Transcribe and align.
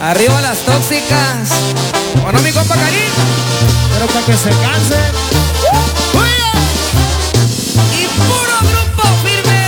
Arriba 0.00 0.40
las 0.40 0.58
tóxicas. 0.58 1.48
Bueno, 2.22 2.40
mi 2.42 2.50
compa 2.50 2.74
Karim. 2.74 3.12
Pero 3.92 4.06
para 4.06 4.26
que 4.26 4.36
se 4.36 4.50
canse. 4.50 4.98
Y 7.92 8.06
puro 8.18 8.58
grupo 8.70 9.02
firme. 9.24 9.64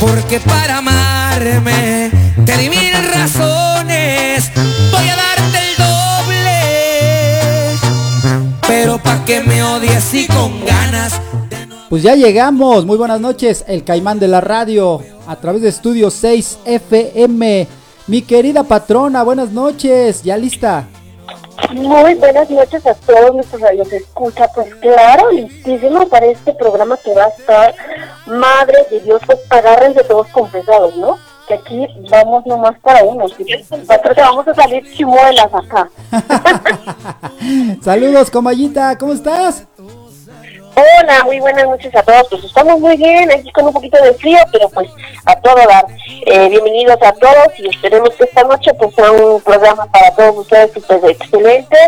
Porque 0.00 0.40
para 0.40 0.78
amarme 0.78 2.10
te 2.44 2.56
di 2.56 2.68
mil 2.70 2.92
razones. 3.12 4.50
Voy 4.92 5.08
a 5.08 5.16
darte 5.16 5.58
el 5.58 5.76
doble. 5.76 6.60
Pero 8.66 8.98
pa' 9.02 9.24
que 9.24 9.42
me 9.42 9.62
odies 9.62 10.14
y 10.14 10.26
con 10.26 10.64
ganas. 10.64 11.20
Pues 11.88 12.02
ya 12.02 12.16
llegamos, 12.16 12.84
muy 12.84 12.98
buenas 12.98 13.20
noches, 13.20 13.64
el 13.68 13.84
caimán 13.84 14.18
de 14.18 14.26
la 14.26 14.40
radio, 14.40 15.00
a 15.28 15.36
través 15.36 15.62
de 15.62 15.68
Estudio 15.68 16.10
6 16.10 16.58
FM. 16.64 17.68
Mi 18.08 18.22
querida 18.22 18.64
patrona, 18.64 19.22
buenas 19.22 19.52
noches, 19.52 20.24
¿ya 20.24 20.36
lista? 20.36 20.88
Muy 21.72 22.14
buenas 22.14 22.50
noches 22.50 22.84
a 22.86 22.94
todos 22.94 23.36
nuestros 23.36 23.62
radios 23.62 23.92
escucha, 23.92 24.48
pues 24.52 24.74
claro, 24.76 25.30
listísimo 25.30 26.08
para 26.08 26.26
este 26.26 26.52
programa 26.54 26.96
que 26.96 27.14
va 27.14 27.26
a 27.26 27.28
estar 27.28 27.74
Madre 28.26 28.78
de 28.90 29.00
Dios, 29.00 29.22
pues 29.24 29.38
agárrense 29.48 30.02
todos 30.02 30.26
confesados, 30.28 30.96
¿no? 30.96 31.16
Que 31.46 31.54
aquí 31.54 31.86
vamos 32.10 32.44
nomás 32.46 32.76
para 32.80 33.04
uno, 33.04 33.28
¿sí? 33.28 33.44
Nosotros 33.70 34.16
vamos 34.16 34.48
a 34.48 34.54
salir 34.54 34.82
chimuelas 34.92 35.54
acá. 35.54 35.88
Saludos, 37.80 38.28
comayita, 38.28 38.98
¿cómo 38.98 39.12
estás? 39.12 39.68
Hola, 40.78 41.24
muy 41.24 41.40
buenas 41.40 41.64
noches 41.64 41.94
a 41.94 42.02
todos. 42.02 42.28
Pues 42.28 42.44
estamos 42.44 42.78
muy 42.78 42.98
bien, 42.98 43.30
aquí 43.30 43.50
con 43.50 43.64
un 43.64 43.72
poquito 43.72 43.96
de 44.02 44.12
frío, 44.12 44.36
pero 44.52 44.68
pues 44.68 44.90
a 45.24 45.34
todo 45.40 45.54
dar. 45.54 45.86
Eh, 46.26 46.50
bienvenidos 46.50 46.98
a 47.00 47.12
todos 47.12 47.58
y 47.58 47.66
esperemos 47.66 48.10
que 48.10 48.24
esta 48.24 48.44
noche 48.44 48.74
pues 48.74 48.94
sea 48.94 49.10
un 49.10 49.40
programa 49.40 49.86
para 49.86 50.14
todos 50.14 50.36
ustedes 50.36 50.72
súper 50.74 51.12
excelente, 51.12 51.78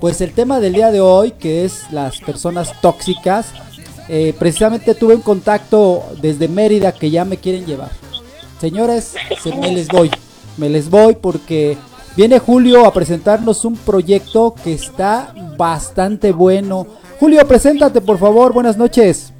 pues 0.00 0.20
el 0.20 0.32
tema 0.32 0.60
del 0.60 0.74
día 0.74 0.90
de 0.90 1.00
hoy, 1.00 1.32
que 1.32 1.64
es 1.64 1.90
las 1.90 2.18
personas 2.20 2.78
tóxicas. 2.82 3.46
Eh, 4.08 4.34
precisamente 4.38 4.94
tuve 4.94 5.14
un 5.14 5.22
contacto 5.22 6.04
desde 6.20 6.46
Mérida 6.46 6.92
que 6.92 7.10
ya 7.10 7.24
me 7.24 7.38
quieren 7.38 7.64
llevar. 7.64 7.90
Señores, 8.60 9.14
se 9.42 9.56
me 9.56 9.72
les 9.72 9.88
voy 9.88 10.10
me 10.56 10.68
les 10.68 10.90
voy 10.90 11.14
porque 11.14 11.76
viene 12.16 12.38
Julio 12.38 12.86
a 12.86 12.92
presentarnos 12.92 13.64
un 13.64 13.76
proyecto 13.76 14.54
que 14.62 14.72
está 14.72 15.34
bastante 15.56 16.32
bueno. 16.32 16.86
Julio, 17.20 17.46
preséntate 17.46 18.00
por 18.00 18.18
favor, 18.18 18.52
buenas 18.52 18.76
noches. 18.76 19.32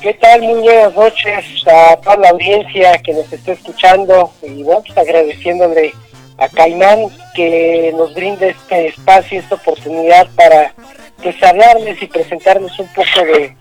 ¿Qué 0.00 0.12
tal? 0.14 0.42
Muy 0.42 0.60
buenas 0.60 0.94
noches 0.94 1.44
a 1.66 1.96
toda 1.96 2.16
la 2.16 2.28
audiencia 2.30 2.98
que 2.98 3.14
nos 3.14 3.32
está 3.32 3.52
escuchando 3.52 4.32
y 4.42 4.62
bueno, 4.62 4.82
pues 4.86 4.98
agradeciéndole 4.98 5.92
a 6.36 6.48
Caimán 6.48 7.06
que 7.34 7.92
nos 7.96 8.14
brinde 8.14 8.50
este 8.50 8.88
espacio, 8.88 9.40
esta 9.40 9.54
oportunidad 9.54 10.28
para 10.36 10.74
pues 11.22 11.42
hablarles 11.42 12.02
y 12.02 12.06
presentarles 12.06 12.78
un 12.78 12.88
poco 12.88 13.24
de, 13.24 13.56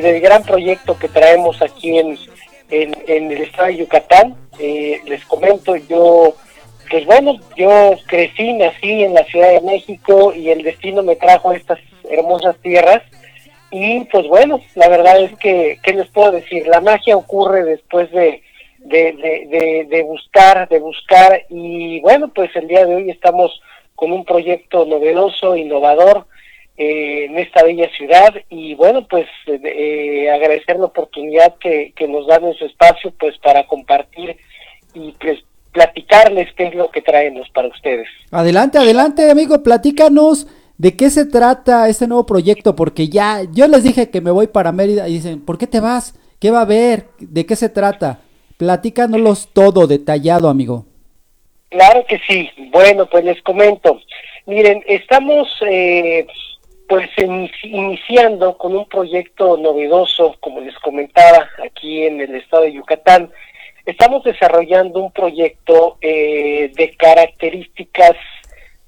del 0.00 0.20
gran 0.20 0.42
proyecto 0.42 0.98
que 0.98 1.08
traemos 1.08 1.60
aquí 1.60 1.98
en, 1.98 2.18
en, 2.70 3.30
el 3.30 3.42
estado 3.42 3.68
de 3.68 3.76
Yucatán. 3.76 4.36
Eh, 4.58 5.00
les 5.06 5.24
comento, 5.24 5.76
yo, 5.76 6.34
pues 6.90 7.04
bueno, 7.06 7.38
yo 7.56 7.94
crecí, 8.06 8.52
nací 8.52 9.04
en 9.04 9.14
la 9.14 9.24
Ciudad 9.24 9.50
de 9.50 9.60
México 9.60 10.32
y 10.34 10.50
el 10.50 10.62
destino 10.62 11.02
me 11.02 11.16
trajo 11.16 11.50
a 11.50 11.56
estas 11.56 11.78
hermosas 12.10 12.56
tierras. 12.62 13.02
Y 13.70 14.04
pues 14.04 14.26
bueno, 14.28 14.60
la 14.76 14.88
verdad 14.88 15.20
es 15.20 15.36
que, 15.38 15.78
¿qué 15.82 15.94
les 15.94 16.08
puedo 16.08 16.30
decir? 16.30 16.66
La 16.68 16.80
magia 16.80 17.16
ocurre 17.16 17.64
después 17.64 18.10
de, 18.12 18.42
de, 18.78 19.86
de, 19.88 20.02
buscar, 20.02 20.68
de 20.68 20.78
buscar. 20.78 21.42
Y 21.48 22.00
bueno, 22.00 22.28
pues 22.32 22.54
el 22.54 22.68
día 22.68 22.84
de 22.86 22.94
hoy 22.94 23.10
estamos 23.10 23.60
con 23.94 24.12
un 24.12 24.24
proyecto 24.24 24.84
novedoso, 24.84 25.56
innovador, 25.56 26.26
eh, 26.76 27.26
en 27.26 27.38
esta 27.38 27.62
bella 27.62 27.88
ciudad 27.96 28.34
y 28.50 28.74
bueno 28.74 29.06
pues 29.06 29.26
eh, 29.46 30.28
agradecer 30.28 30.76
la 30.76 30.86
oportunidad 30.86 31.54
que, 31.58 31.92
nos 32.08 32.26
dan 32.26 32.44
en 32.44 32.54
su 32.54 32.64
espacio 32.64 33.12
pues 33.18 33.38
para 33.38 33.66
compartir 33.66 34.36
y 34.92 35.12
pues 35.20 35.38
platicarles 35.72 36.52
qué 36.54 36.66
es 36.66 36.74
lo 36.74 36.90
que 36.90 37.00
traemos 37.00 37.48
para 37.50 37.68
ustedes. 37.68 38.08
Adelante, 38.30 38.78
adelante 38.78 39.30
amigo, 39.30 39.62
platícanos 39.62 40.48
de 40.78 40.96
qué 40.96 41.10
se 41.10 41.26
trata 41.26 41.88
este 41.88 42.08
nuevo 42.08 42.26
proyecto 42.26 42.74
porque 42.74 43.08
ya 43.08 43.42
yo 43.52 43.68
les 43.68 43.84
dije 43.84 44.10
que 44.10 44.20
me 44.20 44.30
voy 44.30 44.48
para 44.48 44.72
Mérida 44.72 45.08
y 45.08 45.14
dicen, 45.14 45.44
¿por 45.44 45.58
qué 45.58 45.66
te 45.66 45.80
vas? 45.80 46.18
¿Qué 46.40 46.50
va 46.50 46.58
a 46.58 46.62
haber? 46.62 47.06
¿De 47.20 47.46
qué 47.46 47.56
se 47.56 47.68
trata? 47.68 48.18
Platícanos 48.56 49.48
todo 49.52 49.86
detallado, 49.86 50.48
amigo. 50.48 50.86
Claro 51.70 52.04
que 52.06 52.20
sí. 52.28 52.50
Bueno, 52.70 53.06
pues 53.06 53.24
les 53.24 53.40
comento. 53.42 54.00
Miren, 54.46 54.82
estamos 54.86 55.48
eh, 55.68 56.26
pues 56.88 57.08
iniciando 57.62 58.58
con 58.58 58.76
un 58.76 58.86
proyecto 58.86 59.56
novedoso, 59.56 60.36
como 60.40 60.60
les 60.60 60.78
comentaba, 60.78 61.48
aquí 61.64 62.04
en 62.04 62.20
el 62.20 62.34
estado 62.34 62.64
de 62.64 62.74
Yucatán. 62.74 63.30
Estamos 63.86 64.24
desarrollando 64.24 65.00
un 65.00 65.12
proyecto 65.12 65.98
eh, 66.00 66.70
de 66.74 66.90
características, 66.96 68.16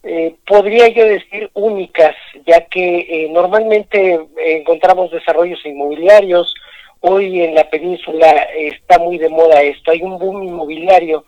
eh, 0.03 0.35
podría 0.47 0.89
yo 0.89 1.05
decir, 1.05 1.51
únicas, 1.55 2.15
ya 2.47 2.61
que 2.67 2.99
eh, 2.99 3.29
normalmente 3.31 4.21
encontramos 4.37 5.11
desarrollos 5.11 5.65
inmobiliarios. 5.65 6.55
Hoy 7.01 7.43
en 7.43 7.55
la 7.55 7.69
península 7.69 8.31
está 8.57 8.99
muy 8.99 9.19
de 9.19 9.29
moda 9.29 9.63
esto. 9.63 9.91
Hay 9.91 10.03
un 10.03 10.19
boom 10.19 10.45
inmobiliario 10.45 11.25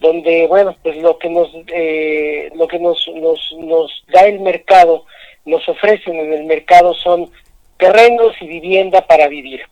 donde, 0.00 0.46
bueno, 0.48 0.76
pues 0.82 0.96
lo 0.96 1.16
que 1.18 1.28
nos, 1.28 1.52
lo 1.52 2.66
que 2.66 2.78
nos, 2.80 3.08
nos, 3.14 3.54
nos 3.58 4.04
da 4.08 4.22
el 4.26 4.40
mercado 4.40 5.04
nos 5.44 5.68
ofrecen 5.68 6.16
en 6.16 6.32
el 6.32 6.44
mercado 6.44 6.94
son 6.94 7.30
terrenos 7.78 8.34
y 8.40 8.46
vivienda 8.46 9.06
para 9.06 9.28
vivir. 9.28 9.62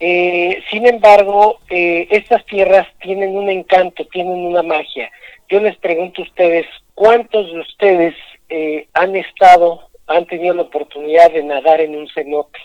Eh, 0.00 0.62
sin 0.70 0.86
embargo, 0.86 1.58
eh, 1.70 2.06
estas 2.10 2.44
tierras 2.46 2.86
tienen 3.00 3.36
un 3.36 3.48
encanto, 3.48 4.06
tienen 4.06 4.38
una 4.38 4.62
magia. 4.62 5.10
Yo 5.48 5.60
les 5.60 5.76
pregunto 5.78 6.22
a 6.22 6.24
ustedes, 6.24 6.66
¿cuántos 6.94 7.50
de 7.52 7.60
ustedes 7.60 8.14
eh, 8.48 8.86
han 8.92 9.16
estado, 9.16 9.88
han 10.06 10.26
tenido 10.26 10.54
la 10.54 10.62
oportunidad 10.62 11.32
de 11.32 11.42
nadar 11.42 11.80
en 11.80 11.96
un 11.96 12.08
cenote? 12.08 12.58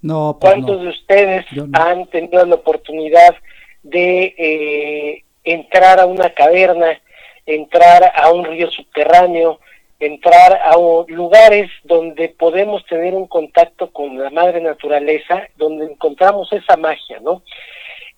No, 0.00 0.38
pues 0.40 0.52
¿Cuántos 0.52 0.82
de 0.82 0.88
ustedes 0.88 1.44
han 1.72 2.06
tenido 2.06 2.44
la 2.46 2.54
oportunidad 2.54 3.36
de 3.82 5.24
entrar 5.44 5.98
a 6.00 6.06
una 6.06 6.30
caverna, 6.30 7.00
entrar 7.46 8.12
a 8.14 8.30
un 8.30 8.44
río 8.44 8.70
subterráneo, 8.70 9.60
entrar 9.98 10.60
a 10.62 10.76
lugares 11.08 11.70
donde 11.82 12.28
podemos 12.28 12.84
tener 12.86 13.14
un 13.14 13.26
contacto 13.26 13.90
con 13.90 14.18
la 14.18 14.30
madre 14.30 14.60
naturaleza, 14.60 15.48
donde 15.56 15.86
encontramos 15.86 16.52
esa 16.52 16.76
magia, 16.76 17.18
¿no? 17.20 17.42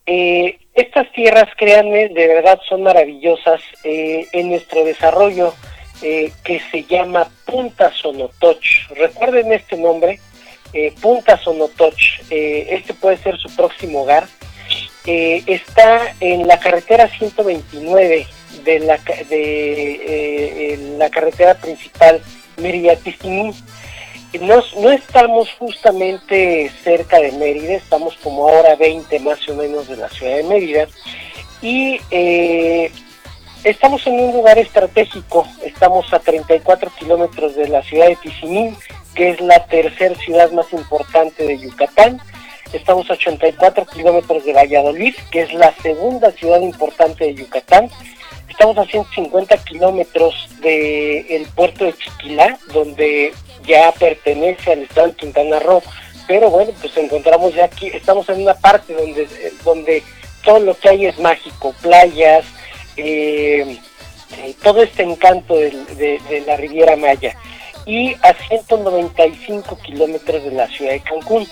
Eh, 0.07 0.59
estas 0.75 1.11
tierras, 1.13 1.49
créanme, 1.57 2.09
de 2.09 2.27
verdad 2.27 2.61
son 2.69 2.83
maravillosas 2.83 3.61
eh, 3.85 4.27
en 4.33 4.51
nuestro 4.51 4.85
desarrollo 4.85 5.55
eh, 6.03 6.33
que 6.45 6.61
se 6.71 6.85
llama 6.85 7.29
Punta 7.47 7.93
Sonotoch. 7.93 8.91
Recuerden 8.97 9.53
este 9.53 9.77
nombre, 9.77 10.19
Punta 11.01 11.37
Sonotoch. 11.39 12.21
este 12.31 12.95
puede 12.95 13.17
ser 13.17 13.37
su 13.39 13.55
próximo 13.57 14.03
hogar. 14.03 14.25
está 15.07 16.15
en 16.21 16.47
la 16.47 16.61
carretera 16.61 17.09
129 17.09 18.27
de 18.65 18.81
la, 18.81 18.99
de, 19.29 20.73
eh, 20.73 20.97
la 20.99 21.11
carretera 21.11 21.55
principal 21.55 22.23
mérida 22.57 22.95
No, 24.41 24.63
no 24.81 24.91
estamos 24.91 25.51
justamente 25.59 26.71
cerca 26.85 27.19
de 27.19 27.33
Mérida, 27.33 27.75
estamos 27.75 28.17
como 28.23 28.49
ahora 28.49 28.77
20 28.77 29.19
más 29.21 29.49
o 29.49 29.55
menos 29.55 29.89
de 29.89 29.97
la 29.97 30.09
ciudad 30.09 30.37
de 30.37 30.45
Mérida 30.45 30.87
y 31.63 32.01
eh, 32.11 32.91
estamos 33.65 34.07
en 34.07 34.15
un 34.15 34.33
lugar 34.33 34.59
estratégico, 34.59 35.47
estamos 35.63 36.13
a 36.13 36.19
34 36.19 36.91
kilómetros 36.99 37.55
de 37.55 37.69
la 37.69 37.83
ciudad 37.83 38.09
de 38.09 38.17
Tizimín, 38.17 38.77
que 39.15 39.31
es 39.31 39.41
la 39.41 39.67
tercera 39.67 40.15
ciudad 40.17 40.51
más 40.53 40.73
importante 40.73 41.45
de 41.45 41.59
Yucatán. 41.59 42.21
Estamos 42.73 43.11
a 43.11 43.15
84 43.15 43.85
kilómetros 43.87 44.45
de 44.45 44.53
Valladolid, 44.53 45.15
que 45.31 45.43
es 45.43 45.53
la 45.53 45.75
segunda 45.83 46.31
ciudad 46.33 46.61
importante 46.61 47.25
de 47.25 47.35
Yucatán. 47.35 47.91
Estamos 48.61 48.77
a 48.77 48.91
150 48.91 49.57
kilómetros 49.65 50.35
del 50.61 51.47
puerto 51.55 51.87
de 51.87 51.95
Chiquilá, 51.95 52.59
donde 52.75 53.33
ya 53.65 53.91
pertenece 53.93 54.73
al 54.73 54.81
estado 54.81 55.07
de 55.07 55.15
Quintana 55.15 55.61
Roo. 55.61 55.83
Pero 56.29 56.51
bueno, 56.51 56.71
pues 56.79 56.95
encontramos 56.99 57.55
ya 57.55 57.65
aquí, 57.65 57.87
estamos 57.87 58.29
en 58.29 58.43
una 58.43 58.53
parte 58.53 58.93
donde, 58.93 59.27
donde 59.65 60.03
todo 60.45 60.59
lo 60.59 60.75
que 60.79 60.91
hay 60.91 61.07
es 61.07 61.19
mágico, 61.19 61.75
playas, 61.81 62.45
eh, 62.99 63.79
eh, 64.37 64.55
todo 64.63 64.83
este 64.83 65.05
encanto 65.05 65.57
de, 65.57 66.43
la 66.47 66.59
Riviera 66.59 66.97
Maya 66.97 67.35
y 67.87 68.13
a 68.21 68.35
195 68.47 69.79
kilómetros 69.79 70.45
de 70.45 70.51
la 70.51 70.67
ciudad 70.67 70.93
de 70.93 71.01
Cancún. 71.01 71.49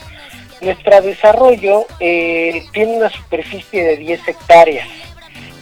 Nuestro 0.61 1.01
desarrollo 1.01 1.87
eh, 2.01 2.67
tiene 2.75 2.99
una 2.99 3.09
superficie 3.09 3.83
de 3.83 3.97
10 3.97 4.29
hectáreas, 4.29 4.89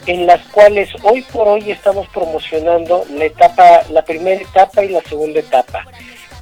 en 0.06 0.26
las 0.26 0.40
cuales 0.48 0.90
hoy 1.02 1.22
por 1.22 1.48
hoy 1.48 1.70
estamos 1.70 2.08
promocionando 2.08 3.04
la 3.10 3.24
etapa, 3.24 3.82
la 3.90 4.02
primera 4.04 4.40
etapa 4.40 4.84
y 4.84 4.88
la 4.88 5.02
segunda 5.02 5.40
etapa. 5.40 5.84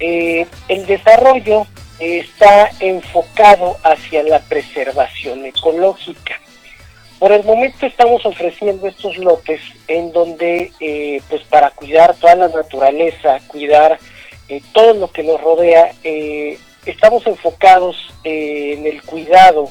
Eh, 0.01 0.47
el 0.69 0.87
desarrollo 0.87 1.67
está 1.99 2.71
enfocado 2.81 3.77
hacia 3.83 4.23
la 4.23 4.41
preservación 4.41 5.45
ecológica. 5.47 6.41
Por 7.19 7.33
el 7.33 7.45
momento 7.45 7.87
estamos 7.87 8.27
ofreciendo 8.27 8.87
estos 8.87 9.17
lotes 9.17 9.61
en 9.89 10.13
donde, 10.13 10.73
eh, 10.81 11.23
pues 11.29 11.43
para 11.45 11.71
cuidar 11.71 12.15
toda 12.17 12.35
la 12.35 12.49
naturaleza, 12.49 13.39
cuidar 13.47 13.99
eh, 14.49 14.61
todo 14.73 14.93
lo 14.95 15.11
que 15.11 15.23
nos 15.23 15.41
rodea, 15.41 15.93
eh, 16.03 16.59
estamos 16.85 17.27
enfocados 17.27 17.97
en 18.25 18.87
el 18.87 19.03
cuidado. 19.03 19.71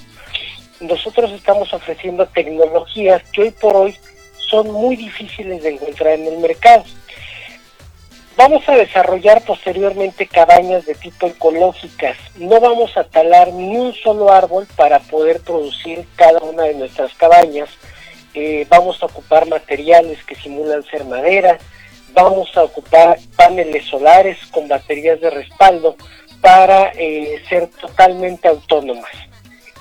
Nosotros 0.84 1.32
estamos 1.32 1.74
ofreciendo 1.74 2.26
tecnologías 2.28 3.24
que 3.32 3.44
hoy 3.44 3.52
por 3.52 3.74
hoy 3.74 3.98
son 4.50 4.70
muy 4.70 4.98
difíciles 4.98 5.64
de 5.64 5.70
encontrar 5.70 6.20
en 6.20 6.28
el 6.28 6.40
mercado. 6.40 6.84
Vamos 8.36 8.68
a 8.68 8.76
desarrollar 8.76 9.42
posteriormente 9.46 10.28
cabañas 10.28 10.86
de 10.86 10.96
tipo 10.96 11.28
ecológicas. 11.28 12.18
No 12.36 12.60
vamos 12.60 12.98
a 12.98 13.06
talar 13.06 13.54
ni 13.54 13.78
un 13.78 13.94
solo 13.94 14.30
árbol 14.30 14.68
para 14.76 15.00
poder 15.00 15.40
producir 15.40 16.06
cada 16.18 16.40
una 16.40 16.64
de 16.64 16.74
nuestras 16.74 17.14
cabañas. 17.14 17.70
Eh, 18.34 18.66
vamos 18.68 19.02
a 19.02 19.06
ocupar 19.06 19.48
materiales 19.48 20.22
que 20.26 20.36
simulan 20.36 20.84
ser 20.84 21.06
madera. 21.06 21.60
Vamos 22.12 22.50
a 22.58 22.64
ocupar 22.64 23.20
paneles 23.38 23.86
solares 23.86 24.38
con 24.48 24.68
baterías 24.68 25.22
de 25.22 25.30
respaldo 25.30 25.96
para 26.42 26.92
eh, 26.98 27.42
ser 27.48 27.68
totalmente 27.68 28.50
autónomas. 28.50 29.12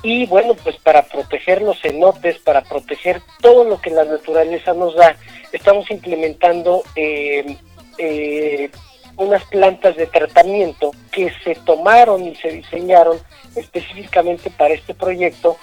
Y 0.02 0.26
bueno, 0.26 0.54
pues 0.54 0.76
para 0.76 1.02
proteger 1.02 1.62
los 1.62 1.81
cenotes, 1.81 2.38
para 2.38 2.62
proteger 2.62 3.22
todo 3.40 3.64
lo 3.64 3.81
que 3.81 3.90
la 3.90 4.04
naturaleza 4.04 4.75
nos 4.75 4.96
da, 4.96 5.16
estamos 5.52 5.90
implementando 5.90 6.82
eh, 6.96 7.56
eh, 7.99 8.70
unas 9.16 9.44
plantas 9.44 9.96
de 9.96 10.06
tratamiento 10.06 10.90
que 11.12 11.32
se 11.44 11.54
tomaron 11.54 12.26
y 12.26 12.34
se 12.37 12.49
diseñaron 12.49 13.19
específicamente 13.54 14.50
para 14.50 14.75
este 14.75 14.94
proyecto 14.94 15.56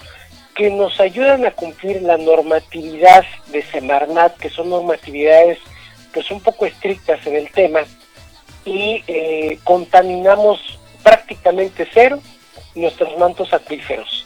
que 0.56 0.70
nos 0.70 1.00
ayudan 1.00 1.46
a 1.46 1.52
cumplir 1.52 2.02
la 2.02 2.18
normatividad 2.18 3.26
de 3.48 3.62
Semarnat, 3.64 4.38
que 4.38 4.50
son 4.50 4.70
normatividades 4.70 5.58
pues 6.14 6.30
un 6.32 6.42
poco 6.42 6.66
estrictas 6.66 7.26
en 7.28 7.36
el 7.36 7.52
tema, 7.52 7.82
y 8.66 9.04
eh, 9.08 9.60
contaminamos 9.64 10.80
prácticamente 11.04 11.88
cero 11.94 12.20
nuestros 12.76 13.18
mantos 13.18 13.54
acuíferos. 13.54 14.26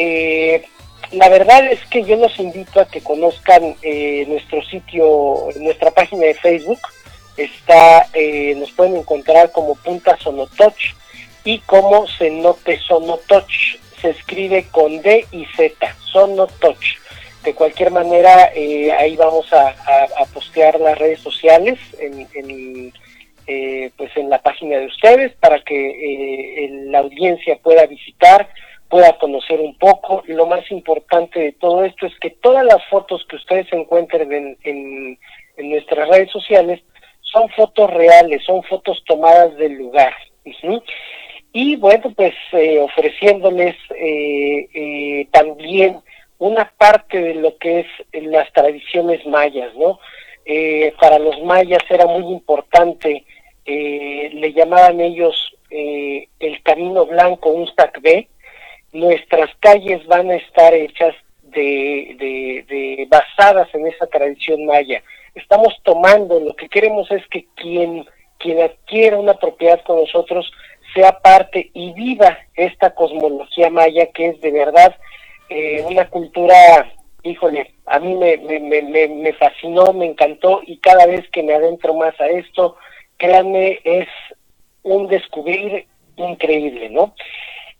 Eh, 0.00 0.62
la 1.10 1.28
verdad 1.28 1.66
es 1.66 1.84
que 1.86 2.04
yo 2.04 2.16
los 2.16 2.38
invito 2.38 2.80
a 2.80 2.86
que 2.86 3.00
conozcan 3.00 3.74
eh, 3.82 4.24
nuestro 4.28 4.62
sitio, 4.62 5.48
nuestra 5.58 5.90
página 5.90 6.26
de 6.26 6.34
Facebook, 6.34 6.78
está, 7.36 8.06
eh, 8.12 8.54
nos 8.56 8.70
pueden 8.72 8.96
encontrar 8.96 9.50
como 9.50 9.74
Punta 9.74 10.16
Sonotoch 10.18 10.94
y 11.44 11.58
como 11.60 12.06
Cenote 12.06 12.78
Sonotoch. 12.78 13.78
Se 14.00 14.10
escribe 14.10 14.66
con 14.70 15.02
D 15.02 15.26
y 15.32 15.44
Z, 15.56 15.96
Sonotoch. 16.12 16.84
De 17.42 17.54
cualquier 17.54 17.90
manera, 17.90 18.52
eh, 18.54 18.92
ahí 18.92 19.16
vamos 19.16 19.52
a, 19.52 19.74
postear 20.32 20.78
las 20.78 20.98
redes 20.98 21.20
sociales 21.20 21.78
en, 21.98 22.92
eh, 23.46 23.90
pues 23.96 24.14
en 24.16 24.28
la 24.28 24.40
página 24.42 24.78
de 24.78 24.86
ustedes 24.86 25.32
para 25.40 25.60
que 25.62 26.68
la 26.90 26.98
audiencia 26.98 27.56
pueda 27.56 27.86
visitar, 27.86 28.48
pueda 28.88 29.18
conocer 29.18 29.60
un 29.60 29.76
poco. 29.78 30.22
Lo 30.26 30.46
más 30.46 30.70
importante 30.70 31.40
de 31.40 31.52
todo 31.52 31.84
esto 31.84 32.06
es 32.06 32.18
que 32.20 32.30
todas 32.30 32.64
las 32.64 32.84
fotos 32.88 33.24
que 33.28 33.36
ustedes 33.36 33.72
encuentren 33.72 34.56
en, 34.62 35.18
en 35.56 35.70
nuestras 35.70 36.08
redes 36.08 36.30
sociales 36.30 36.80
son 37.20 37.48
fotos 37.50 37.90
reales, 37.90 38.42
son 38.44 38.62
fotos 38.62 39.02
tomadas 39.06 39.56
del 39.56 39.74
lugar. 39.74 40.14
Y 41.52 41.76
bueno, 41.76 42.12
pues 42.16 42.34
eh, 42.52 42.78
ofreciéndoles 42.78 43.76
eh, 43.94 44.68
eh, 44.74 45.28
también 45.32 46.00
una 46.38 46.70
parte 46.76 47.20
de 47.20 47.34
lo 47.34 47.56
que 47.58 47.80
es 47.80 47.86
las 48.24 48.52
tradiciones 48.52 49.24
mayas, 49.26 49.74
¿no? 49.74 49.98
para 50.98 51.18
los 51.18 51.42
mayas 51.42 51.82
era 51.90 52.06
muy 52.06 52.32
importante, 52.32 53.22
le 53.66 54.52
llamaban 54.54 54.98
ellos 54.98 55.36
el 55.68 56.62
Camino 56.62 57.04
Blanco, 57.04 57.50
un 57.50 57.68
B. 58.00 58.28
Nuestras 58.92 59.50
calles 59.60 60.06
van 60.06 60.30
a 60.30 60.36
estar 60.36 60.74
hechas 60.74 61.14
de, 61.42 62.64
de, 62.68 63.06
basadas 63.08 63.68
en 63.74 63.86
esa 63.86 64.06
tradición 64.06 64.66
maya 64.66 65.02
estamos 65.38 65.74
tomando, 65.82 66.40
lo 66.40 66.54
que 66.54 66.68
queremos 66.68 67.10
es 67.10 67.26
que 67.28 67.46
quien, 67.54 68.04
quien 68.38 68.60
adquiera 68.60 69.18
una 69.18 69.34
propiedad 69.34 69.80
con 69.84 70.00
nosotros 70.00 70.50
sea 70.94 71.20
parte 71.20 71.70
y 71.74 71.92
viva 71.92 72.38
esta 72.54 72.94
cosmología 72.94 73.70
maya 73.70 74.06
que 74.12 74.28
es 74.28 74.40
de 74.40 74.50
verdad 74.50 74.94
eh, 75.48 75.84
una 75.88 76.08
cultura, 76.08 76.92
híjole, 77.22 77.72
a 77.86 77.98
mí 78.00 78.14
me, 78.14 78.36
me, 78.36 78.60
me, 78.60 79.08
me 79.08 79.32
fascinó, 79.34 79.92
me 79.92 80.06
encantó 80.06 80.60
y 80.66 80.78
cada 80.78 81.06
vez 81.06 81.28
que 81.30 81.42
me 81.42 81.54
adentro 81.54 81.94
más 81.94 82.18
a 82.20 82.26
esto, 82.26 82.76
créanme, 83.16 83.80
es 83.84 84.08
un 84.82 85.08
descubrir 85.08 85.86
increíble, 86.16 86.90
¿no? 86.90 87.14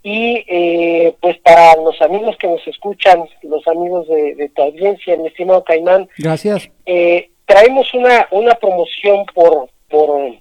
Y 0.02 0.44
eh, 0.46 1.14
pues 1.20 1.38
para 1.38 1.74
los 1.82 2.00
amigos 2.00 2.36
que 2.38 2.46
nos 2.46 2.66
escuchan, 2.66 3.24
los 3.42 3.66
amigos 3.66 4.06
de, 4.08 4.34
de 4.36 4.48
tu 4.50 4.62
audiencia, 4.62 5.16
mi 5.16 5.28
estimado 5.28 5.64
Caimán. 5.64 6.08
Gracias. 6.18 6.70
Eh, 6.86 7.30
traemos 7.46 7.92
una, 7.94 8.28
una 8.30 8.54
promoción 8.54 9.26
por, 9.34 9.68
por, 9.88 10.32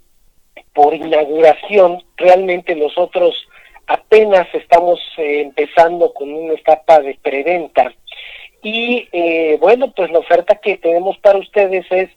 por 0.73 0.93
inauguración. 0.93 2.03
Realmente 2.17 2.75
nosotros 2.75 3.35
apenas 3.87 4.47
estamos 4.53 4.99
eh, 5.17 5.41
empezando 5.41 6.13
con 6.13 6.33
una 6.33 6.53
etapa 6.53 6.99
de 6.99 7.17
preventa. 7.21 7.93
Y 8.61 9.07
eh, 9.11 9.57
bueno, 9.59 9.91
pues 9.95 10.11
la 10.11 10.19
oferta 10.19 10.55
que 10.55 10.77
tenemos 10.77 11.17
para 11.19 11.39
ustedes 11.39 11.85
es, 11.89 12.09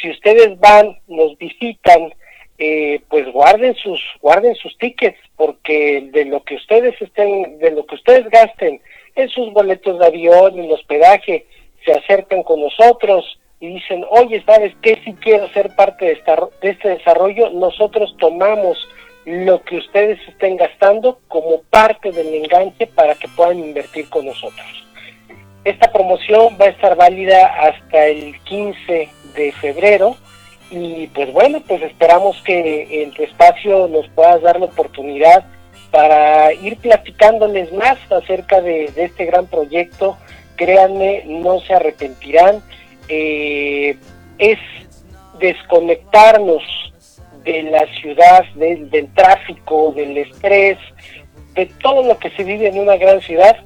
si 0.00 0.10
ustedes 0.10 0.58
van, 0.60 0.98
nos 1.08 1.36
visitan, 1.38 2.12
eh, 2.58 3.00
pues 3.08 3.30
guarden 3.32 3.74
sus 3.74 4.00
guarden 4.20 4.54
sus 4.54 4.76
tickets 4.78 5.18
porque 5.36 6.08
de 6.12 6.24
lo 6.24 6.44
que 6.44 6.54
ustedes 6.54 6.94
estén 7.00 7.58
de 7.58 7.72
lo 7.72 7.84
que 7.84 7.96
ustedes 7.96 8.28
gasten 8.30 8.80
en 9.16 9.28
sus 9.28 9.52
boletos 9.52 9.98
de 9.98 10.06
avión 10.06 10.58
en 10.58 10.66
el 10.66 10.72
hospedaje 10.72 11.46
se 11.84 11.92
acercan 11.92 12.42
con 12.42 12.60
nosotros 12.60 13.38
y 13.60 13.68
dicen, 13.68 14.04
oye, 14.10 14.42
¿sabes 14.44 14.74
qué? 14.82 15.00
Si 15.04 15.14
quiero 15.14 15.48
ser 15.50 15.74
parte 15.74 16.06
de, 16.06 16.12
esta, 16.12 16.36
de 16.60 16.70
este 16.70 16.88
desarrollo, 16.90 17.50
nosotros 17.50 18.14
tomamos 18.18 18.76
lo 19.24 19.62
que 19.62 19.78
ustedes 19.78 20.18
estén 20.28 20.56
gastando 20.56 21.18
como 21.28 21.62
parte 21.70 22.12
del 22.12 22.34
enganche 22.34 22.86
para 22.86 23.14
que 23.14 23.28
puedan 23.28 23.58
invertir 23.58 24.08
con 24.10 24.26
nosotros. 24.26 24.86
Esta 25.64 25.90
promoción 25.90 26.58
va 26.60 26.66
a 26.66 26.70
estar 26.70 26.94
válida 26.94 27.46
hasta 27.58 28.06
el 28.06 28.38
15 28.40 29.08
de 29.34 29.52
febrero 29.52 30.16
y 30.74 31.06
pues 31.08 31.32
bueno, 31.32 31.62
pues 31.66 31.82
esperamos 31.82 32.40
que 32.42 33.02
en 33.02 33.12
tu 33.12 33.22
espacio 33.22 33.86
nos 33.88 34.08
puedas 34.08 34.42
dar 34.42 34.58
la 34.58 34.66
oportunidad 34.66 35.44
para 35.90 36.52
ir 36.52 36.76
platicándoles 36.78 37.72
más 37.72 37.96
acerca 38.10 38.60
de, 38.60 38.90
este 38.96 39.26
gran 39.26 39.46
proyecto. 39.46 40.16
Créanme, 40.56 41.22
no 41.26 41.60
se 41.60 41.74
arrepentirán 41.74 42.62
eh, 43.08 43.96
es 44.38 44.58
desconectarnos 45.38 46.62
de 47.44 47.62
la 47.64 47.86
ciudad, 48.00 48.44
del 48.54 49.12
tráfico, 49.14 49.92
del 49.94 50.16
estrés, 50.16 50.78
de 51.54 51.66
todo 51.66 52.02
lo 52.02 52.18
que 52.18 52.30
se 52.30 52.42
vive 52.42 52.68
en 52.68 52.78
una 52.78 52.96
gran 52.96 53.20
ciudad, 53.20 53.56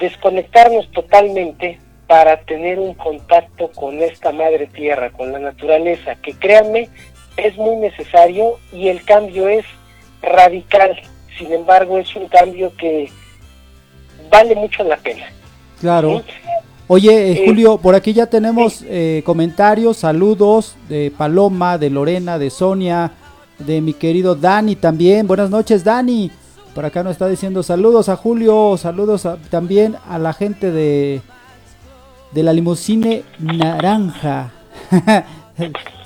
desconectarnos 0.00 0.90
totalmente 0.92 1.78
para 2.06 2.42
tener 2.42 2.78
un 2.78 2.94
contacto 2.94 3.70
con 3.70 4.00
esta 4.00 4.32
madre 4.32 4.66
tierra, 4.66 5.10
con 5.10 5.32
la 5.32 5.38
naturaleza, 5.38 6.16
que 6.16 6.34
créanme, 6.34 6.88
es 7.36 7.56
muy 7.56 7.76
necesario 7.76 8.58
y 8.72 8.88
el 8.88 9.04
cambio 9.04 9.48
es 9.48 9.64
radical, 10.20 11.00
sin 11.38 11.52
embargo 11.52 11.98
es 11.98 12.14
un 12.14 12.28
cambio 12.28 12.72
que 12.76 13.10
vale 14.30 14.54
mucho 14.54 14.84
la 14.84 14.96
pena. 14.96 15.24
Claro. 15.80 16.22
Oye, 16.88 17.32
eh, 17.32 17.42
Julio, 17.46 17.78
por 17.78 17.94
aquí 17.94 18.12
ya 18.12 18.26
tenemos 18.26 18.84
eh, 18.86 19.22
comentarios, 19.24 19.96
saludos 19.96 20.76
de 20.88 21.10
Paloma, 21.16 21.78
de 21.78 21.88
Lorena, 21.90 22.38
de 22.38 22.50
Sonia, 22.50 23.12
de 23.58 23.80
mi 23.80 23.94
querido 23.94 24.34
Dani 24.34 24.76
también. 24.76 25.26
Buenas 25.26 25.48
noches, 25.48 25.84
Dani. 25.84 26.30
Por 26.74 26.84
acá 26.84 27.02
nos 27.02 27.12
está 27.12 27.28
diciendo 27.28 27.62
saludos 27.62 28.08
a 28.08 28.16
Julio, 28.16 28.76
saludos 28.76 29.26
también 29.50 29.96
a 30.08 30.18
la 30.18 30.32
gente 30.32 30.70
de, 30.70 31.20
de 32.32 32.42
la 32.42 32.52
limusine 32.52 33.22
naranja. 33.38 34.52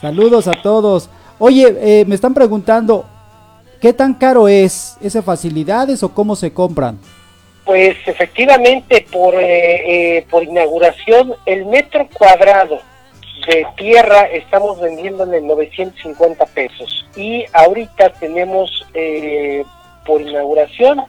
saludos 0.01 0.49
a 0.49 0.53
todos. 0.63 1.09
Oye, 1.39 1.77
eh, 1.81 2.05
me 2.07 2.15
están 2.15 2.35
preguntando, 2.35 3.05
¿qué 3.81 3.93
tan 3.93 4.15
caro 4.15 4.49
es? 4.49 4.97
¿Ese 5.01 5.23
facilidades 5.23 6.03
o 6.03 6.13
cómo 6.13 6.37
se 6.37 6.53
compran? 6.53 6.99
Pues 7.67 7.97
efectivamente, 8.07 9.05
por, 9.11 9.35
eh, 9.35 10.19
eh, 10.19 10.27
por 10.31 10.45
inauguración, 10.45 11.35
el 11.47 11.67
metro 11.67 12.09
cuadrado 12.17 12.79
de 13.49 13.67
tierra 13.77 14.23
estamos 14.27 14.81
vendiendo 14.81 15.25
en 15.25 15.47
950 15.47 16.47
pesos 16.47 17.07
y 17.17 17.45
ahorita 17.53 18.11
tenemos 18.21 18.87
eh, 18.95 19.65
por 20.07 20.21
inauguración 20.21 21.03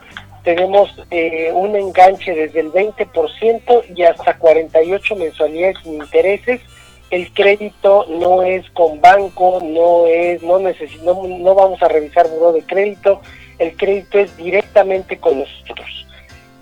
tenemos 0.48 0.88
eh, 1.10 1.52
un 1.52 1.76
enganche 1.76 2.32
desde 2.32 2.60
el 2.60 2.72
20% 2.72 3.84
y 3.94 4.02
hasta 4.02 4.38
48 4.38 5.16
mensualidades 5.16 5.76
sin 5.82 5.96
intereses. 5.96 6.62
El 7.10 7.30
crédito 7.34 8.06
no 8.08 8.42
es 8.42 8.64
con 8.70 8.98
banco, 8.98 9.60
no 9.62 10.06
es 10.06 10.42
no, 10.42 10.58
no, 10.58 11.28
no 11.28 11.54
vamos 11.54 11.82
a 11.82 11.88
revisar 11.88 12.30
buro 12.30 12.52
de 12.52 12.62
crédito, 12.62 13.20
el 13.58 13.76
crédito 13.76 14.20
es 14.20 14.34
directamente 14.38 15.18
con 15.18 15.38
nosotros. 15.38 16.06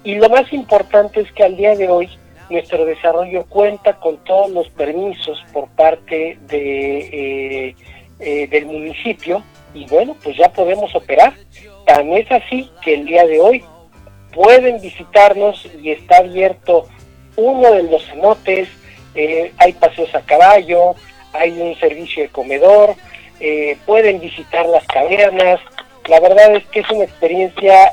Y 0.03 0.17
lo 0.17 0.31
más 0.31 0.53
importante 0.53 1.21
es 1.21 1.31
que 1.31 1.45
al 1.45 1.57
día 1.57 1.77
de 1.77 1.89
hoy 1.89 2.11
nuestro 2.51 2.87
desarrollo 2.87 3.45
cuenta 3.49 4.01
con 4.01 4.17
todos 4.25 4.51
los 4.51 4.69
permisos 4.71 5.39
por 5.53 5.69
parte 5.69 6.37
de, 6.49 7.69
eh, 7.69 7.77
eh, 8.19 8.49
del 8.49 8.67
municipio 8.67 9.45
y 9.75 9.87
bueno, 9.87 10.17
pues 10.25 10.37
ya 10.37 10.49
podemos 10.49 10.93
operar. 10.97 11.35
Tan 11.87 12.13
es 12.15 12.29
así 12.33 12.69
que 12.83 12.95
el 12.95 13.07
día 13.07 13.25
de 13.25 13.41
hoy 13.41 13.65
pueden 14.37 14.81
visitarnos 14.81 15.67
y 15.83 15.91
está 15.91 16.19
abierto 16.19 16.87
uno 17.37 17.73
de 17.73 17.83
los 17.85 18.05
cenotes, 18.05 18.69
eh, 19.15 19.53
hay 19.57 19.73
paseos 19.73 20.15
a 20.15 20.21
caballo, 20.21 20.95
hay 21.33 21.59
un 21.59 21.75
servicio 21.81 22.23
de 22.23 22.29
comedor, 22.29 22.95
pueden 23.85 24.21
visitar 24.21 24.65
las 24.67 24.87
cavernas. 24.87 25.61
La 26.09 26.21
verdad 26.21 26.55
es 26.55 26.65
que 26.67 26.81
es 26.81 26.91
una 26.91 27.05
experiencia 27.05 27.93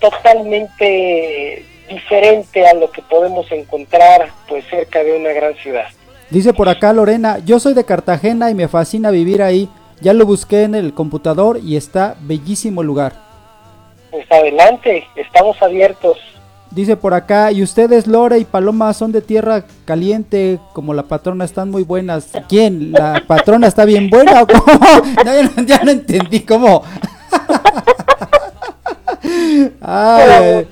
totalmente 0.00 1.64
diferente 1.88 2.66
a 2.66 2.74
lo 2.74 2.90
que 2.90 3.02
podemos 3.02 3.50
encontrar 3.50 4.28
pues 4.48 4.64
cerca 4.68 5.02
de 5.02 5.16
una 5.16 5.30
gran 5.30 5.54
ciudad. 5.56 5.86
Dice 6.30 6.52
por 6.52 6.68
acá 6.68 6.92
Lorena, 6.92 7.38
yo 7.44 7.60
soy 7.60 7.74
de 7.74 7.84
Cartagena 7.84 8.50
y 8.50 8.54
me 8.54 8.68
fascina 8.68 9.10
vivir 9.10 9.42
ahí. 9.42 9.68
Ya 10.00 10.12
lo 10.12 10.26
busqué 10.26 10.64
en 10.64 10.74
el 10.74 10.92
computador 10.92 11.58
y 11.62 11.76
está 11.76 12.16
bellísimo 12.20 12.82
lugar. 12.82 13.25
Pues 14.16 14.32
adelante, 14.32 15.04
estamos 15.14 15.60
abiertos. 15.60 16.16
Dice 16.70 16.96
por 16.96 17.12
acá, 17.12 17.52
y 17.52 17.62
ustedes 17.62 18.06
Lore 18.06 18.38
y 18.38 18.46
Paloma 18.46 18.94
son 18.94 19.12
de 19.12 19.20
tierra 19.20 19.64
caliente, 19.84 20.58
como 20.72 20.94
la 20.94 21.02
patrona 21.02 21.44
están 21.44 21.70
muy 21.70 21.82
buenas. 21.82 22.30
¿Quién? 22.48 22.92
¿La 22.92 23.22
patrona 23.26 23.66
está 23.66 23.84
bien 23.84 24.08
buena 24.08 24.40
o 24.42 24.46
cómo? 24.46 24.86
ya 25.66 25.84
no 25.84 25.90
entendí 25.90 26.40
cómo. 26.40 26.82
Ay, 29.82 30.66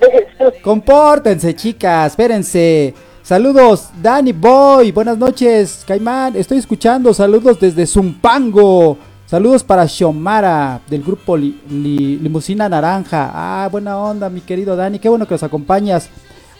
compórtense, 0.63 1.55
chicas, 1.55 2.13
espérense. 2.13 2.95
Saludos, 3.21 3.89
Danny 4.01 4.31
Boy. 4.33 4.91
Buenas 4.91 5.19
noches, 5.19 5.83
Caimán. 5.87 6.35
Estoy 6.35 6.57
escuchando. 6.57 7.13
Saludos 7.13 7.59
desde 7.59 7.85
Zumpango. 7.85 8.97
Saludos 9.35 9.65
para 9.65 9.85
Xiomara 9.85 10.79
del 10.87 11.03
grupo 11.03 11.35
Limusina 11.35 12.69
Naranja. 12.69 13.31
Ah, 13.33 13.67
buena 13.69 13.99
onda, 13.99 14.29
mi 14.29 14.39
querido 14.39 14.77
Dani. 14.77 14.97
Qué 14.97 15.09
bueno 15.09 15.27
que 15.27 15.33
nos 15.33 15.43
acompañas. 15.43 16.09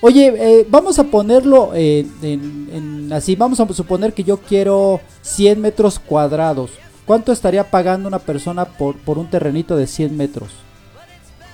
Oye, 0.01 0.34
eh, 0.38 0.65
vamos 0.67 1.00
a 1.00 1.05
ponerlo 1.05 1.72
en, 1.74 3.10
así. 3.13 3.38
Vamos 3.38 3.62
a 3.62 3.74
suponer 3.74 4.12
que 4.12 4.25
yo 4.25 4.41
quiero 4.41 5.00
100 5.22 5.62
metros 5.62 6.00
cuadrados. 6.00 6.72
¿Cuánto 7.05 7.32
estaría 7.32 7.63
pagando 7.63 8.10
una 8.10 8.20
persona 8.20 8.65
por, 8.65 8.98
por 8.98 9.20
un 9.20 9.29
terrenito 9.29 9.77
de 9.77 9.88
100 9.88 10.17
metros? 10.17 10.50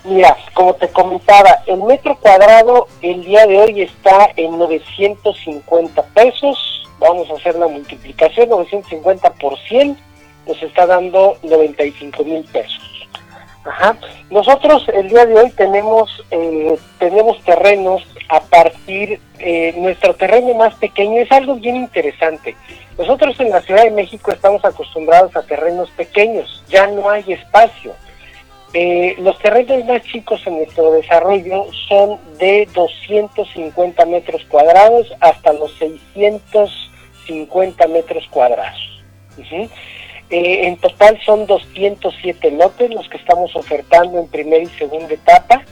Mira, 0.03 0.35
como 0.55 0.73
te 0.73 0.87
comentaba, 0.87 1.51
el 1.67 1.83
metro 1.83 2.17
cuadrado 2.19 2.87
el 3.03 3.23
día 3.23 3.45
de 3.45 3.59
hoy 3.59 3.81
está 3.81 4.31
en 4.35 4.57
950 4.57 6.01
pesos. 6.15 6.89
Vamos 6.97 7.29
a 7.29 7.35
hacer 7.35 7.53
la 7.57 7.67
multiplicación, 7.67 8.49
950 8.49 9.33
por 9.33 9.55
100 9.69 10.09
nos 10.48 10.62
está 10.62 10.86
dando 10.86 11.38
95 11.43 12.24
mil 12.24 12.43
pesos. 12.45 12.81
Ajá. 13.63 13.95
Nosotros 14.31 14.88
el 14.93 15.10
día 15.10 15.25
de 15.25 15.36
hoy 15.36 15.51
tenemos 15.51 16.10
eh, 16.31 16.75
tenemos 16.98 17.39
terrenos 17.43 18.01
a 18.29 18.39
partir 18.39 19.19
eh, 19.38 19.75
nuestro 19.77 20.15
terreno 20.15 20.55
más 20.55 20.74
pequeño 20.75 21.21
es 21.21 21.31
algo 21.31 21.55
bien 21.55 21.75
interesante. 21.75 22.55
Nosotros 22.98 23.39
en 23.39 23.50
la 23.50 23.62
Ciudad 23.62 23.83
de 23.83 23.91
México 23.91 24.31
estamos 24.31 24.65
acostumbrados 24.65 25.36
a 25.36 25.43
terrenos 25.43 25.89
pequeños, 25.91 26.63
ya 26.69 26.88
no 26.88 27.10
hay 27.10 27.33
espacio. 27.33 27.93
Eh, 28.74 29.15
los 29.19 29.38
terrenos 29.39 29.83
más 29.86 30.01
chicos 30.03 30.41
en 30.45 30.57
nuestro 30.57 30.91
desarrollo 30.91 31.65
son 31.89 32.19
de 32.38 32.69
250 32.74 34.05
metros 34.05 34.45
cuadrados 34.45 35.12
hasta 35.19 35.51
los 35.53 35.74
650 35.74 37.88
metros 37.88 38.27
cuadrados. 38.29 38.79
Eh, 40.31 40.67
en 40.67 40.77
total 40.77 41.19
son 41.25 41.45
207 41.45 42.51
lotes 42.51 42.89
los 42.89 43.07
que 43.09 43.17
estamos 43.17 43.55
ofertando 43.55 44.19
en 44.19 44.27
primera 44.27 44.63
y 44.63 44.67
segunda 44.67 45.13
etapa. 45.13 45.63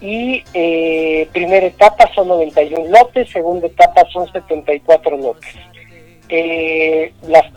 Y 0.00 0.42
eh, 0.54 1.28
primera 1.32 1.66
etapa 1.66 2.10
son 2.14 2.28
91 2.28 2.88
lotes, 2.88 3.30
segunda 3.30 3.66
etapa 3.66 4.04
son 4.12 4.30
74 4.32 5.16
lotes. 5.16 5.54
las 7.28 7.52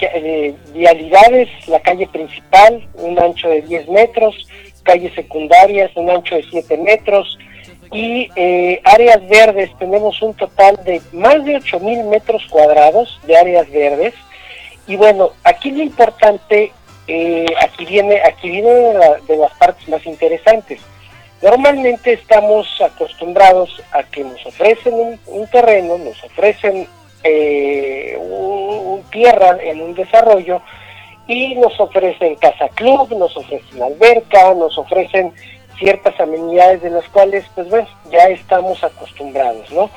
vialidades, 0.73 1.49
la 1.67 1.79
calle 1.81 2.07
principal, 2.07 2.87
un 2.95 3.19
ancho 3.19 3.47
de 3.47 3.61
10 3.61 3.89
metros, 3.89 4.47
calles 4.83 5.13
secundarias, 5.13 5.91
un 5.95 6.09
ancho 6.09 6.35
de 6.35 6.43
7 6.49 6.77
metros 6.77 7.37
y 7.91 8.29
eh, 8.35 8.81
áreas 8.85 9.27
verdes, 9.27 9.69
tenemos 9.77 10.21
un 10.21 10.33
total 10.33 10.79
de 10.85 11.01
más 11.11 11.43
de 11.43 11.57
8 11.57 11.79
mil 11.81 12.03
metros 12.05 12.45
cuadrados 12.49 13.19
de 13.27 13.37
áreas 13.37 13.69
verdes. 13.69 14.13
Y 14.87 14.95
bueno, 14.95 15.31
aquí 15.43 15.71
lo 15.71 15.83
importante, 15.83 16.71
eh, 17.07 17.45
aquí 17.61 17.85
viene, 17.85 18.21
aquí 18.23 18.49
viene 18.49 18.69
de, 19.27 19.37
las 19.37 19.51
partes 19.53 19.87
más 19.89 20.05
interesantes. 20.05 20.81
Normalmente 21.41 22.13
estamos 22.13 22.67
acostumbrados 22.81 23.81
a 23.91 24.03
que 24.03 24.23
nos 24.23 24.45
ofrecen 24.45 25.19
un, 25.25 25.47
terreno, 25.47 25.97
nos 25.97 26.23
ofrecen 26.23 26.87
eh, 27.23 28.15
un, 28.19 29.03
tierra 29.11 29.57
en 29.61 29.81
un 29.81 29.95
desarrollo, 29.95 30.61
y 31.27 31.55
nos 31.55 31.79
ofrecen 31.79 32.35
casa 32.35 32.67
club, 32.69 33.15
nos 33.17 33.35
ofrecen 33.37 33.81
alberca, 33.81 34.53
nos 34.53 34.77
ofrecen 34.77 35.33
ciertas 35.79 36.19
amenidades 36.19 36.81
de 36.81 36.89
las 36.89 37.07
cuales 37.09 37.45
pues 37.55 37.69
bueno, 37.69 37.87
ya 38.11 38.25
estamos 38.25 38.83
acostumbrados, 38.83 39.71
¿no? 39.71 39.89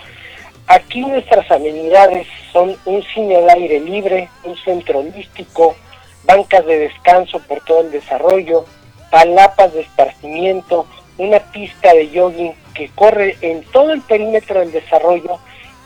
Aquí 0.67 1.03
nuestras 1.03 1.51
amenidades 1.51 2.27
son 2.53 2.75
un 2.87 3.03
cine 3.03 3.37
al 3.37 3.51
aire 3.51 3.81
libre, 3.81 4.29
un 4.45 4.57
centro 4.57 5.01
holístico, 5.01 5.77
bancas 6.25 6.65
de 6.65 6.79
descanso 6.79 7.39
por 7.41 7.63
todo 7.65 7.83
el 7.83 7.91
desarrollo, 7.91 8.65
palapas 9.11 9.75
de 9.75 9.83
esparcimiento, 9.83 10.87
una 11.19 11.39
pista 11.39 11.93
de 11.93 12.09
jogging 12.09 12.55
que 12.75 12.89
corre 12.95 13.37
en 13.43 13.63
todo 13.65 13.93
el 13.93 14.01
perímetro 14.03 14.61
del 14.61 14.73
desarrollo 14.73 15.39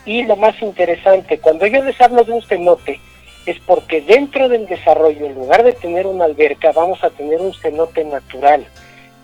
y 0.06 0.22
lo 0.22 0.36
más 0.36 0.60
interesante, 0.62 1.38
cuando 1.38 1.66
yo 1.66 1.82
les 1.84 2.00
hablo 2.00 2.24
de 2.24 2.32
un 2.32 2.42
cenote, 2.42 3.00
es 3.44 3.58
porque 3.66 4.00
dentro 4.00 4.48
del 4.48 4.66
desarrollo, 4.66 5.26
en 5.26 5.34
lugar 5.34 5.64
de 5.64 5.72
tener 5.72 6.06
una 6.06 6.24
alberca, 6.24 6.72
vamos 6.72 7.02
a 7.02 7.10
tener 7.10 7.40
un 7.40 7.52
cenote 7.52 8.04
natural, 8.04 8.66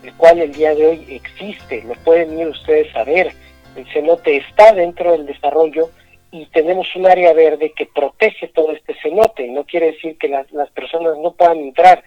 el 0.03 0.13
cual 0.15 0.41
el 0.41 0.53
día 0.53 0.75
de 0.75 0.87
hoy 0.87 1.07
existe, 1.09 1.83
lo 1.85 1.95
pueden 2.05 2.39
ir 2.39 2.49
ustedes 2.49 2.95
a 2.97 3.05
ver. 3.05 3.33
El 3.77 3.87
cenote 3.93 4.37
está 4.37 4.73
dentro 4.73 5.13
del 5.13 5.27
desarrollo 5.27 5.91
y 6.31 6.47
tenemos 6.47 6.87
un 6.97 7.07
área 7.07 7.33
verde 7.33 7.73
que 7.77 7.87
protege 7.87 8.49
todo 8.49 8.73
este 8.73 8.95
cenote. 9.01 9.47
No 9.49 9.65
quiere 9.65 9.93
decir 9.93 10.19
que 10.19 10.29
las, 10.29 10.47
personas 10.71 11.17
no 11.19 11.33
puedan 11.33 11.59
entrar, 11.59 12.03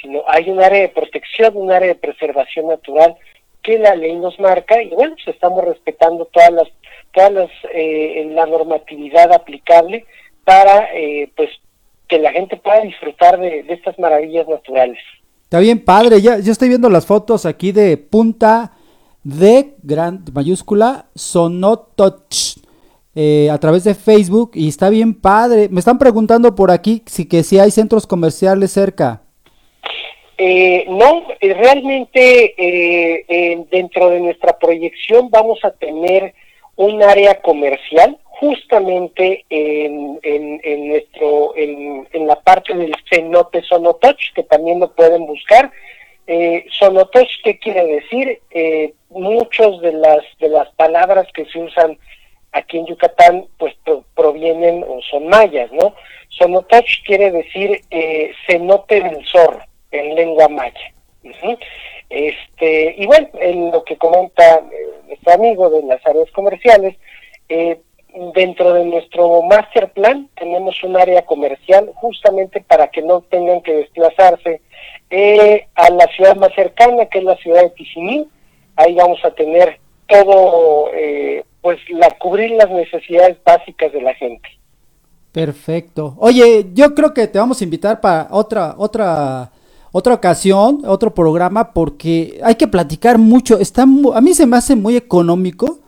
sino 0.00 0.22
hay 0.28 0.50
un 0.50 0.62
área 0.62 0.82
de 0.82 0.88
protección, 0.88 1.56
un 1.56 1.72
área 1.72 1.88
de 1.88 1.94
preservación 1.96 2.68
natural 2.68 3.16
que 3.62 3.78
la 3.78 3.94
ley 3.94 4.14
nos 4.16 4.38
marca 4.40 4.82
y 4.82 4.88
bueno, 4.90 5.14
pues 5.14 5.34
estamos 5.34 5.64
respetando 5.64 6.26
todas 6.26 6.52
las, 6.52 6.68
todas 7.12 7.32
las, 7.32 7.50
eh, 7.72 8.28
la 8.32 8.46
normatividad 8.46 9.32
aplicable 9.32 10.04
para 10.44 10.88
eh, 10.94 11.30
pues 11.36 11.50
que 12.08 12.18
la 12.18 12.32
gente 12.32 12.56
pueda 12.56 12.82
disfrutar 12.82 13.38
de, 13.40 13.64
estas 13.68 13.98
maravillas 13.98 14.46
naturales. 14.46 14.98
Está 15.44 15.60
bien 15.60 15.84
padre, 15.84 16.20
ya, 16.20 16.38
yo 16.38 16.52
estoy 16.52 16.68
viendo 16.68 16.88
las 16.88 17.06
fotos 17.06 17.46
aquí 17.46 17.72
de 17.72 17.96
punta 17.96 18.72
de 19.24 19.74
gran 19.82 20.24
mayúscula 20.32 21.06
Sonotoch 21.14 22.58
eh, 23.14 23.50
a 23.50 23.58
través 23.58 23.84
de 23.84 23.94
Facebook 23.94 24.52
y 24.54 24.68
está 24.68 24.90
bien 24.90 25.14
padre. 25.14 25.68
Me 25.70 25.80
están 25.80 25.98
preguntando 25.98 26.54
por 26.54 26.70
aquí 26.70 27.02
si 27.06 27.28
que 27.28 27.42
si 27.42 27.58
hay 27.58 27.70
centros 27.70 28.06
comerciales 28.06 28.72
cerca. 28.72 29.22
Eh, 30.38 30.86
no, 30.88 31.22
eh, 31.40 31.54
realmente 31.54 32.54
eh, 32.56 33.64
dentro 33.70 34.08
de 34.08 34.20
nuestra 34.20 34.58
proyección 34.58 35.30
vamos 35.30 35.60
a 35.62 35.70
tener 35.70 36.34
un 36.74 37.02
área 37.02 37.40
comercial 37.42 38.18
justamente 38.24 39.44
en, 39.50 40.18
en, 40.22 40.88
nuestro 40.88 41.54
en, 41.54 42.08
en, 42.12 42.26
la 42.26 42.40
parte 42.40 42.74
del 42.74 42.92
cenote 43.08 43.62
Sonotoch 43.62 44.18
que 44.34 44.42
también 44.42 44.80
lo 44.80 44.92
pueden 44.94 45.26
buscar 45.26 45.70
eh, 46.26 46.64
Sonotoch 46.70 47.28
qué 47.44 47.58
quiere 47.58 47.84
decir 47.84 48.40
eh, 48.50 48.94
muchos 49.10 49.80
de 49.80 49.92
las 49.92 50.20
de 50.38 50.48
las 50.48 50.68
palabras 50.74 51.26
que 51.34 51.44
se 51.46 51.58
usan 51.58 51.98
aquí 52.52 52.78
en 52.78 52.86
Yucatán 52.86 53.46
pues 53.58 53.74
provienen 54.14 54.84
o 54.86 55.00
son 55.10 55.28
mayas 55.28 55.70
no 55.72 55.94
Sonotoch 56.28 57.04
quiere 57.04 57.30
decir 57.30 57.80
eh, 57.90 58.32
cenote 58.46 59.00
del 59.00 59.26
zorro 59.26 59.60
en 59.90 60.14
lengua 60.14 60.48
maya. 60.48 60.92
Este 62.08 62.94
y 62.98 63.06
bueno 63.06 63.28
en 63.40 63.70
lo 63.70 63.84
que 63.84 63.96
comenta 63.96 64.56
eh, 64.56 64.62
nuestro 65.08 65.32
amigo 65.34 65.70
de 65.70 65.82
las 65.84 66.04
áreas 66.06 66.30
comerciales 66.32 66.96
eh, 67.48 67.80
dentro 68.34 68.74
de 68.74 68.84
nuestro 68.84 69.42
master 69.42 69.92
plan 69.92 70.28
tenemos 70.36 70.82
un 70.82 70.96
área 70.96 71.22
comercial 71.22 71.90
justamente 71.94 72.60
para 72.60 72.88
que 72.88 73.02
no 73.02 73.22
tengan 73.22 73.62
que 73.62 73.72
desplazarse 73.72 74.60
eh, 75.10 75.66
a 75.74 75.90
la 75.90 76.06
ciudad 76.16 76.36
más 76.36 76.54
cercana, 76.54 77.06
que 77.06 77.18
es 77.18 77.24
la 77.24 77.36
ciudad 77.36 77.62
de 77.62 77.70
Tizimín. 77.70 78.28
Ahí 78.76 78.94
vamos 78.94 79.22
a 79.24 79.30
tener 79.30 79.78
todo, 80.06 80.90
eh, 80.94 81.44
pues, 81.60 81.78
la 81.90 82.10
cubrir 82.18 82.52
las 82.52 82.70
necesidades 82.70 83.36
básicas 83.44 83.92
de 83.92 84.02
la 84.02 84.14
gente. 84.14 84.48
Perfecto. 85.30 86.14
Oye, 86.18 86.66
yo 86.74 86.94
creo 86.94 87.14
que 87.14 87.26
te 87.26 87.38
vamos 87.38 87.60
a 87.60 87.64
invitar 87.64 88.00
para 88.00 88.28
otra, 88.30 88.74
otra, 88.76 89.50
otra 89.90 90.14
ocasión, 90.14 90.82
otro 90.86 91.14
programa, 91.14 91.72
porque 91.72 92.38
hay 92.42 92.54
que 92.54 92.68
platicar 92.68 93.18
mucho. 93.18 93.58
Está, 93.58 93.82
a 93.82 94.20
mí 94.20 94.34
se 94.34 94.46
me 94.46 94.56
hace 94.56 94.76
muy 94.76 94.96
económico 94.96 95.81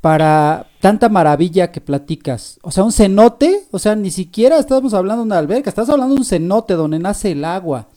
para 0.00 0.66
tanta 0.80 1.08
maravilla 1.08 1.72
que 1.72 1.80
platicas. 1.80 2.58
O 2.62 2.70
sea, 2.70 2.84
un 2.84 2.92
cenote, 2.92 3.64
o 3.70 3.78
sea, 3.78 3.94
ni 3.94 4.10
siquiera 4.10 4.58
estamos 4.58 4.94
hablando 4.94 5.22
de 5.22 5.26
una 5.26 5.38
alberca, 5.38 5.68
estás 5.68 5.90
hablando 5.90 6.14
de 6.14 6.20
un 6.20 6.26
cenote 6.26 6.74
donde 6.74 6.98
nace 6.98 7.32
el 7.32 7.44
agua. 7.44 7.88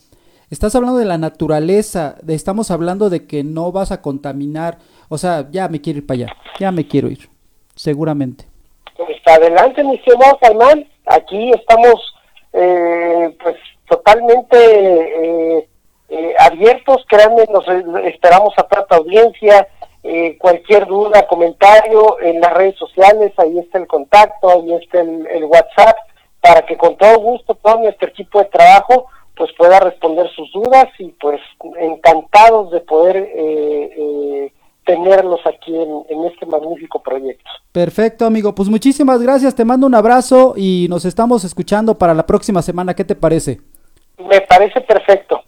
Estás 0.50 0.74
hablando 0.74 0.98
de 0.98 1.06
la 1.06 1.18
naturaleza, 1.18 2.16
estamos 2.28 2.70
hablando 2.70 3.08
de 3.10 3.26
que 3.26 3.42
no 3.42 3.72
vas 3.72 3.90
a 3.90 4.02
contaminar. 4.02 4.78
O 5.08 5.18
sea, 5.18 5.48
ya 5.50 5.68
me 5.68 5.80
quiero 5.80 5.98
ir 5.98 6.06
para 6.06 6.16
allá, 6.16 6.36
ya 6.60 6.70
me 6.70 6.86
quiero 6.86 7.08
ir, 7.08 7.28
seguramente. 7.74 8.44
Pues 8.96 9.16
adelante, 9.26 9.82
mi 9.82 9.96
estimado 9.96 10.38
Germán, 10.40 10.86
aquí 11.06 11.50
estamos 11.50 12.14
eh, 12.52 13.36
pues 13.42 13.56
totalmente 13.88 14.56
eh, 14.56 15.68
eh, 16.08 16.34
abiertos, 16.38 17.04
créanme, 17.08 17.44
nos 17.50 17.66
esperamos 18.04 18.54
a 18.56 18.62
tanta 18.64 18.96
audiencia, 18.96 19.66
eh, 20.06 20.36
cualquier 20.38 20.86
duda, 20.86 21.26
comentario 21.26 22.20
en 22.20 22.38
las 22.38 22.52
redes 22.52 22.76
sociales, 22.76 23.32
ahí 23.38 23.58
está 23.58 23.78
el 23.78 23.86
contacto, 23.86 24.50
ahí 24.50 24.74
está 24.74 25.00
el, 25.00 25.44
WhatsApp, 25.44 25.96
para 26.42 26.60
que 26.66 26.76
con 26.76 26.98
todo 26.98 27.18
gusto 27.20 27.54
todo 27.54 27.78
nuestro 27.78 28.08
equipo 28.08 28.38
de 28.38 28.44
trabajo 28.44 29.06
pues 29.34 29.50
pueda 29.56 29.80
responder 29.80 30.28
sus 30.36 30.52
dudas 30.52 30.88
y 30.98 31.08
pues 31.12 31.40
encantados 31.80 32.70
de 32.70 32.80
poder 32.80 33.16
eh, 33.16 33.94
eh, 33.96 34.52
tenerlos 34.84 35.40
aquí 35.46 35.74
en, 35.74 36.04
en, 36.10 36.24
este 36.26 36.44
magnífico 36.44 37.02
proyecto. 37.02 37.50
Perfecto, 37.72 38.26
amigo. 38.26 38.54
Pues 38.54 38.68
muchísimas 38.68 39.22
gracias. 39.22 39.54
Te 39.54 39.64
mando 39.64 39.86
un 39.86 39.94
abrazo 39.94 40.52
y 40.54 40.86
nos 40.90 41.06
estamos 41.06 41.44
escuchando 41.44 41.96
para 41.96 42.12
la 42.12 42.26
próxima 42.26 42.60
semana. 42.60 42.94
¿Qué 42.94 43.04
te 43.04 43.16
parece? 43.16 43.60
Me 44.18 44.42
parece 44.42 44.82
perfecto. 44.82 45.40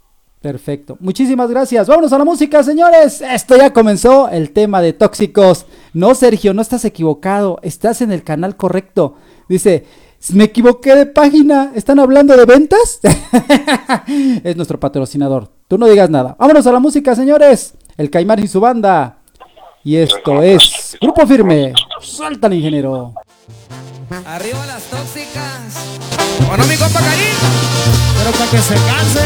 Perfecto. 0.46 0.96
Muchísimas 1.00 1.50
gracias. 1.50 1.88
Vámonos 1.88 2.12
a 2.12 2.18
la 2.18 2.24
música, 2.24 2.62
señores. 2.62 3.20
Esto 3.20 3.56
ya 3.56 3.72
comenzó 3.72 4.28
el 4.28 4.52
tema 4.52 4.80
de 4.80 4.92
tóxicos. 4.92 5.66
No, 5.92 6.14
Sergio, 6.14 6.54
no 6.54 6.62
estás 6.62 6.84
equivocado. 6.84 7.58
Estás 7.62 8.00
en 8.00 8.12
el 8.12 8.22
canal 8.22 8.56
correcto. 8.56 9.16
Dice, 9.48 9.86
me 10.32 10.44
equivoqué 10.44 10.94
de 10.94 11.06
página. 11.06 11.72
¿Están 11.74 11.98
hablando 11.98 12.36
de 12.36 12.44
ventas? 12.44 13.00
es 14.44 14.54
nuestro 14.54 14.78
patrocinador. 14.78 15.50
Tú 15.66 15.78
no 15.78 15.88
digas 15.88 16.10
nada. 16.10 16.36
Vámonos 16.38 16.64
a 16.68 16.70
la 16.70 16.78
música, 16.78 17.16
señores. 17.16 17.74
El 17.96 18.08
Caimán 18.08 18.38
y 18.38 18.46
su 18.46 18.60
banda. 18.60 19.18
Y 19.82 19.96
esto 19.96 20.44
es 20.44 20.96
Grupo 21.00 21.26
Firme. 21.26 21.72
Suelta 22.00 22.46
el 22.46 22.54
ingeniero. 22.54 23.14
Arriba 24.08 24.64
las 24.66 24.84
tóxicas. 24.84 25.74
Bueno, 26.46 26.64
mi 26.66 26.76
compa 26.76 27.00
Pero 27.00 28.30
para 28.30 28.50
que 28.50 28.58
se 28.58 28.74
canse. 28.74 29.20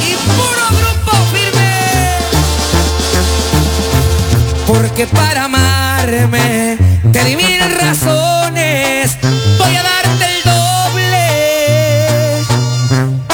Y 0.00 0.14
puro 0.14 0.66
grupo 0.70 1.16
firme. 1.32 1.72
Porque 4.66 5.06
para 5.08 5.44
amarme 5.46 6.78
te 7.12 7.24
di 7.24 7.34
mil 7.36 7.60
razones. 7.60 9.18
Voy 9.58 9.76
a 9.76 9.82
darte 9.82 10.29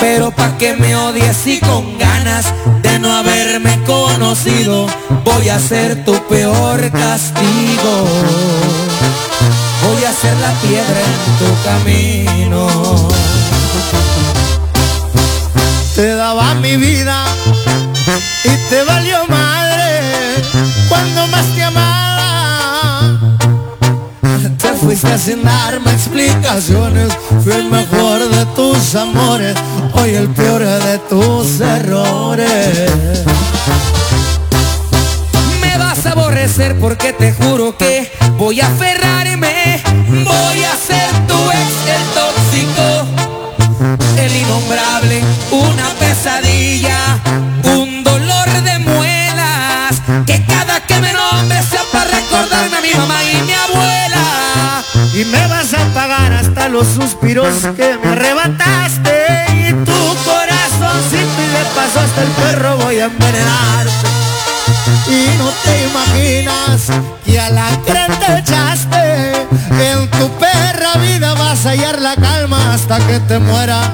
Pero 0.08 0.30
pa' 0.30 0.56
que 0.56 0.74
me 0.74 0.94
odies 0.94 1.44
y 1.48 1.58
con 1.58 1.98
ganas 1.98 2.46
de 2.80 3.00
no 3.00 3.10
haberme 3.10 3.74
conocido, 3.84 4.86
voy 5.24 5.48
a 5.48 5.58
ser 5.58 6.04
tu 6.04 6.14
peor 6.28 6.78
castigo. 6.92 7.94
Voy 9.82 10.04
a 10.04 10.12
ser 10.12 10.36
la 10.46 10.52
piedra 10.62 11.00
en 11.10 11.18
tu 11.40 11.50
camino 11.64 13.08
te 15.96 16.14
daba 16.14 16.52
mi 16.56 16.76
vida 16.76 17.24
y 18.44 18.68
te 18.68 18.84
valió 18.84 19.26
madre 19.28 19.65
Sin 24.96 25.42
darme 25.42 25.92
explicaciones, 25.92 27.12
fui 27.44 27.52
el 27.52 27.68
mejor 27.68 28.18
de 28.30 28.46
tus 28.56 28.94
amores, 28.94 29.54
hoy 29.92 30.14
el 30.14 30.28
peor 30.30 30.64
de 30.64 30.98
tus 31.10 31.60
errores. 31.60 32.90
Me 35.60 35.76
vas 35.76 36.06
a 36.06 36.12
aborrecer 36.12 36.78
porque 36.78 37.12
te 37.12 37.34
juro 37.34 37.76
que 37.76 38.10
voy 38.38 38.60
a 38.62 38.68
aferrarme, 38.68 39.82
voy 40.08 40.64
a 40.64 40.76
ser 40.76 41.10
tu 41.26 41.50
ex 41.50 41.72
el 41.94 42.04
tóxico 42.14 43.26
el 44.18 44.36
innombrable, 44.36 45.22
una 45.50 45.90
pesadilla, 45.98 46.98
un 47.64 48.02
dolor 48.02 48.48
de 48.62 48.78
muelas, 48.78 50.00
que 50.24 50.42
cada 50.46 50.80
que 50.86 50.98
me 51.00 51.12
nombre 51.12 51.62
sea 51.62 51.82
para 51.92 52.10
recordarme 52.10 52.76
a 52.76 52.80
mi 52.80 52.94
mamá. 52.94 53.16
Y 55.16 55.24
me 55.24 55.46
vas 55.46 55.72
a 55.72 55.94
pagar 55.94 56.30
hasta 56.30 56.68
los 56.68 56.86
suspiros 56.88 57.48
que 57.74 57.96
me 57.96 58.10
arrebataste 58.10 59.46
y 59.50 59.72
tu 59.72 60.14
corazón 60.26 61.00
si 61.08 61.16
de 61.16 61.64
paso 61.74 62.00
hasta 62.00 62.22
el 62.22 62.28
perro 62.32 62.76
voy 62.84 62.98
a 62.98 63.06
envenenarte. 63.06 64.08
Y 65.08 65.38
no 65.38 65.48
te 65.64 65.84
imaginas 65.88 66.88
que 67.24 67.40
a 67.40 67.48
la 67.48 67.66
te 67.86 68.38
echaste 68.40 69.46
En 69.80 70.10
tu 70.10 70.28
perra 70.38 71.00
vida 71.00 71.32
vas 71.32 71.64
a 71.64 71.70
hallar 71.70 71.98
la 72.02 72.14
calma 72.16 72.74
hasta 72.74 72.98
que 73.06 73.18
te 73.20 73.38
muera 73.38 73.90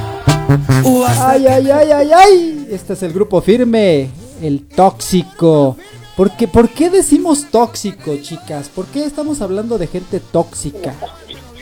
Ay, 1.21 1.47
ay, 1.47 1.71
ay, 1.71 1.91
ay, 1.93 2.11
ay. 2.13 2.69
Este 2.69 2.95
es 2.95 3.03
el 3.05 3.13
grupo 3.13 3.41
firme, 3.41 4.11
el 4.43 4.67
tóxico. 4.67 5.77
¿Por 6.17 6.31
qué, 6.37 6.47
¿Por 6.47 6.69
qué 6.69 6.91
decimos 6.91 7.47
tóxico, 7.51 8.17
chicas? 8.19 8.69
¿Por 8.69 8.87
qué 8.87 9.05
estamos 9.05 9.41
hablando 9.41 9.79
de 9.79 9.87
gente 9.87 10.21
tóxica? 10.21 10.95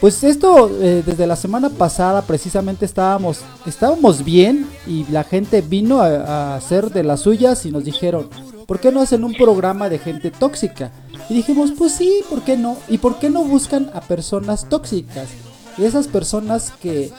Pues 0.01 0.25
esto, 0.25 0.71
eh, 0.81 1.03
desde 1.05 1.27
la 1.27 1.37
semana 1.37 1.69
pasada 1.69 2.23
precisamente 2.23 2.87
estábamos, 2.87 3.41
estábamos 3.67 4.25
bien 4.25 4.67
y 4.87 5.05
la 5.11 5.25
gente 5.25 5.61
vino 5.61 6.01
a, 6.01 6.07
a, 6.07 6.57
hacer 6.57 6.91
de 6.91 7.05
las 7.05 7.21
suyas 7.21 7.67
y 7.67 7.71
nos 7.71 7.85
dijeron, 7.85 8.31
¿por 8.67 8.81
qué 8.81 8.91
no 8.91 9.03
hacen 9.03 9.25
un 9.25 9.35
programa 9.35 9.89
de 9.89 9.99
gente 9.99 10.31
tóxica? 10.31 10.91
Y 11.29 11.35
dijimos, 11.35 11.73
pues 11.77 11.93
sí, 11.93 12.23
¿por 12.31 12.43
qué 12.43 12.57
no? 12.57 12.79
¿Y 12.89 12.99
por 12.99 13.19
qué 13.19 13.29
no 13.29 13.45
buscan 13.45 13.91
a 13.95 14.01
personas 14.01 14.69
tóxicas? 14.69 15.29
Y 15.77 15.85
esas 15.85 16.09
personas 16.09 16.73
que 16.81 17.13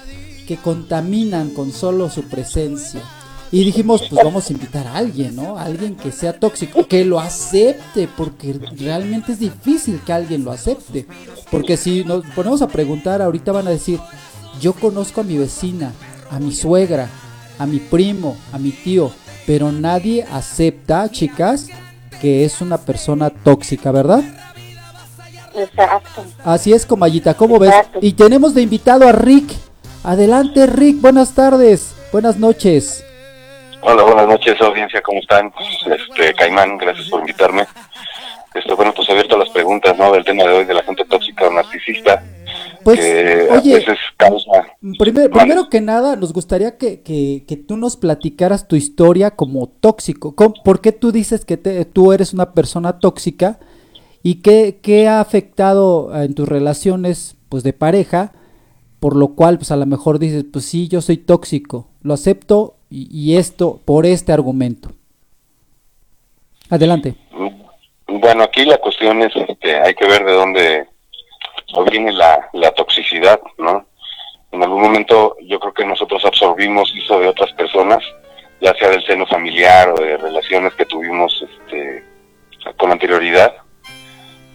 que 0.51 0.57
contaminan 0.57 1.51
con 1.51 1.71
solo 1.71 2.09
su 2.09 2.23
presencia. 2.23 3.01
Y 3.51 3.65
dijimos, 3.65 4.03
pues 4.09 4.23
vamos 4.23 4.49
a 4.49 4.53
invitar 4.53 4.87
a 4.87 4.95
alguien, 4.95 5.35
¿no? 5.35 5.57
alguien 5.57 5.95
que 5.95 6.13
sea 6.13 6.39
tóxico, 6.39 6.87
que 6.87 7.03
lo 7.03 7.19
acepte, 7.19 8.07
porque 8.15 8.57
realmente 8.77 9.33
es 9.33 9.39
difícil 9.39 9.99
que 10.05 10.13
alguien 10.13 10.45
lo 10.45 10.51
acepte. 10.51 11.05
Porque 11.49 11.75
si 11.75 12.05
nos 12.05 12.25
ponemos 12.27 12.61
a 12.61 12.69
preguntar, 12.69 13.21
ahorita 13.21 13.51
van 13.51 13.67
a 13.67 13.71
decir, 13.71 13.99
yo 14.61 14.71
conozco 14.71 15.19
a 15.19 15.25
mi 15.25 15.37
vecina, 15.37 15.91
a 16.29 16.39
mi 16.39 16.53
suegra, 16.53 17.09
a 17.59 17.65
mi 17.65 17.79
primo, 17.79 18.37
a 18.53 18.57
mi 18.57 18.71
tío, 18.71 19.11
pero 19.45 19.69
nadie 19.73 20.25
acepta, 20.31 21.09
chicas, 21.11 21.67
que 22.21 22.45
es 22.45 22.61
una 22.61 22.77
persona 22.77 23.29
tóxica, 23.29 23.91
¿verdad? 23.91 24.23
Exacto. 25.53 26.23
Así 26.45 26.71
es, 26.71 26.85
Comayita, 26.85 27.33
¿cómo 27.33 27.59
ves? 27.59 27.73
Y 27.99 28.13
tenemos 28.13 28.53
de 28.53 28.61
invitado 28.61 29.05
a 29.05 29.11
Rick. 29.11 29.51
Adelante, 30.03 30.67
Rick, 30.67 31.01
buenas 31.01 31.31
tardes, 31.33 31.91
buenas 32.13 32.37
noches. 32.37 33.03
Hola, 33.83 34.03
buenas 34.03 34.27
noches, 34.27 34.59
audiencia, 34.61 35.01
¿cómo 35.01 35.19
están? 35.19 35.51
Este, 35.85 36.33
Caimán, 36.35 36.77
gracias 36.77 37.09
por 37.09 37.21
invitarme. 37.21 37.65
Este, 38.53 38.73
bueno, 38.73 38.93
pues 38.93 39.09
abierto 39.09 39.35
a 39.35 39.39
las 39.39 39.49
preguntas, 39.49 39.97
¿no? 39.97 40.11
Del 40.11 40.23
tema 40.25 40.43
de 40.43 40.49
hoy 40.53 40.65
de 40.65 40.73
la 40.73 40.83
gente 40.83 41.05
tóxica 41.05 41.47
o 41.47 41.51
narcisista, 41.51 42.21
Pues, 42.83 42.99
que 42.99 43.47
a 43.49 43.55
oye, 43.55 43.75
veces 43.75 43.97
causa... 44.17 44.49
primer- 44.99 45.29
Vale. 45.29 45.39
primero 45.45 45.69
que 45.69 45.81
nada, 45.81 46.15
nos 46.15 46.33
gustaría 46.33 46.77
que, 46.77 47.01
que- 47.01 47.45
que 47.47 47.55
tú 47.57 47.77
nos 47.77 47.95
platicaras 47.97 48.67
tu 48.67 48.75
historia 48.75 49.31
como 49.31 49.67
tóxico. 49.67 50.35
¿Cómo- 50.35 50.53
¿Por 50.63 50.81
qué 50.81 50.91
tú 50.91 51.11
dices 51.11 51.45
que 51.45 51.57
te- 51.57 51.85
tú 51.85 52.11
eres 52.13 52.33
una 52.33 52.53
persona 52.53 52.99
tóxica? 52.99 53.59
¿Y 54.21 54.41
qué, 54.41 54.79
qué 54.83 55.07
ha 55.07 55.21
afectado 55.21 56.11
en 56.21 56.35
tus 56.35 56.47
relaciones 56.47 57.37
pues, 57.49 57.63
de 57.63 57.73
pareja? 57.73 58.33
Por 58.99 59.15
lo 59.15 59.29
cual, 59.29 59.57
pues 59.57 59.71
a 59.71 59.77
lo 59.77 59.85
mejor 59.87 60.19
dices, 60.19 60.45
pues 60.51 60.65
sí, 60.65 60.87
yo 60.87 61.01
soy 61.01 61.17
tóxico, 61.17 61.87
lo 62.03 62.13
acepto 62.13 62.75
y, 62.91 63.37
esto 63.37 63.79
por 63.85 64.05
este 64.05 64.33
argumento. 64.33 64.89
Adelante. 66.69 67.15
Bueno, 68.07 68.43
aquí 68.43 68.65
la 68.65 68.77
cuestión 68.77 69.21
es 69.23 69.31
que 69.59 69.75
hay 69.75 69.93
que 69.95 70.05
ver 70.05 70.25
de 70.25 70.31
dónde 70.33 70.85
viene 71.89 72.11
la, 72.11 72.49
la 72.53 72.71
toxicidad, 72.71 73.39
¿no? 73.57 73.85
En 74.51 74.61
algún 74.61 74.81
momento 74.81 75.37
yo 75.43 75.59
creo 75.59 75.73
que 75.73 75.85
nosotros 75.85 76.23
absorbimos 76.25 76.93
eso 76.95 77.19
de 77.19 77.29
otras 77.29 77.51
personas, 77.53 78.03
ya 78.59 78.73
sea 78.75 78.89
del 78.89 79.05
seno 79.05 79.25
familiar 79.25 79.89
o 79.89 79.95
de 80.01 80.17
relaciones 80.17 80.73
que 80.73 80.85
tuvimos 80.85 81.33
este, 81.49 82.03
con 82.77 82.91
anterioridad. 82.91 83.55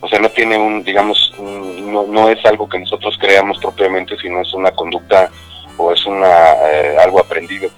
O 0.03 0.09
sea, 0.09 0.18
no 0.18 0.29
tiene 0.29 0.59
un, 0.59 0.85
digamos, 0.85 1.33
un- 1.38 1.90
no, 1.92 2.03
no 2.07 2.29
es 2.29 2.44
algo 2.44 2.68
que 2.68 2.79
nosotros 2.79 3.16
creamos 3.18 3.57
propiamente, 3.59 4.16
sino 4.18 4.42
es 4.42 4.53
una 4.53 4.70
conducta 4.72 5.31
o 5.79 5.90
es 5.90 6.05
una 6.05 6.53
eh, 6.70 6.96
algo 7.03 7.18
aprendido. 7.18 7.70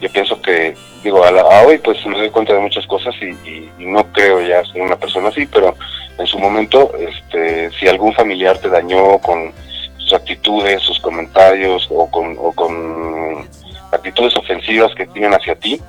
Yo 0.00 0.08
pienso 0.10 0.40
que, 0.40 0.74
digo, 1.04 1.22
a, 1.24 1.30
la- 1.30 1.42
a 1.42 1.66
hoy 1.66 1.78
pues 1.78 2.04
me 2.06 2.16
doy 2.18 2.30
cuenta 2.30 2.54
de 2.54 2.60
muchas 2.60 2.86
cosas 2.86 3.14
y, 3.20 3.68
no 3.78 4.04
creo 4.12 4.40
ya 4.40 4.64
ser 4.64 4.82
una 4.82 4.96
persona 4.96 5.28
así, 5.28 5.46
pero 5.46 5.74
en 6.18 6.26
su 6.26 6.38
momento, 6.38 6.92
este, 6.98 7.70
si 7.72 7.88
algún 7.88 8.14
familiar 8.14 8.58
te 8.58 8.68
dañó 8.68 9.18
con 9.18 9.52
sus 9.98 10.12
actitudes, 10.12 10.82
sus 10.82 11.00
comentarios 11.00 11.86
o 11.90 12.10
con, 12.10 12.36
o 12.38 12.52
con 12.52 13.48
actitudes 13.92 14.36
ofensivas 14.36 14.94
que 14.94 15.06
tienen 15.06 15.34
hacia 15.34 15.54
ti, 15.56 15.80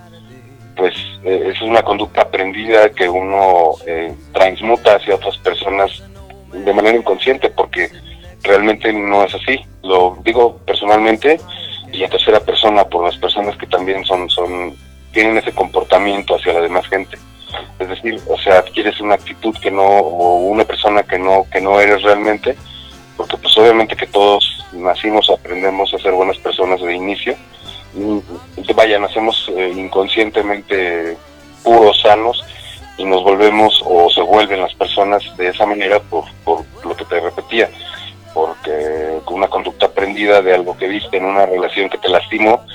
pues 0.76 0.93
eh, 1.24 1.52
es 1.54 1.62
una 1.62 1.84
conducta 1.84 2.21
aprendida 2.21 2.89
que 2.89 3.08
uno 3.08 3.74
eh, 3.86 4.13
transmuta 4.34 4.95
hacia 4.95 5.15
otras 5.15 5.38
personas 5.38 5.91
de 6.52 6.74
manera 6.74 6.97
inconsciente 6.97 7.50
porque 7.50 7.89
realmente 8.43 8.91
no 8.91 9.24
es 9.24 9.36
así. 9.36 9.62
Lo 9.84 10.17
digo 10.24 10.58
personalmente 10.65 11.39
y 11.91 12.04
en 12.04 12.10
tercera 12.10 12.39
persona 12.39 12.84
por 12.84 13.06
las 13.06 13.17
personas 13.17 13.58
que 13.58 13.67
también 13.67 14.04
son, 14.06 14.30
son 14.30 14.75
tienen 15.12 15.38
ese 15.38 15.51
comportamiento 15.51 16.36
hacia 16.36 16.54
la 16.54 16.62
demás 16.62 16.88
gente. 16.88 17.17
Es 17.80 17.89
decir, 17.89 18.19
o 18.27 18.38
sea, 18.38 18.60
adquieres 18.60 18.99
una 19.01 19.15
actitud 19.15 19.56
que 19.62 19.71
no, 19.71 19.84
o 19.84 20.45
una 20.47 20.63
persona 20.63 21.04
que 21.04 21.19
no, 21.19 21.45
que 21.51 21.60
no 21.60 21.80
eres 21.80 22.01
realmente, 22.04 22.56
porque 23.17 23.38
pues 23.38 23.58
obviamente 23.58 23.95
que 23.95 24.08
todos 24.08 24.65
nacimos 24.71 25.30
aprendemos 25.30 25.93
a 25.93 25.99
ser 25.99 26.13
buenas 26.13 26.38
personas 26.38 26.82
de 26.82 26.95
inicio, 26.95 27.36
y 27.93 28.73
vaya, 28.73 28.99
nacemos 28.99 29.51
eh, 29.56 29.73
inconscientemente 29.75 31.17
puros, 31.62 31.99
sanos, 32.01 32.41
y 32.97 33.04
nos 33.04 33.23
volvemos 33.23 33.82
o 33.86 34.10
se 34.10 34.21
vuelven 34.21 34.62
las 34.62 34.73
personas 34.75 35.23
de 35.36 35.49
esa 35.49 35.65
manera 35.65 35.99
por, 35.99 36.23
por 36.45 36.63
lo 36.86 36.95
que 36.95 37.04
te 37.06 37.19
repetía, 37.19 37.69
porque 38.34 39.19
con 39.25 39.38
una 39.38 39.47
conducta 39.47 39.90
aprendida 40.02 40.42
de 40.42 40.56
algo 40.56 40.76
que 40.76 40.88
viste 40.88 41.18
en 41.18 41.26
una 41.26 41.46
relación 41.46 41.88
que 41.88 41.98
te 42.00 42.10
lastimó, 42.10 42.66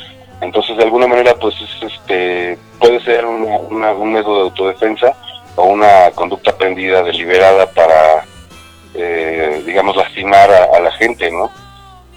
entonces 0.40 0.76
de 0.76 0.84
alguna 0.84 1.08
manera 1.08 1.34
pues 1.34 1.56
es, 1.60 1.92
este 1.92 2.56
puede 2.78 3.00
ser 3.00 3.24
una- 3.26 3.92
un 3.92 4.12
método 4.12 4.36
de 4.36 4.42
autodefensa 4.42 5.12
o 5.56 5.64
una 5.64 6.10
conducta 6.14 6.52
aprendida 6.52 7.02
deliberada 7.02 7.66
para 7.72 8.24
eh, 8.94 9.60
digamos 9.66 9.96
lastimar 9.96 10.48
a, 10.50 10.78
la 10.78 10.92
gente, 10.92 11.30
¿no? 11.32 11.50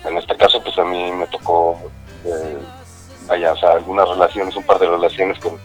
En 0.05 0.15
este 0.17 0.35
caso 0.37 0.61
pues 0.61 0.77
a 0.77 0.85
mí 0.85 1.11
me 1.11 1.25
tocó 1.27 1.79
eh, 2.25 2.57
vaya, 3.27 3.53
algunas 3.73 4.07
relaciones, 4.09 4.55
un 4.55 4.63
par 4.63 4.77
de 4.77 4.87
relaciones 4.87 5.39
con, 5.39 5.57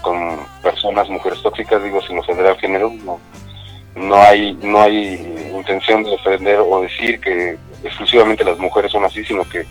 con 0.00 0.38
personas, 0.62 1.08
mujeres 1.10 1.42
tóxicas, 1.42 1.82
digo, 1.82 2.00
sin 2.00 2.18
ofender 2.18 2.46
al 2.46 2.58
género, 2.58 2.90
no, 3.04 3.20
no 3.94 4.16
hay, 4.16 4.54
no 4.62 4.80
hay 4.80 5.50
intención 5.54 6.02
de 6.02 6.14
ofender 6.14 6.60
o 6.60 6.80
decir 6.80 7.20
que 7.20 7.56
exclusivamente 7.86 8.44
las 8.44 8.58
mujeres 8.58 8.92
son 8.92 9.04
así, 9.04 9.24
sino 9.24 9.48
que 9.48 9.64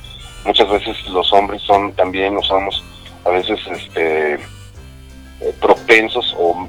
muchas 0.46 0.70
veces 0.70 0.96
los 1.10 1.32
hombres 1.34 1.62
son 1.62 1.94
también, 1.94 2.36
o 2.38 2.42
somos 2.44 2.84
a 3.26 3.30
veces 3.30 3.60
este 3.72 4.34
eh, 4.36 5.54
propensos 5.60 6.36
o, 6.40 6.68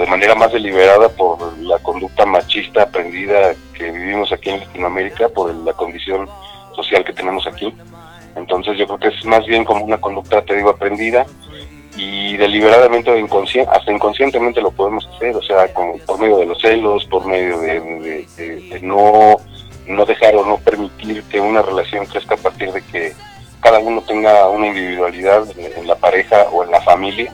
de 0.00 0.06
manera 0.06 0.34
más 0.34 0.52
deliberada 0.52 1.08
por 1.10 1.56
la 1.58 1.78
conducta 1.78 2.26
machista 2.26 2.82
aprendida 2.82 3.54
que 3.76 3.90
vivimos 3.90 4.32
aquí 4.32 4.50
en 4.50 4.60
Latinoamérica, 4.60 5.28
por 5.28 5.54
la 5.54 5.72
condición 5.74 6.28
social 6.74 7.04
que 7.04 7.12
tenemos 7.12 7.46
aquí. 7.46 7.72
Entonces 8.36 8.76
yo 8.76 8.86
creo 8.86 8.98
que 8.98 9.08
es 9.16 9.24
más 9.24 9.46
bien 9.46 9.64
como 9.64 9.84
una 9.84 9.98
conducta, 10.00 10.42
te 10.42 10.56
digo, 10.56 10.70
aprendida 10.70 11.24
y 11.96 12.36
deliberadamente 12.36 13.12
o 13.12 13.16
inconscien- 13.16 13.68
hasta 13.70 13.92
inconscientemente 13.92 14.60
lo 14.60 14.72
podemos 14.72 15.06
hacer, 15.06 15.36
o 15.36 15.42
sea, 15.42 15.72
con- 15.72 16.00
por 16.00 16.18
medio 16.18 16.38
de 16.38 16.46
los 16.46 16.60
celos, 16.60 17.04
por 17.04 17.24
medio 17.24 17.60
de 17.60 18.26
no, 18.82 19.36
no 19.86 20.04
dejar 20.04 20.36
o 20.36 20.44
no 20.44 20.58
permitir 20.58 21.22
que 21.24 21.40
una 21.40 21.62
relación 21.62 22.06
crezca 22.06 22.34
a 22.34 22.38
partir 22.38 22.72
de 22.72 22.82
que 22.82 23.14
cada 23.60 23.78
uno 23.78 24.02
tenga 24.02 24.48
una 24.48 24.66
individualidad 24.66 25.44
en, 25.56 25.86
la 25.86 25.96
pareja 25.96 26.48
o 26.52 26.64
en 26.64 26.70
la 26.70 26.80
familia. 26.82 27.32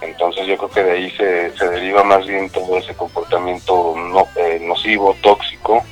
Entonces 0.00 0.46
yo 0.46 0.56
creo 0.58 0.70
que 0.70 0.82
de 0.82 0.90
ahí 0.92 1.10
se, 1.12 1.56
se 1.56 1.68
deriva 1.68 2.04
más 2.04 2.26
bien 2.26 2.50
todo 2.50 2.76
ese 2.76 2.94
comportamiento 2.94 3.94
no, 3.96 4.26
eh, 4.36 4.58
nocivo, 4.60 5.16
tóxico 5.22 5.82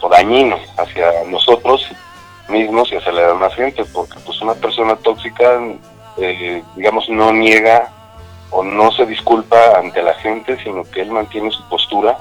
o 0.00 0.08
dañino 0.08 0.58
hacia 0.76 1.24
nosotros 1.26 1.86
mismos 2.48 2.90
y 2.90 2.96
hacia 2.96 3.12
la 3.12 3.28
demás 3.28 3.54
gente, 3.54 3.84
porque 3.92 4.18
pues 4.24 4.40
una 4.40 4.54
persona 4.54 4.96
tóxica, 4.96 5.60
eh, 6.16 6.62
digamos, 6.76 7.08
no 7.10 7.32
niega 7.32 7.90
o 8.50 8.62
no 8.62 8.90
se 8.92 9.04
disculpa 9.04 9.78
ante 9.78 10.02
la 10.02 10.14
gente, 10.14 10.56
sino 10.62 10.82
que 10.84 11.02
él 11.02 11.10
mantiene 11.10 11.50
su 11.50 11.62
postura 11.68 12.16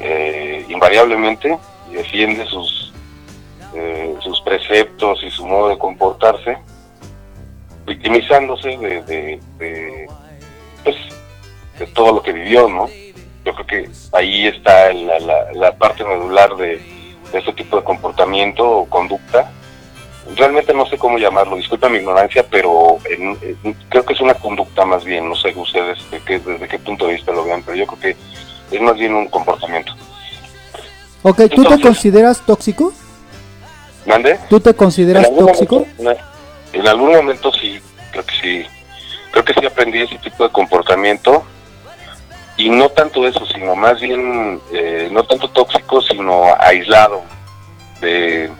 eh, 0.00 0.64
invariablemente 0.68 1.58
defiende 1.92 2.44
sus, 2.46 2.92
eh, 3.74 4.14
sus 4.20 4.40
preceptos 4.42 5.22
y 5.22 5.30
su 5.30 5.46
modo 5.46 5.68
de 5.68 5.78
comportarse, 5.78 6.58
victimizándose 7.86 8.76
de, 8.76 9.02
de, 9.58 10.08
pues, 10.84 10.96
de 11.78 11.86
todo 11.88 12.12
lo 12.14 12.22
que 12.22 12.32
vivió, 12.32 12.68
¿no? 12.68 12.88
Yo 13.44 13.54
creo 13.54 13.66
que 13.66 13.90
ahí 14.12 14.46
está 14.46 14.92
la, 14.92 15.18
la, 15.54 15.72
parte 15.76 16.04
medular 16.04 16.54
de, 16.56 16.76
de 17.32 17.38
este 17.38 17.52
tipo 17.54 17.76
de 17.78 17.84
comportamiento 17.84 18.68
o 18.68 18.84
conducta. 18.88 19.50
Realmente 20.36 20.74
no 20.74 20.84
sé 20.86 20.98
cómo 20.98 21.18
llamarlo, 21.18 21.56
disculpa 21.56 21.88
mi 21.88 21.98
ignorancia, 21.98 22.44
pero 22.48 22.98
en- 23.08 23.74
creo 23.88 24.04
que 24.04 24.12
es 24.12 24.20
una 24.20 24.34
conducta 24.34 24.84
más 24.84 25.04
bien, 25.04 25.28
no 25.28 25.34
sé 25.34 25.52
ustedes 25.56 25.98
de 26.10 26.20
qué- 26.20 26.38
desde 26.38 26.68
qué 26.68 26.78
punto 26.78 27.06
de 27.06 27.14
vista 27.14 27.32
lo 27.32 27.44
vean, 27.44 27.62
pero 27.62 27.76
yo 27.78 27.86
creo 27.86 28.00
que 28.00 28.16
es 28.70 28.80
más 28.80 28.94
bien 28.96 29.14
un 29.14 29.26
comportamiento. 29.28 29.92
Ok, 31.22 31.42
¿tú 31.54 31.64
te 31.64 31.80
consideras 31.80 32.40
tóxico? 32.46 32.92
¿Mande? 34.06 34.38
¿Tú 34.48 34.58
te 34.60 34.74
consideras 34.74 35.24
algún 35.26 35.46
tóxico? 35.46 35.86
momento- 35.98 36.22
en 36.72 36.86
algún 36.88 37.12
momento 37.12 37.52
sí, 37.52 37.80
creo 38.12 38.24
que 38.24 38.34
sí. 38.40 38.66
Creo 39.32 39.44
que 39.44 39.54
sí 39.54 39.66
aprendí 39.66 40.00
ese 40.02 40.18
tipo 40.18 40.44
de 40.44 40.50
comportamiento. 40.52 41.44
Y 42.56 42.68
no 42.68 42.88
tanto 42.90 43.26
eso, 43.26 43.44
sino 43.46 43.74
más 43.74 44.00
bien, 44.00 44.60
eh, 44.72 45.08
no 45.12 45.22
tanto 45.24 45.48
tóxico, 45.50 46.02
sino 46.02 46.44
aislado 46.58 47.22
de, 48.00 48.50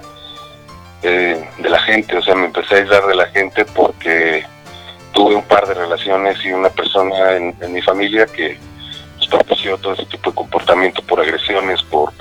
de, 1.03 1.47
de 1.59 1.69
la 1.69 1.79
gente. 1.81 2.17
O 2.17 2.23
sea, 2.23 2.35
me 2.35 2.47
empecé 2.47 2.75
a 2.75 2.79
aislar 2.79 3.07
de 3.07 3.15
la 3.15 3.27
gente 3.29 3.65
porque 3.67 4.45
tuve 5.13 5.35
un 5.35 5.43
par 5.43 5.67
de 5.67 5.75
relaciones 5.75 6.39
y 6.45 6.53
una 6.53 6.71
persona 6.71 7.33
en, 7.37 7.55
en 7.61 7.73
mi 7.73 7.83
familia 7.83 8.27
que 8.27 8.59
todo 9.31 9.93
ese 9.95 10.07
tipo 10.07 10.31
de 10.31 10.37
comportamiento 10.37 11.03
por 11.03 11.21
agresiones, 11.21 11.83
por, 11.83 12.13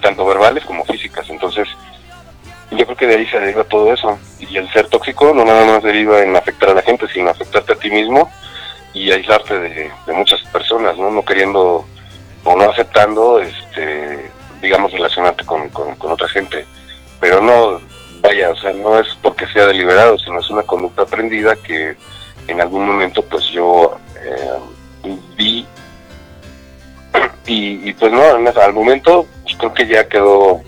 tanto 0.00 0.26
verbales 0.26 0.64
como 0.64 0.84
físicas. 0.84 1.28
Entonces, 1.28 1.68
yo 2.70 2.84
creo 2.84 2.96
que 2.96 3.06
de 3.06 3.16
ahí 3.16 3.26
se 3.26 3.38
deriva 3.38 3.64
todo 3.64 3.92
eso. 3.92 4.18
Y 4.40 4.56
el 4.56 4.70
ser 4.72 4.88
tóxico 4.88 5.32
no 5.34 5.44
nada 5.44 5.64
más 5.64 5.82
deriva 5.82 6.22
en 6.22 6.34
afectar 6.36 6.70
a 6.70 6.74
la 6.74 6.82
gente, 6.82 7.06
sino 7.08 7.30
afectarte 7.30 7.72
a 7.74 7.76
ti 7.76 7.90
mismo 7.90 8.30
y 8.94 9.10
aislarte 9.10 9.58
de, 9.58 9.90
muchas 10.08 10.40
personas, 10.48 10.96
¿no? 10.96 11.10
No 11.10 11.24
queriendo 11.24 11.86
o 12.44 12.56
no 12.56 12.70
aceptando, 12.70 13.40
este, 13.40 14.30
digamos, 14.60 14.92
relacionarte 14.92 15.44
con, 15.44 15.68
con, 15.68 15.94
con 15.96 16.12
otra 16.12 16.28
gente. 16.28 16.66
Pero 17.20 17.40
no, 17.40 17.80
vaya, 18.20 18.50
o 18.50 18.56
sea, 18.56 18.72
no 18.72 18.98
es 18.98 19.06
porque 19.22 19.46
sea 19.48 19.66
deliberado, 19.66 20.18
sino 20.18 20.40
es 20.40 20.50
una 20.50 20.62
conducta 20.62 21.02
aprendida 21.02 21.56
que 21.56 21.96
en 22.48 22.60
algún 22.60 22.86
momento 22.86 23.22
pues 23.22 23.44
yo 23.46 23.96
eh, 24.24 25.10
vi 25.36 25.66
y, 27.46 27.92
pues 27.94 28.12
no, 28.12 28.22
al 28.22 28.72
momento 28.72 29.26
pues, 29.42 29.56
creo 29.56 29.74
que 29.74 29.86
ya 29.86 30.08
quedó 30.08 30.60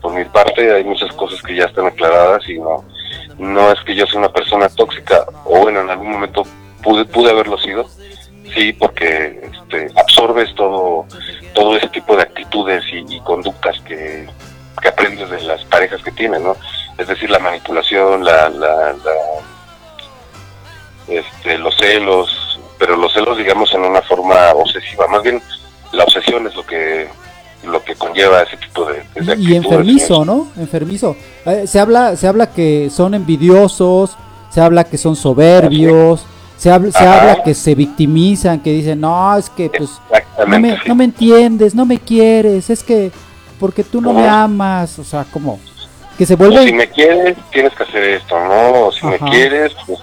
por 0.00 0.12
mi 0.12 0.24
parte, 0.24 0.74
hay 0.74 0.84
muchas 0.84 1.14
cosas 1.14 1.40
que 1.42 1.54
ya 1.54 1.64
están 1.64 1.86
aclaradas 1.86 2.48
y 2.48 2.58
no, 2.58 2.84
no 3.38 3.70
es 3.70 3.80
que 3.84 3.94
yo 3.94 4.06
sea 4.06 4.18
una 4.18 4.32
persona 4.32 4.68
tóxica, 4.68 5.24
o 5.44 5.60
bueno, 5.60 5.80
en 5.80 5.90
algún 5.90 6.10
momento 6.10 6.42
pude, 6.82 7.04
pude 7.04 7.30
haberlo 7.30 7.56
sido, 7.58 7.86
sí, 8.54 8.72
porque 8.72 9.48
este, 9.52 9.88
absorbes 9.96 10.52
todo, 10.56 11.06
todo 11.54 11.76
ese 11.76 11.88
tipo 11.88 12.16
de 12.16 12.22
actitudes 12.22 12.84
y, 12.92 13.20
conductas 13.20 13.80
que, 13.82 14.28
que, 14.80 14.88
aprendes 14.88 15.30
de 15.30 15.40
las 15.42 15.64
parejas 15.66 16.02
que 16.02 16.10
tienes, 16.10 16.40
¿no? 16.40 16.56
Es 16.98 17.06
decir, 17.06 17.30
la 17.30 17.38
manipulación, 17.38 18.24
la, 18.24 18.48
la, 18.48 18.94
este, 21.06 21.58
los 21.58 21.76
celos, 21.76 22.60
pero 22.78 22.96
los 22.96 23.12
celos, 23.12 23.38
digamos, 23.38 23.72
en 23.72 23.82
una 23.82 24.02
forma 24.02 24.50
obsesiva, 24.52 25.06
más 25.06 25.22
bien 25.22 25.40
la 25.92 26.04
obsesión 26.04 26.46
es 26.46 26.54
lo 26.54 26.64
que 26.64 27.08
lo 27.64 27.82
que 27.84 27.94
conlleva 27.94 28.42
ese 28.42 28.56
tipo 28.56 28.86
de, 28.86 29.04
y 29.38 29.54
enfermizo 29.54 30.24
no 30.24 30.48
enfermizo. 30.56 31.16
Eh, 31.46 31.66
se 31.66 31.78
habla 31.78 32.16
se 32.16 32.26
habla 32.26 32.50
que 32.50 32.90
son 32.90 33.14
envidiosos 33.14 34.16
se 34.50 34.60
habla 34.60 34.84
que 34.84 34.98
son 34.98 35.14
soberbios 35.14 36.26
se 36.56 36.70
habla 36.70 36.90
se 36.90 37.06
habla 37.06 37.42
que 37.42 37.54
se 37.54 37.74
victimizan 37.74 38.60
que 38.60 38.72
dicen 38.72 39.00
no 39.00 39.36
es 39.36 39.48
que 39.48 39.70
pues 39.70 39.90
no 40.46 40.58
me, 40.58 40.76
no 40.86 40.94
me 40.94 41.04
entiendes 41.04 41.74
no 41.74 41.86
me 41.86 41.98
quieres 41.98 42.68
es 42.68 42.82
que 42.82 43.12
porque 43.60 43.84
tú 43.84 44.00
no 44.00 44.12
me 44.12 44.26
amas 44.26 44.98
o 44.98 45.04
sea 45.04 45.24
como 45.32 45.60
que 46.18 46.26
se 46.26 46.34
vuelve 46.34 46.66
si 46.66 46.72
me 46.72 46.88
quieres 46.88 47.36
tienes 47.50 47.72
que 47.74 47.84
hacer 47.84 48.02
esto 48.02 48.38
no 48.40 48.90
si 48.90 49.06
me 49.06 49.18
quieres 49.20 49.72
pues 49.86 50.00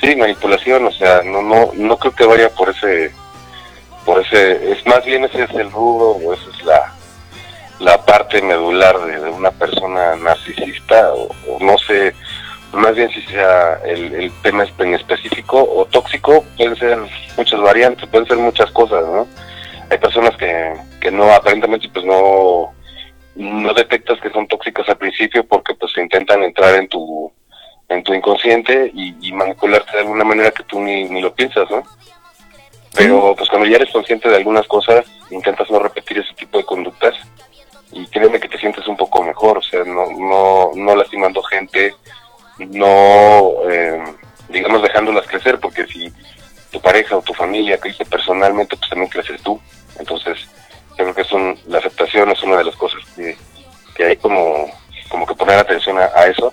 sí 0.00 0.14
manipulación 0.14 0.86
o 0.86 0.92
sea 0.92 1.22
no 1.24 1.42
no 1.42 1.72
no 1.74 1.96
creo 1.96 2.14
que 2.14 2.26
vaya 2.26 2.48
por 2.50 2.70
ese 2.70 3.12
por 4.06 4.24
ese, 4.24 4.72
es 4.72 4.86
más 4.86 5.04
bien 5.04 5.24
ese 5.24 5.42
es 5.42 5.50
el 5.50 5.70
rubro 5.70 6.12
o 6.12 6.32
esa 6.32 6.48
es 6.50 6.64
la, 6.64 6.94
la 7.80 8.04
parte 8.06 8.40
medular 8.40 8.98
de, 9.00 9.28
una 9.28 9.50
persona 9.50 10.14
narcisista 10.16 11.12
o, 11.12 11.28
no 11.60 11.76
sé, 11.76 12.14
más 12.72 12.94
bien 12.94 13.10
si 13.10 13.20
sea 13.22 13.80
el, 13.84 14.14
el, 14.14 14.32
tema 14.42 14.64
en 14.78 14.94
específico 14.94 15.62
o 15.62 15.84
tóxico, 15.86 16.44
pueden 16.56 16.76
ser 16.76 16.98
muchas 17.36 17.60
variantes, 17.60 18.08
pueden 18.08 18.28
ser 18.28 18.38
muchas 18.38 18.70
cosas, 18.70 19.04
¿no? 19.06 19.26
Hay 19.90 19.98
personas 19.98 20.36
que, 20.36 20.74
que 21.00 21.10
no, 21.10 21.32
aparentemente 21.32 21.88
pues 21.88 22.04
no, 22.04 22.72
no 23.34 23.74
detectas 23.74 24.20
que 24.20 24.30
son 24.30 24.46
tóxicas 24.46 24.88
al 24.88 24.98
principio 24.98 25.44
porque 25.44 25.74
pues 25.74 25.92
intentan 25.98 26.42
entrar 26.42 26.76
en 26.76 26.88
tu 26.88 27.32
en 27.88 28.02
tu 28.02 28.12
inconsciente 28.12 28.90
y, 28.92 29.14
y 29.20 29.32
manipularte 29.32 29.92
de 29.92 30.00
alguna 30.00 30.24
manera 30.24 30.50
que 30.50 30.64
tú 30.64 30.80
ni, 30.80 31.04
ni 31.04 31.20
lo 31.20 31.32
piensas, 31.32 31.70
¿no? 31.70 31.84
Pero 32.96 33.34
pues 33.36 33.48
cuando 33.50 33.68
ya 33.68 33.76
eres 33.76 33.92
consciente 33.92 34.28
de 34.28 34.36
algunas 34.36 34.66
cosas, 34.66 35.04
intentas 35.30 35.70
no 35.70 35.78
repetir 35.78 36.18
ese 36.18 36.34
tipo 36.34 36.58
de 36.58 36.64
conductas 36.64 37.14
y 37.92 38.06
créeme 38.06 38.40
que 38.40 38.48
te 38.48 38.58
sientes 38.58 38.86
un 38.88 38.96
poco 38.96 39.22
mejor, 39.22 39.58
o 39.58 39.62
sea, 39.62 39.84
no, 39.84 40.06
no, 40.18 40.70
no 40.74 40.96
lastimando 40.96 41.42
gente, 41.42 41.94
no, 42.58 43.52
eh, 43.70 44.02
digamos, 44.48 44.82
dejándolas 44.82 45.26
crecer, 45.26 45.58
porque 45.60 45.86
si 45.86 46.12
tu 46.70 46.80
pareja 46.80 47.16
o 47.16 47.22
tu 47.22 47.34
familia 47.34 47.78
crece 47.78 48.04
personalmente, 48.04 48.76
pues 48.76 48.90
también 48.90 49.10
creces 49.10 49.40
tú. 49.42 49.60
Entonces, 49.98 50.38
yo 50.90 51.04
creo 51.04 51.14
que 51.14 51.24
son, 51.24 51.58
la 51.66 51.78
aceptación 51.78 52.30
es 52.30 52.42
una 52.42 52.56
de 52.56 52.64
las 52.64 52.76
cosas 52.76 53.00
que, 53.14 53.36
que 53.94 54.04
hay 54.04 54.16
como, 54.16 54.70
como 55.08 55.26
que 55.26 55.34
poner 55.34 55.58
atención 55.58 55.98
a, 55.98 56.10
a 56.14 56.26
eso 56.26 56.52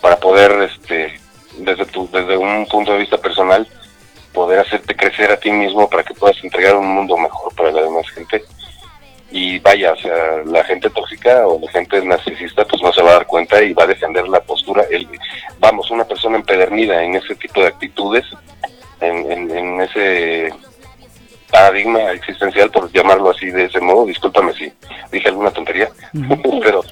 para 0.00 0.16
poder, 0.18 0.52
este, 0.62 1.20
desde, 1.58 1.86
tu, 1.86 2.08
desde 2.10 2.36
un 2.36 2.66
punto 2.66 2.92
de 2.92 2.98
vista 2.98 3.18
personal, 3.18 3.68
poder 4.34 4.58
hacerte 4.58 4.94
crecer 4.94 5.30
a 5.30 5.38
ti 5.38 5.50
mismo 5.50 5.88
para 5.88 6.02
que 6.02 6.12
puedas 6.12 6.36
entregar 6.42 6.76
un 6.76 6.88
mundo 6.88 7.16
mejor 7.16 7.54
para 7.54 7.70
la 7.70 7.82
demás 7.82 8.06
gente. 8.10 8.44
Y 9.30 9.58
vaya, 9.60 9.92
o 9.92 9.96
sea, 9.96 10.42
la 10.44 10.62
gente 10.64 10.90
tóxica 10.90 11.46
o 11.46 11.58
la 11.60 11.70
gente 11.70 12.04
narcisista 12.04 12.64
pues 12.66 12.82
no 12.82 12.92
se 12.92 13.02
va 13.02 13.10
a 13.10 13.14
dar 13.14 13.26
cuenta 13.26 13.62
y 13.62 13.72
va 13.72 13.84
a 13.84 13.88
defender 13.88 14.28
la 14.28 14.40
postura. 14.40 14.84
El, 14.90 15.08
vamos, 15.58 15.90
una 15.90 16.04
persona 16.04 16.36
empedernida 16.36 17.02
en 17.02 17.14
ese 17.14 17.34
tipo 17.36 17.60
de 17.60 17.68
actitudes, 17.68 18.24
en, 19.00 19.50
en, 19.50 19.80
ese 19.80 20.52
paradigma 21.50 22.12
existencial, 22.12 22.70
por 22.70 22.92
llamarlo 22.92 23.30
así 23.30 23.46
de 23.46 23.64
ese 23.64 23.80
modo, 23.80 24.06
discúlpame 24.06 24.52
si 24.54 24.72
dije 25.10 25.28
alguna 25.28 25.50
tontería, 25.50 25.88
pero 26.62 26.82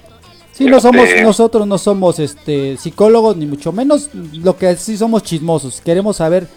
Sí, 0.53 0.65
no 0.65 0.79
somos, 0.79 1.09
este, 1.09 1.23
nosotros 1.23 1.65
no 1.65 1.79
somos 1.79 2.19
este 2.19 2.77
psicólogos 2.77 3.35
ni 3.35 3.47
mucho 3.47 3.71
menos, 3.71 4.11
lo 4.13 4.55
que 4.55 4.75
sí 4.75 4.95
somos 4.97 5.23
chismosos, 5.23 5.81
queremos 5.81 6.17
saber 6.17 6.47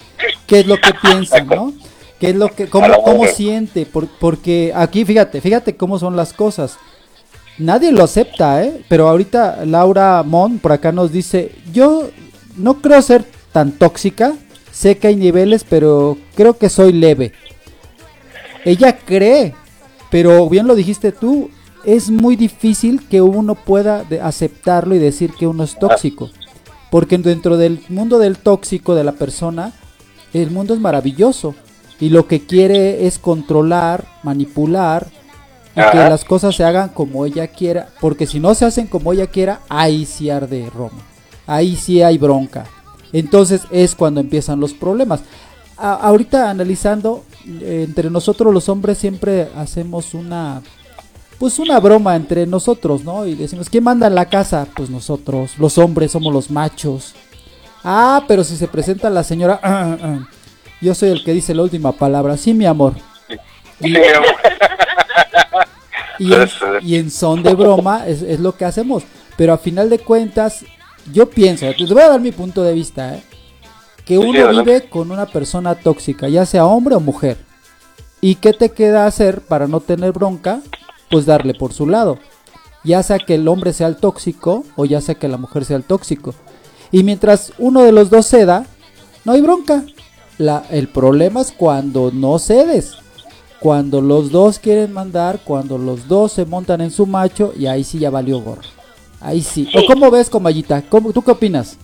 qué 0.47 0.61
es 0.61 0.67
lo 0.67 0.77
que 0.77 0.93
piensan, 1.03 1.47
¿no? 1.47 1.73
¿Qué 2.19 2.31
es 2.31 2.37
lo 2.37 2.49
que, 2.49 2.67
cómo, 2.69 3.03
cómo 3.03 3.27
siente? 3.27 3.87
porque 4.19 4.73
aquí, 4.75 5.05
fíjate, 5.05 5.41
fíjate 5.41 5.77
cómo 5.77 5.99
son 5.99 6.17
las 6.17 6.33
cosas. 6.33 6.79
Nadie 7.59 7.93
lo 7.93 8.05
acepta, 8.05 8.63
¿eh? 8.65 8.85
Pero 8.89 9.09
ahorita 9.09 9.65
Laura 9.65 10.23
Mon 10.23 10.59
por 10.59 10.73
acá 10.73 10.93
nos 10.93 11.13
dice, 11.13 11.53
yo 11.73 12.11
no 12.57 12.81
creo 12.81 13.01
ser 13.03 13.25
tan 13.53 13.73
tóxica, 13.73 14.35
sé 14.73 14.99
que 14.99 15.09
hay 15.09 15.17
niveles, 15.17 15.65
pero 15.65 16.19
creo 16.35 16.57
que 16.59 16.69
soy 16.69 16.93
leve. 16.93 17.33
Ella 18.65 18.99
cree, 18.99 19.55
pero 20.11 20.49
bien 20.49 20.67
lo 20.67 20.75
dijiste 20.75 21.13
tú, 21.13 21.51
es 21.85 22.11
muy 22.11 22.37
difícil 22.37 23.07
que 23.09 23.23
uno 23.23 23.55
pueda 23.55 24.05
aceptarlo 24.23 24.95
y 24.95 24.99
decir 24.99 25.33
que 25.33 25.47
uno 25.47 25.65
es 25.65 25.79
tóxico. 25.79 26.31
Porque 26.91 27.17
dentro 27.19 27.57
del 27.57 27.81
mundo 27.89 28.19
del 28.19 28.39
tóxico 28.39 28.95
de 28.95 29.05
la 29.05 29.13
persona, 29.13 29.73
el 30.33 30.51
mundo 30.51 30.75
es 30.75 30.81
maravilloso. 30.81 31.55
Y 31.99 32.11
lo 32.11 32.27
que 32.27 32.43
quiere 32.43 33.07
es 33.07 33.19
controlar, 33.19 34.05
manipular 34.23 35.07
y 35.75 35.81
que 35.91 35.97
las 35.97 36.25
cosas 36.25 36.55
se 36.55 36.65
hagan 36.65 36.91
como 36.91 37.25
ella 37.25 37.47
quiera. 37.49 37.89
Porque 38.01 38.27
si 38.27 38.39
no 38.41 38.55
se 38.55 38.65
hacen 38.65 38.87
como 38.87 39.13
ella 39.13 39.27
quiera, 39.27 39.61
ahí 39.69 40.05
sí 40.05 40.29
arde 40.31 40.71
Roma. 40.75 41.03
Ahí 41.47 41.77
sí 41.77 42.03
hay 42.03 42.19
bronca. 42.19 42.67
Entonces 43.13 43.63
es 43.71 43.95
cuando 43.95 44.21
empiezan 44.21 44.61
los 44.61 44.75
problemas. 44.75 45.21
ahorita 45.79 46.51
analizando, 46.51 47.25
eh, 47.47 47.85
entre 47.87 48.11
nosotros 48.11 48.53
los 48.53 48.69
hombres 48.69 48.99
siempre 48.99 49.49
hacemos 49.55 50.15
una 50.15 50.63
pues 51.39 51.59
una 51.59 51.79
broma 51.81 52.17
entre 52.17 52.47
nosotros, 52.47 53.05
¿no? 53.05 53.27
Y 53.27 53.35
decimos, 53.35 53.69
¿quién 53.69 53.85
manda 53.85 54.07
en 54.07 54.15
la 54.15 54.29
casa? 54.29 54.67
Pues 54.75 54.89
nosotros, 54.89 55.59
los 55.59 55.77
hombres 55.79 56.13
somos 56.13 56.33
los 56.33 56.51
machos. 56.51 57.15
Ah, 57.89 58.25
pero 58.27 58.43
si 58.43 58.57
se 58.57 58.67
presenta 58.67 59.09
la 59.09 59.23
señora, 59.23 59.61
ah, 59.63 59.85
ah, 59.93 59.99
ah, 60.03 60.29
yo 60.81 60.95
soy 60.95 61.11
el 61.11 61.23
que 61.25 61.33
dice 61.33 61.55
la 61.55 61.63
última 61.63 61.93
palabra, 61.93 62.37
sí, 62.37 62.53
mi 62.53 62.67
amor. 62.67 62.95
Y, 66.19 66.95
en, 66.95 67.11
son 67.11 67.43
de 67.43 67.53
broma 67.53 68.07
es, 68.07 68.23
es, 68.23 68.41
lo 68.41 68.57
que 68.57 68.65
hacemos. 68.65 69.03
Pero 69.37 69.53
a 69.53 69.59
final 69.59 69.91
de 69.91 69.99
cuentas, 69.99 70.65
yo 71.13 71.29
pienso, 71.29 71.67
les 71.77 71.91
voy 71.91 72.01
a 72.01 72.09
dar 72.09 72.21
mi 72.23 72.33
punto 72.33 72.63
de 72.63 72.73
vista, 72.73 73.17
¿eh? 73.17 73.23
que 74.07 74.17
uno 74.17 74.49
vive 74.49 74.89
con 74.89 75.11
una 75.11 75.27
persona 75.27 75.75
tóxica, 75.75 76.27
ya 76.31 76.47
sea 76.47 76.65
hombre 76.65 76.95
o 76.95 77.01
mujer. 77.01 77.37
¿Y 78.23 78.37
qué 78.37 78.55
te 78.55 78.71
queda 78.71 79.05
hacer 79.05 79.43
para 79.43 79.69
no 79.69 79.81
tener 79.81 80.13
bronca? 80.13 80.63
pues 81.11 81.27
darle 81.27 81.55
por 81.55 81.73
su 81.73 81.87
lado. 81.87 82.19
Ya 82.85 83.03
sea 83.03 83.19
que 83.19 83.35
el 83.35 83.49
hombre 83.49 83.73
sea 83.73 83.89
el 83.89 83.97
tóxico 83.97 84.65
o 84.77 84.85
ya 84.85 85.01
sea 85.01 85.17
que 85.17 85.29
la 85.29 85.37
mujer 85.37 85.65
sea 85.65 85.77
el 85.77 85.85
tóxico. 85.85 86.35
Y 86.97 87.03
mientras 87.03 87.53
uno 87.59 87.83
de 87.83 87.93
los 87.93 88.09
dos 88.09 88.27
ceda, 88.27 88.65
no 89.27 89.33
hay 89.33 89.43
bronca. 89.43 89.85
La, 90.39 90.65
el 90.71 90.89
problema 90.89 91.43
es 91.43 91.53
cuando 91.53 92.11
no 92.11 92.39
cedes. 92.39 92.95
Cuando 93.61 94.01
los 94.01 94.31
dos 94.31 94.59
quieren 94.59 94.95
mandar, 94.95 95.41
cuando 95.45 95.77
los 95.77 96.09
dos 96.09 96.33
se 96.33 96.47
montan 96.47 96.81
en 96.81 96.91
su 96.91 97.05
macho 97.05 97.53
y 97.55 97.67
ahí 97.67 97.85
sí 97.85 97.99
ya 97.99 98.09
valió 98.09 98.41
gorro. 98.41 98.63
Ahí 99.21 99.43
sí. 99.43 99.69
¿O 99.75 99.85
cómo 99.85 100.11
ves, 100.11 100.31
Comayita? 100.31 100.85
¿Cómo, 100.89 101.13
¿Tú 101.13 101.21
qué 101.21 101.33
opinas? 101.33 101.77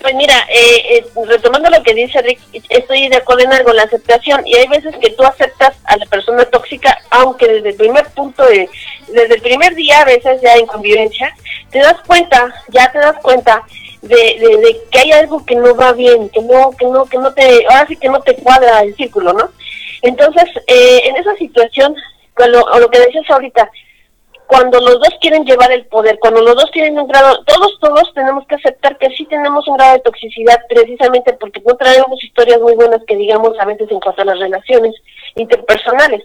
Pues 0.00 0.14
mira, 0.14 0.46
eh, 0.48 0.98
eh, 0.98 1.06
retomando 1.26 1.68
lo 1.68 1.82
que 1.82 1.94
dice 1.94 2.22
Rick, 2.22 2.38
estoy 2.68 3.08
de 3.08 3.16
acuerdo 3.16 3.42
en 3.42 3.52
algo, 3.52 3.72
la 3.72 3.82
aceptación, 3.82 4.46
y 4.46 4.54
hay 4.54 4.68
veces 4.68 4.94
que 5.00 5.10
tú 5.10 5.24
aceptas 5.24 5.74
a 5.82 5.96
la 5.96 6.06
persona 6.06 6.44
tóxica, 6.44 6.96
aunque 7.10 7.48
desde 7.48 7.70
el 7.70 7.74
primer 7.74 8.08
punto, 8.10 8.44
de, 8.44 8.70
desde 9.08 9.34
el 9.34 9.42
primer 9.42 9.74
día, 9.74 10.02
a 10.02 10.04
veces 10.04 10.40
ya 10.40 10.54
en 10.54 10.66
convivencia, 10.66 11.34
te 11.70 11.80
das 11.80 11.96
cuenta, 12.06 12.54
ya 12.68 12.92
te 12.92 12.98
das 12.98 13.16
cuenta 13.20 13.64
de, 14.08 14.38
de, 14.38 14.80
que 14.90 14.98
hay 14.98 15.12
algo 15.12 15.44
que 15.44 15.54
no 15.54 15.74
va 15.74 15.92
bien, 15.92 16.28
que 16.30 16.40
no, 16.40 16.70
que 16.78 16.86
no, 16.86 17.04
que 17.06 17.18
no 17.18 17.32
te, 17.32 17.64
ahora 17.66 17.86
sí 17.86 17.96
que 17.96 18.08
no 18.08 18.20
te 18.20 18.34
cuadra 18.36 18.80
el 18.82 18.94
círculo, 18.96 19.32
¿no? 19.32 19.50
Entonces, 20.02 20.44
eh, 20.66 21.02
en 21.04 21.16
esa 21.16 21.34
situación, 21.36 21.94
lo, 22.36 22.62
o 22.62 22.78
lo 22.78 22.90
que 22.90 23.00
decías 23.00 23.28
ahorita, 23.28 23.70
cuando 24.48 24.80
los 24.80 24.94
dos 24.94 25.14
quieren 25.20 25.44
llevar 25.44 25.70
el 25.72 25.84
poder, 25.86 26.18
cuando 26.18 26.40
los 26.40 26.54
dos 26.54 26.70
tienen 26.70 26.98
un 26.98 27.06
grado, 27.06 27.44
todos, 27.44 27.78
todos 27.80 28.14
tenemos 28.14 28.46
que 28.46 28.54
aceptar 28.54 28.96
que 28.96 29.10
sí 29.10 29.26
tenemos 29.26 29.68
un 29.68 29.76
grado 29.76 29.92
de 29.92 30.00
toxicidad 30.00 30.58
precisamente 30.68 31.34
porque 31.34 31.60
no 31.66 31.76
traemos 31.76 32.24
historias 32.24 32.58
muy 32.58 32.74
buenas 32.74 33.02
que 33.06 33.14
digamos 33.14 33.52
a 33.60 33.66
veces 33.66 33.90
en 33.90 34.00
cuanto 34.00 34.22
a 34.22 34.24
las 34.24 34.38
relaciones 34.38 34.94
interpersonales. 35.34 36.22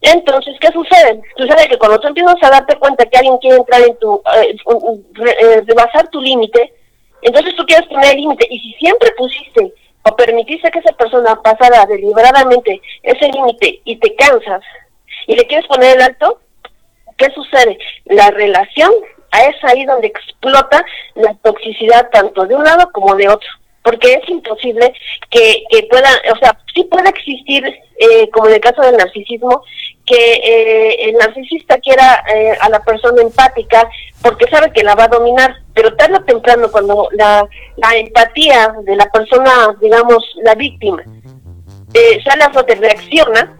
Entonces, 0.00 0.56
¿qué 0.58 0.68
sucede? 0.68 1.20
Sucede 1.36 1.68
que 1.68 1.76
cuando 1.76 2.00
tú 2.00 2.08
empiezas 2.08 2.36
a 2.42 2.48
darte 2.48 2.76
cuenta 2.76 3.04
que 3.04 3.18
alguien 3.18 3.36
quiere 3.36 3.58
entrar 3.58 3.82
en 3.82 3.96
tu, 3.98 4.22
eh, 4.34 4.56
eh, 5.26 5.62
rebasar 5.66 6.08
tu 6.08 6.20
límite, 6.22 6.72
entonces 7.22 7.54
tú 7.56 7.64
quieres 7.66 7.86
poner 7.88 8.14
límite. 8.14 8.46
Y 8.50 8.58
si 8.60 8.72
siempre 8.74 9.10
pusiste 9.16 9.72
o 10.02 10.16
permitiste 10.16 10.70
que 10.70 10.78
esa 10.78 10.92
persona 10.92 11.40
pasara 11.42 11.86
deliberadamente 11.86 12.80
ese 13.02 13.28
límite 13.28 13.80
y 13.84 13.96
te 13.96 14.14
cansas 14.14 14.62
y 15.26 15.36
le 15.36 15.46
quieres 15.46 15.66
poner 15.66 15.96
el 15.96 16.02
alto, 16.02 16.40
¿qué 17.16 17.30
sucede? 17.34 17.78
La 18.06 18.30
relación 18.30 18.90
es 19.48 19.64
ahí 19.64 19.84
donde 19.84 20.08
explota 20.08 20.84
la 21.14 21.34
toxicidad 21.42 22.08
tanto 22.10 22.46
de 22.46 22.54
un 22.54 22.64
lado 22.64 22.90
como 22.92 23.14
de 23.14 23.28
otro 23.28 23.50
porque 23.82 24.14
es 24.14 24.28
imposible 24.28 24.92
que, 25.30 25.64
que 25.70 25.84
pueda, 25.84 26.08
o 26.34 26.38
sea, 26.38 26.58
sí 26.74 26.84
puede 26.84 27.08
existir, 27.08 27.64
eh, 27.98 28.28
como 28.30 28.48
en 28.48 28.54
el 28.54 28.60
caso 28.60 28.82
del 28.82 28.96
narcisismo, 28.96 29.62
que 30.10 30.32
eh, 30.34 31.08
el 31.08 31.14
narcisista 31.14 31.78
quiera 31.78 32.24
eh, 32.34 32.58
a 32.60 32.68
la 32.68 32.80
persona 32.80 33.22
empática 33.22 33.88
porque 34.20 34.48
sabe 34.50 34.72
que 34.72 34.82
la 34.82 34.96
va 34.96 35.04
a 35.04 35.08
dominar, 35.08 35.54
pero 35.72 35.94
tarde 35.94 36.16
o 36.16 36.24
temprano 36.24 36.70
cuando 36.70 37.08
la, 37.12 37.48
empatía 37.94 38.74
de 38.82 38.96
la 38.96 39.06
persona, 39.06 39.76
digamos, 39.80 40.24
la 40.42 40.54
víctima, 40.56 41.02
sale 42.24 42.44
a 42.44 42.50
reacciona 42.50 43.56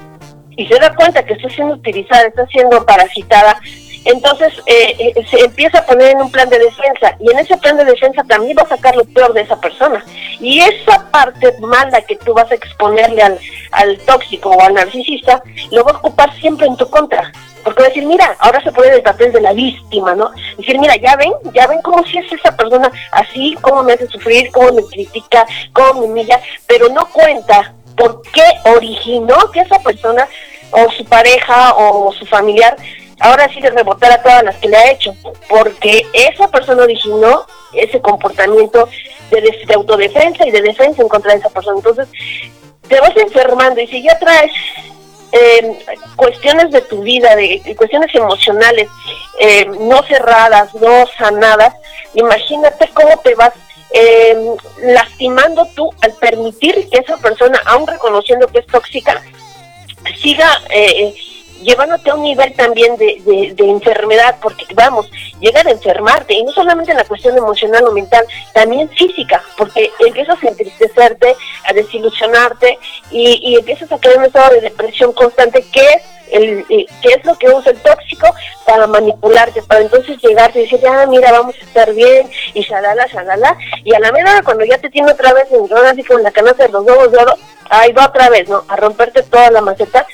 y 0.57 0.67
se 0.67 0.79
da 0.79 0.95
cuenta 0.95 1.23
que 1.23 1.35
está 1.35 1.49
siendo 1.49 1.75
utilizada, 1.75 2.27
está 2.27 2.47
siendo 2.49 2.85
parasitada, 2.85 3.61
entonces 4.05 4.53
eh, 4.67 4.97
eh, 4.99 5.27
se 5.31 5.45
empieza 5.45 5.79
a 5.79 5.87
poner 5.87 6.13
en 6.13 6.23
un 6.23 6.31
plan 6.31 6.49
de 6.49 6.59
defensa 6.59 7.17
y 7.21 7.31
en 7.31 7.39
ese 7.39 7.57
plan 7.59 7.77
de 7.77 7.85
defensa 7.85 8.23
también 8.25 8.57
va 8.57 8.63
a 8.63 8.69
sacar 8.69 8.97
lo 8.97 9.05
peor 9.05 9.33
de 9.35 9.43
esa 9.43 9.61
persona. 9.61 10.05
Y 10.41 10.61
esa 10.61 11.11
parte 11.11 11.55
mala 11.61 12.01
que 12.03 12.17
tú 12.17 12.33
vas 12.33 12.51
a 12.51 12.55
exponerle 12.55 13.23
al, 13.23 13.39
al 13.73 13.99
tóxico 14.01 14.51
o 14.51 14.61
al 14.61 14.75
narcisista, 14.75 15.43
lo 15.71 15.85
va 15.85 15.93
a 15.93 15.99
ocupar 15.99 16.35
siempre 16.41 16.67
en 16.67 16.77
tu 16.77 16.89
contra. 16.89 17.31
Porque 17.63 17.83
va 17.83 17.87
a 17.87 17.89
decir, 17.91 18.07
mira, 18.07 18.37
ahora 18.39 18.63
se 18.63 18.73
pone 18.73 18.89
el 18.89 19.03
papel 19.03 19.33
de 19.33 19.41
la 19.43 19.53
víctima, 19.53 20.15
¿no? 20.15 20.31
Decir, 20.57 20.79
mira, 20.79 20.97
ya 20.97 21.15
ven, 21.17 21.33
ya 21.53 21.67
ven 21.67 21.83
cómo 21.83 22.03
si 22.07 22.17
es 22.17 22.33
esa 22.33 22.57
persona 22.57 22.91
así, 23.13 23.55
cómo 23.61 23.83
me 23.83 23.93
hace 23.93 24.07
sufrir, 24.07 24.51
cómo 24.51 24.73
me 24.73 24.85
critica, 24.85 25.45
cómo 25.75 26.01
me 26.01 26.07
humilla, 26.07 26.41
pero 26.67 26.89
no 26.89 27.05
cuenta 27.07 27.75
por 27.99 28.23
qué 28.33 28.45
originó 28.75 29.37
que 29.53 29.61
esa 29.61 29.79
persona 29.81 30.27
o 30.71 30.91
su 30.93 31.05
pareja 31.05 31.75
o 31.75 32.13
su 32.13 32.25
familiar 32.25 32.77
ahora 33.21 33.49
sí 33.53 33.61
de 33.61 33.71
rebotar 33.71 34.11
a 34.13 34.23
todas 34.23 34.43
las 34.43 34.57
que 34.57 34.69
le 34.69 34.77
ha 34.77 34.91
hecho, 34.91 35.15
porque 35.49 36.07
esa 36.13 36.49
persona 36.49 36.83
originó 36.83 37.47
ese 37.73 38.01
comportamiento 38.01 38.89
de, 39.31 39.75
autodefensa 39.75 40.47
y 40.47 40.51
de 40.51 40.63
defensa 40.63 41.03
en 41.03 41.09
contra 41.09 41.33
de 41.33 41.39
esa 41.39 41.51
persona. 41.51 41.77
Entonces, 41.77 42.09
te 42.89 43.01
vas 43.01 43.17
enfermando 43.17 43.81
y 43.81 43.87
si 43.87 44.03
ya 44.03 44.19
traes 44.19 44.53
em, 45.33 45.77
cuestiones 46.17 46.73
de 46.73 46.81
tu 46.83 47.03
vida, 47.03 47.37
de, 47.37 47.75
cuestiones 47.77 48.13
emocionales 48.15 48.89
em, 49.39 49.89
no 49.89 50.03
cerradas, 50.03 50.75
no 50.75 51.07
sanadas, 51.19 51.75
imagínate 52.15 52.89
cómo 52.93 53.17
te 53.19 53.35
vas 53.35 53.53
em, 53.93 54.57
lastimando 54.83 55.67
tú 55.77 55.91
al 56.03 56.13
permitir 56.15 56.89
que 56.89 56.99
esa 56.99 57.17
persona, 57.19 57.61
aún 57.67 57.87
reconociendo 57.87 58.49
que 58.49 58.61
es 58.61 58.67
tóxica, 58.67 59.23
siga 60.21 60.51
eh, 60.71 61.15
llevándote 61.63 62.11
a 62.11 62.15
un 62.15 62.23
nivel 62.23 62.53
también 62.55 62.97
de, 62.97 63.21
de, 63.55 63.71
enfermedad, 63.71 64.37
porque 64.43 64.65
vamos, 64.75 65.11
llegar 65.41 65.67
a 65.67 65.71
enfermarte, 65.71 66.35
y 66.35 66.45
no 66.45 66.53
solamente 66.53 66.93
en 66.93 66.99
la 66.99 67.05
cuestión 67.05 67.37
emocional 67.37 67.85
o 67.87 67.93
mental, 67.93 68.25
también 68.53 68.89
física, 68.91 69.43
porque 69.57 69.91
empiezas 70.01 70.43
a 70.43 70.49
entristecerte, 70.49 71.37
a 71.65 71.73
desilusionarte, 71.73 72.79
y, 73.11 73.57
empiezas 73.57 73.91
a 73.93 73.99
caer 73.99 74.15
en 74.15 74.21
un 74.21 74.27
estado 74.27 74.55
de 74.55 74.61
depresión 74.63 75.13
constante, 75.13 75.65
que 75.73 75.81
es 75.81 76.03
el, 76.33 76.65
eh, 76.69 76.87
qué 77.03 77.09
es 77.15 77.25
lo 77.25 77.37
que 77.37 77.49
usa 77.49 77.73
el 77.73 77.79
tóxico 77.81 78.29
para 78.65 78.87
manipularte, 78.87 79.63
para 79.63 79.81
entonces 79.81 80.17
llegarte 80.23 80.61
y 80.61 80.63
decir, 80.63 80.81
ah, 80.87 81.07
mira, 81.07 81.33
vamos 81.33 81.57
a 81.57 81.65
estar 81.65 81.93
bien, 81.93 82.31
y 82.55 82.63
shalala, 82.63 83.07
shalala, 83.07 83.57
y 83.85 83.95
a 83.95 83.99
la 83.99 84.13
menor 84.13 84.45
cuando 84.45 84.65
ya 84.65 84.79
te 84.79 84.91
tiene 84.91 85.11
otra 85.11 85.33
vez 85.33 85.47
en 85.51 85.87
así 85.87 86.05
con 86.05 86.23
la 86.23 86.31
canasta 86.31 86.67
de 86.67 86.73
los 86.73 86.85
huevos 86.85 87.11
de 87.11 87.19
oro, 87.19 87.35
ahí 87.71 87.93
va 87.93 88.07
otra 88.07 88.29
vez, 88.29 88.49
¿no? 88.49 88.65
A 88.69 88.77
romperte 88.77 89.23
toda 89.23 89.51
la 89.51 89.61
maceta, 89.61 90.07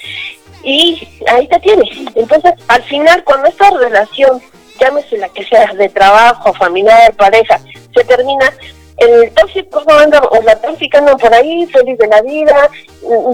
y 0.63 1.09
ahí 1.29 1.47
te 1.49 1.59
tienes. 1.61 1.89
Entonces, 2.15 2.53
al 2.69 2.83
final, 2.85 3.23
cuando 3.25 3.49
esta 3.49 3.71
relación, 3.71 4.41
llámese 4.81 5.19
la 5.19 5.29
que 5.29 5.45
sea, 5.45 5.73
de 5.75 5.89
trabajo, 5.89 6.53
familiar, 6.55 7.15
pareja, 7.15 7.61
se 7.95 8.05
termina, 8.05 8.53
el 8.99 9.31
tóxico 9.33 9.83
anda, 9.89 10.21
o 10.31 10.43
la 10.43 10.57
tóxica 10.57 10.99
andan 10.99 11.19
por 11.19 11.33
ahí, 11.33 11.67
feliz 11.67 11.99
de 11.99 12.07
la 12.09 12.23
vida, 12.23 12.71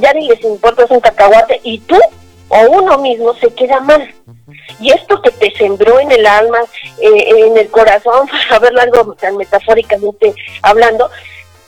ya 0.01 0.13
ni 0.13 0.29
les 0.29 0.43
importa, 0.43 0.85
es 0.85 0.91
un 0.91 1.01
cacahuate, 1.01 1.61
y 1.63 1.79
tú 1.79 1.99
o 2.49 2.71
uno 2.71 2.99
mismo 2.99 3.35
se 3.35 3.53
queda 3.55 3.81
mal. 3.81 4.15
Y 4.79 4.91
esto 4.91 5.23
que 5.23 5.31
te 5.31 5.51
sembró 5.57 5.99
en 6.01 6.13
el 6.13 6.27
alma, 6.27 6.59
eh, 7.01 7.47
en 7.47 7.57
el 7.57 7.69
corazón, 7.71 8.29
para 8.49 8.59
verlo 8.59 8.81
algo 8.81 9.15
tan 9.15 9.37
metafóricamente 9.37 10.35
hablando, 10.63 11.11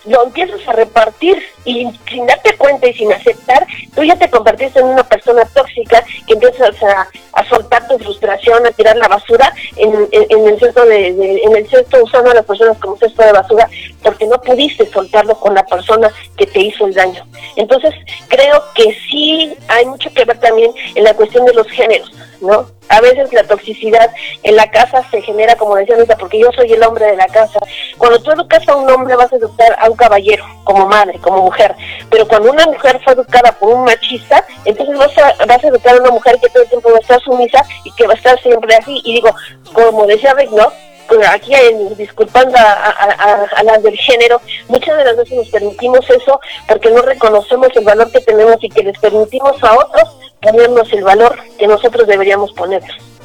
lo 0.07 0.25
empiezas 0.25 0.61
a 0.69 0.73
repartir 0.73 1.43
y 1.65 1.89
sin 2.09 2.27
darte 2.27 2.57
cuenta 2.57 2.87
y 2.89 2.95
sin 2.95 3.13
aceptar, 3.13 3.67
tú 3.95 4.05
ya 4.05 4.17
te 4.17 4.29
convertiste 4.31 4.81
en 4.81 4.87
una 4.87 5.05
persona 5.05 5.45
tóxica 5.47 6.05
que 6.27 6.35
empiezas 6.35 6.75
a, 6.83 7.09
soltar 7.49 7.87
tu 7.89 7.99
frustración, 7.99 8.67
a 8.67 8.71
tirar 8.71 8.97
la 8.97 9.09
basura 9.09 9.53
en, 9.77 10.09
el 10.13 10.59
cesto 10.59 10.85
de, 10.87 11.09
en 11.09 11.57
el 11.57 11.69
cesto 11.69 12.03
usando 12.03 12.31
a 12.31 12.35
las 12.35 12.45
personas 12.45 12.79
como 12.79 12.97
cesto 12.97 13.23
de 13.23 13.33
basura 13.33 13.69
porque 14.03 14.27
no 14.27 14.41
pudiste 14.41 14.87
soltarlo 14.91 15.35
con 15.39 15.55
la 15.55 15.65
persona 15.67 16.11
que 16.37 16.47
te 16.47 16.61
hizo 16.61 16.87
el 16.87 16.95
daño. 16.95 17.27
Entonces 17.57 17.95
creo 18.29 18.63
que 18.75 18.97
sí 19.11 19.55
hay 19.69 19.85
mucho 19.87 20.13
que 20.13 20.25
ver 20.25 20.39
también 20.39 20.73
en 20.95 21.05
la 21.05 21.15
cuestión 21.15 21.45
de 21.45 21.55
los 21.55 21.69
géneros, 21.69 22.11
¿no? 22.41 22.67
A 22.89 23.01
veces 23.01 23.33
la 23.33 23.45
toxicidad 23.45 24.11
en 24.43 24.57
la 24.57 24.71
casa 24.71 25.03
se 25.11 25.21
genera, 25.23 25.57
como 25.57 25.77
decía 25.77 25.95
ahorita, 25.95 26.17
porque 26.17 26.41
yo 26.41 26.51
soy 26.53 26.73
el 26.73 26.83
hombre 26.83 27.07
de 27.07 27.17
la 27.17 27.27
casa. 27.27 27.59
Cuando 27.99 28.21
tú 28.21 28.33
educas 28.33 28.67
a 28.69 28.77
un 28.77 28.91
hombre 28.91 29.17
vas 29.17 29.33
a 29.33 29.37
educar 29.37 29.77
a 29.81 29.91
un 29.91 29.97
caballero, 29.97 30.45
como 30.65 30.87
madre, 30.87 31.19
como 31.21 31.43
mujer. 31.43 31.75
Pero 32.11 32.29
cuando 32.29 32.53
una 32.53 32.67
mujer 32.67 33.01
fue 33.03 33.15
educada 33.15 33.53
por 33.53 33.71
un 33.71 33.85
machista, 33.85 34.45
entonces 34.65 34.97
vas 34.99 35.17
a, 35.19 35.45
vas 35.47 35.65
a 35.65 35.69
educar 35.69 35.97
a 35.97 36.01
una 36.01 36.11
mujer 36.11 36.39
que 36.41 36.49
todo 36.51 36.63
el 36.63 36.69
tiempo 36.69 36.91
va 36.91 36.97
a 36.97 37.01
estar 37.01 37.21
sumisa 37.21 37.65
y 37.85 37.93
que 37.93 38.07
va 38.07 38.13
a 38.13 38.17
estar 38.17 38.39
siempre 38.41 38.75
así. 38.77 39.01
Y 39.05 39.15
digo, 39.15 39.35
como 39.73 40.07
decía 40.07 40.35
Rick, 40.35 40.51
¿no? 40.51 40.73
Pues 41.09 41.29
aquí 41.29 41.53
disculpando 41.97 42.57
a, 42.57 43.63
las 43.63 43.83
del 43.83 43.97
género, 43.97 44.41
muchas 44.69 44.97
de 44.97 45.05
las 45.05 45.17
veces 45.17 45.37
nos 45.37 45.49
permitimos 45.49 46.09
eso 46.09 46.41
porque 46.67 46.91
no 46.91 47.03
reconocemos 47.03 47.69
el 47.75 47.85
valor 47.85 48.11
que 48.11 48.21
tenemos 48.21 48.57
y 48.61 48.69
que 48.69 48.83
les 48.83 48.99
permitimos 48.99 49.63
a 49.63 49.75
otros 49.75 50.17
ponernos 50.41 50.93
el 50.93 51.05
valor 51.05 51.37
que 51.59 51.67
nosotros 51.67 52.07
deberíamos 52.07 52.53
poner. 52.53 52.83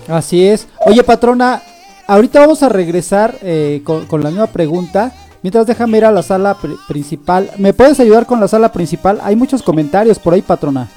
Así 0.08 0.48
es. 0.48 0.68
Oye, 0.86 1.04
patrona, 1.04 1.62
ahorita 2.08 2.40
vamos 2.40 2.64
a 2.64 2.70
regresar 2.70 3.36
eh, 3.42 3.82
con, 3.84 4.24
la 4.24 4.32
nueva 4.32 4.48
pregunta. 4.48 5.12
Mientras 5.42 5.66
déjame 5.66 6.00
ir 6.00 6.06
a 6.06 6.12
la 6.12 6.22
sala 6.22 6.58
principal. 6.88 7.50
¿Me 7.58 7.74
puedes 7.74 8.00
ayudar 8.00 8.26
con 8.26 8.42
la 8.42 8.50
sala 8.50 8.74
principal? 8.74 9.22
Hay 9.24 9.38
muchos 9.38 9.64
comentarios 9.64 10.20
por 10.20 10.34
ahí, 10.34 10.42
patrona. 10.42 10.90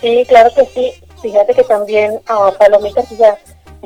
Sí, 0.00 0.24
claro 0.26 0.50
que 0.54 0.64
sí. 0.66 0.92
Fíjate 1.20 1.54
que 1.54 1.64
también 1.64 2.20
a 2.26 2.50
Palomitas 2.52 3.08
ya 3.10 3.36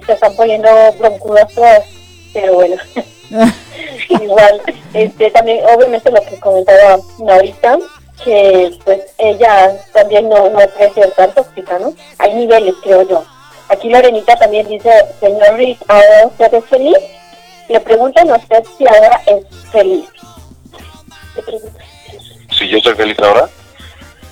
se 0.07 0.13
están 0.13 0.35
poniendo 0.37 0.69
broncudas 0.99 1.53
todas, 1.55 1.85
pero 2.33 2.55
bueno. 2.55 2.77
Igual, 4.09 4.63
este, 4.95 5.31
también 5.31 5.65
obviamente 5.65 6.11
lo 6.11 6.21
que 6.23 6.41
comentaba 6.41 6.99
ahorita, 7.29 7.79
que 8.25 8.73
pues 8.85 9.01
ella 9.19 9.77
también 9.93 10.29
no, 10.29 10.49
no 10.51 10.59
puede 10.59 10.93
ser 10.95 11.11
tan 11.13 11.33
tóxica, 11.35 11.79
¿no? 11.79 11.93
Hay 12.19 12.35
niveles, 12.35 12.75
creo 12.83 13.03
yo. 13.09 13.25
Aquí 13.69 13.91
Lorenita 13.91 14.37
también 14.37 14.67
dice, 14.67 14.91
señor 15.21 15.55
Rick, 15.57 15.79
¿ahora 15.89 16.27
usted 16.27 16.55
es 16.55 16.65
feliz? 16.65 16.97
Le 17.69 17.81
preguntan 17.81 18.31
a 18.31 18.37
usted 18.37 18.65
si 18.77 18.87
ahora 18.87 19.21
es 19.27 19.45
feliz. 19.71 20.09
Si 22.59 22.69
yo 22.69 22.81
soy 22.81 22.95
feliz 22.95 23.19
ahora. 23.19 23.49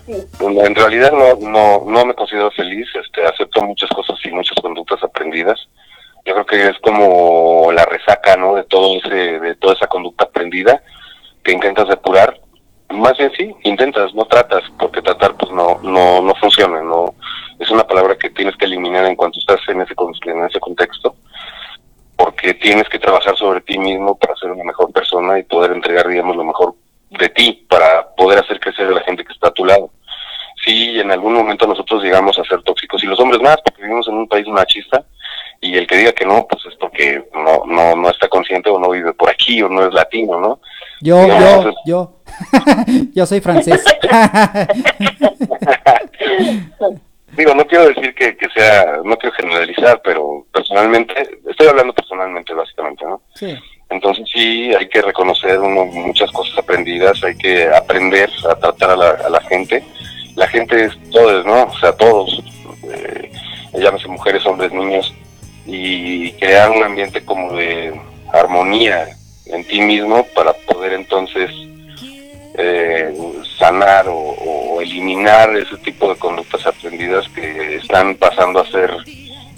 En 0.09 0.75
realidad 0.75 1.13
no, 1.13 1.35
no, 1.49 1.85
no 1.85 2.05
me 2.05 2.15
considero 2.15 2.51
feliz, 2.53 2.87
este, 2.95 3.25
acepto 3.27 3.63
muchas 3.63 3.91
cosas 3.91 4.17
y 4.25 4.31
muchas 4.31 4.57
conductas 4.61 5.03
aprendidas. 5.03 5.59
Yo 6.25 6.35
creo 6.35 6.47
que 6.47 6.69
es 6.69 6.79
como 6.81 7.71
la 7.73 7.85
resaca, 7.85 8.37
¿no? 8.37 8.55
De 8.55 8.65
todo 8.65 8.99
ese, 8.99 9.41
de 9.41 9.55
toda 9.57 9.75
esa 9.75 9.87
conducta 9.87 10.25
aprendida 10.25 10.83
que 11.43 11.53
intentas 11.53 11.89
depurar 11.89 12.41
más 12.91 13.17
bien 13.19 13.33
sí, 13.37 13.55
intentas, 13.65 14.15
no 14.15 14.25
tratas, 14.27 14.63
porque 14.79 15.03
tratar 15.03 15.37
pues 15.37 15.51
no, 15.53 15.79
no, 15.83 16.21
no 16.23 16.35
funciona, 16.37 16.81
no, 16.83 17.15
es 17.59 17.71
una 17.71 17.87
palabra 17.87 18.17
que 18.17 18.31
tienes 18.31 18.57
que 18.57 18.67
eliminar 18.67 19.05
en 19.07 19.17
cuanto 19.17 19.41
estás 19.41 19.61
en 19.69 19.81
ese, 19.81 19.95
en 20.27 20.45
ese 20.45 20.61
contexto, 20.61 21.17
porque 22.17 22.55
tienes 22.55 22.89
que 22.89 22.99
trabajar 22.99 23.37
sobre 23.37 23.61
ti 23.61 23.79
mismo 23.79 24.17
para 24.17 24.37
ser 24.37 24.51
una 24.51 24.65
mejor 24.65 24.93
persona 24.93 25.39
y 25.39 25.43
poder 25.45 25.73
entregar, 25.73 26.09
digamos, 26.09 26.37
lo 26.37 26.45
mejor 26.45 26.75
de 27.11 27.29
ti 27.31 27.67
para 27.69 28.09
poder 28.17 28.39
hacer 28.39 28.61
crecer 28.61 28.87
a 28.87 28.93
la 28.93 29.03
gente 29.03 29.25
que 29.25 29.33
está 29.33 29.49
a 29.49 29.55
tu 29.55 29.65
lado. 29.65 29.91
Sí, 30.65 30.99
en 30.99 31.11
algún 31.11 31.35
momento 31.35 31.67
nosotros 31.67 32.03
llegamos 32.03 32.39
a 32.39 32.45
ser 32.45 32.63
tóxicos 32.63 33.03
y 33.05 33.07
los 33.07 33.21
hombres 33.21 33.41
más, 33.41 33.57
porque 33.65 33.83
vivimos 33.83 34.09
en 34.09 34.15
un 34.15 34.29
país 34.29 34.47
machista 34.49 35.05
y 35.61 35.77
el 35.77 35.87
que 35.87 35.97
diga 35.97 36.13
que 36.13 36.25
no, 36.25 36.47
pues 36.49 36.65
es 36.67 36.75
porque 36.77 37.25
no, 37.35 37.65
no, 37.67 37.97
no 37.97 38.11
está 38.11 38.29
consciente 38.29 38.71
o 38.71 38.79
no 38.79 38.91
vive 38.91 39.13
por 39.13 39.31
aquí 39.31 39.63
o 39.63 39.69
no 39.69 39.87
es 39.87 39.95
latino, 39.95 40.41
¿no? 40.41 40.61
Yo, 41.01 41.27
yo, 41.27 41.75
yo. 41.85 42.13
yo 43.15 43.27
soy 43.27 43.41
francés. 43.41 43.85
digo, 47.37 47.55
no 47.55 47.67
quiero 47.67 47.89
decir 47.89 48.15
que, 48.15 48.37
que 48.37 48.49
sea, 48.51 49.01
no 49.05 49.17
quiero 49.17 49.35
generalizar, 49.37 50.01
pero 50.03 50.47
personalmente, 50.53 51.15
estoy 51.49 51.69
hablando 51.69 51.93
personalmente 51.93 52.55
básicamente, 52.55 53.05
¿no? 53.05 53.23
Sí. 53.35 53.55
Entonces 53.89 54.29
sí, 54.33 54.75
hay 54.75 54.89
que 54.89 55.01
reconocer 55.01 55.59
uno, 55.61 55.85
muchas 55.85 56.31
cosas 56.33 56.59
aprendidas, 56.59 57.23
hay 57.23 57.37
que 57.37 57.69
aprender 57.69 58.31
a 58.51 58.55
tratar 58.57 58.91
a 58.91 58.97
la, 58.97 59.11
a 59.11 59.31
la 59.31 59.41
gente. 59.43 59.85
La 60.35 60.49
gente 60.49 60.87
es 60.87 60.93
todos, 61.11 61.47
¿no? 61.47 61.65
O 61.65 61.79
sea, 61.79 61.93
todos, 61.93 62.43
eh, 62.93 63.31
llámese 63.75 64.09
mujeres, 64.09 64.45
hombres, 64.45 64.73
niños, 64.73 65.15
y 65.67 66.33
crear 66.33 66.71
un 66.71 66.83
ambiente 66.83 67.25
como 67.25 67.53
de 67.53 67.99
armonía 68.33 69.09
en 69.47 69.65
ti 69.65 69.81
mismo 69.81 70.27
para 70.35 70.53
poder 70.53 70.93
entonces 70.93 71.51
eh, 72.59 73.15
sanar 73.59 74.09
o, 74.09 74.17
o 74.17 74.81
eliminar 74.81 75.57
ese 75.57 75.77
tipo 75.79 76.09
de 76.13 76.19
conductas 76.19 76.67
aprendidas 76.67 77.29
que 77.31 77.77
están 77.77 78.15
pasando 78.17 78.61
a 78.61 78.71
ser, 78.71 78.91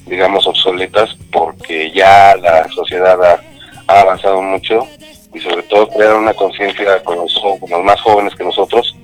digamos, 0.07 0.47
obsoletas 0.47 1.17
porque 1.33 1.91
ya 1.93 2.37
la 2.37 2.69
sociedad 2.69 3.23
ha, 3.25 3.41
ha 3.89 4.01
avanzado 4.01 4.41
mucho 4.43 4.87
y 5.35 5.41
sobre 5.41 5.63
todo 5.65 5.89
crear 5.89 6.15
una 6.15 6.35
conciencia 6.35 7.03
con 7.03 7.17
los, 7.17 7.35
con 7.61 7.71
los 7.71 7.85
más 7.85 8.01
jóvenes 8.01 8.35
que 8.35 8.45
nosotros 8.45 8.97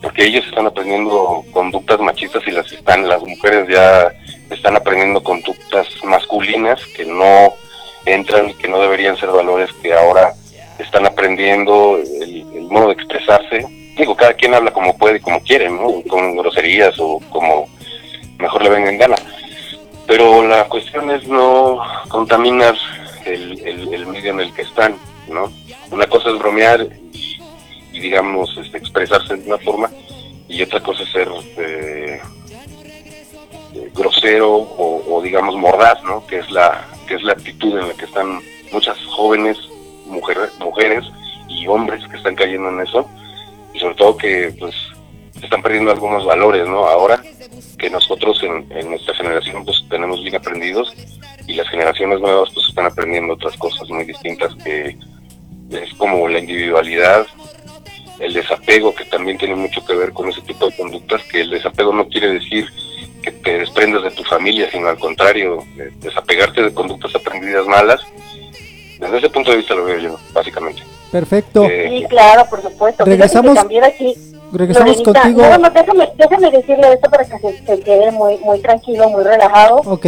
porque 0.00 0.24
ellos 0.24 0.44
están 0.46 0.66
aprendiendo 0.66 1.44
conductas 1.52 2.00
machistas 2.00 2.42
y 2.46 2.50
las 2.50 2.70
están 2.72 3.08
las 3.08 3.22
mujeres 3.22 3.68
ya 3.68 4.12
están 4.50 4.76
aprendiendo 4.76 5.22
conductas 5.22 5.86
masculinas 6.02 6.84
que 6.96 7.04
no 7.04 7.54
entran 8.04 8.52
que 8.54 8.68
no 8.68 8.80
deberían 8.80 9.16
ser 9.16 9.30
valores 9.30 9.70
que 9.80 9.94
ahora 9.94 10.34
están 10.78 11.06
aprendiendo 11.06 11.98
el, 11.98 12.46
el 12.54 12.62
modo 12.68 12.88
de 12.88 12.94
expresarse 12.94 13.66
digo 13.96 14.16
cada 14.16 14.34
quien 14.34 14.54
habla 14.54 14.72
como 14.72 14.96
puede 14.96 15.18
y 15.18 15.20
como 15.20 15.40
quiere 15.40 15.70
¿no? 15.70 16.02
con 16.08 16.36
groserías 16.36 16.98
o 16.98 17.20
como 17.30 17.68
mejor 18.38 18.62
le 18.62 18.70
venga 18.70 18.90
en 18.90 18.98
gana 18.98 19.16
pero 20.06 20.46
la 20.46 20.64
cuestión 20.64 21.10
es 21.10 21.26
no 21.28 21.80
contaminar 22.08 22.74
el, 23.26 23.60
el, 23.94 24.06
medio 24.06 24.32
en 24.32 24.40
el 24.40 24.52
que 24.52 24.62
están 24.62 24.96
no 25.28 25.52
una 25.90 26.06
cosa 26.06 26.30
es 26.30 26.38
bromear 26.38 26.86
y, 27.12 27.38
digamos 27.92 28.56
este, 28.56 28.78
expresarse 28.78 29.36
de 29.36 29.46
una 29.46 29.58
forma 29.58 29.90
y 30.48 30.62
otra 30.62 30.80
cosa 30.80 31.02
es 31.02 31.10
ser 31.10 31.28
eh, 31.58 32.20
eh, 33.74 33.90
grosero 33.94 34.54
o, 34.54 35.16
o, 35.16 35.22
digamos 35.22 35.56
mordaz 35.56 36.02
no 36.04 36.26
que 36.26 36.38
es 36.38 36.50
la 36.50 36.86
que 37.06 37.14
es 37.14 37.22
la 37.22 37.32
actitud 37.32 37.78
en 37.78 37.88
la 37.88 37.94
que 37.94 38.04
están 38.04 38.40
muchas 38.72 38.98
jóvenes 39.06 39.58
mujeres 40.06 40.50
mujeres 40.58 41.04
y 41.52 41.66
hombres 41.66 42.02
que 42.08 42.16
están 42.16 42.34
cayendo 42.34 42.68
en 42.70 42.80
eso. 42.80 43.08
Y 43.74 43.78
sobre 43.78 43.94
todo 43.94 44.16
que 44.16 44.54
pues 44.58 44.74
se 45.42 45.46
están 45.46 45.60
perdiendo 45.60 45.90
algunos 45.90 46.24
valores 46.24 46.68
no 46.68 46.86
ahora 46.86 47.20
que 47.76 47.90
nosotros 47.90 48.40
en, 48.44 48.64
en 48.70 48.90
nuestra 48.90 49.12
generación 49.12 49.64
pues 49.64 49.84
tenemos 49.90 50.22
bien 50.22 50.36
aprendidos 50.36 50.94
y 51.48 51.54
las 51.54 51.68
generaciones 51.68 52.20
nuevas 52.20 52.48
pues 52.54 52.68
están 52.68 52.86
aprendiendo 52.86 53.34
otras 53.34 53.56
cosas 53.56 53.90
muy 53.90 54.04
distintas 54.04 54.54
que 54.62 54.96
es 55.72 55.92
como 55.94 56.28
la 56.28 56.38
individualidad 56.38 57.26
el 58.20 58.34
desapego 58.34 58.94
que 58.94 59.04
también 59.06 59.36
tiene 59.36 59.56
mucho 59.56 59.84
que 59.84 59.96
ver 59.96 60.12
con 60.12 60.28
ese 60.28 60.42
tipo 60.42 60.66
de 60.66 60.76
conductas 60.76 61.24
que 61.24 61.40
el 61.40 61.50
desapego 61.50 61.92
no 61.92 62.06
quiere 62.06 62.34
decir 62.34 62.68
que 63.20 63.32
te 63.32 63.58
desprendas 63.58 64.04
de 64.04 64.12
tu 64.12 64.22
familia 64.22 64.70
sino 64.70 64.86
al 64.86 64.98
contrario 65.00 65.58
desapegarte 65.96 66.62
de 66.62 66.72
conductas 66.72 67.12
aprendidas 67.16 67.66
malas. 67.66 68.00
Desde 69.00 69.18
ese 69.18 69.30
punto 69.30 69.50
de 69.50 69.56
vista 69.56 69.74
lo 69.74 69.86
veo 69.86 69.98
yo 69.98 70.20
básicamente. 70.32 70.82
Perfecto. 71.10 71.64
Eh, 71.64 71.88
sí 71.88 72.06
claro 72.08 72.48
por 72.48 72.62
supuesto. 72.62 73.04
Regresamos. 73.04 73.56
también 73.56 73.82
aquí 73.82 74.14
regresamos 74.52 74.98
Lorenita, 74.98 75.22
contigo 75.22 75.42
no, 75.42 75.58
no, 75.58 75.70
déjame, 75.70 76.08
déjame 76.16 76.50
decirle 76.50 76.92
esto 76.92 77.10
para 77.10 77.24
que 77.24 77.38
se, 77.38 77.66
se 77.66 77.80
quede 77.80 78.10
muy 78.12 78.38
muy 78.38 78.60
tranquilo 78.60 79.08
muy 79.10 79.24
relajado 79.24 79.76
ok 79.76 80.06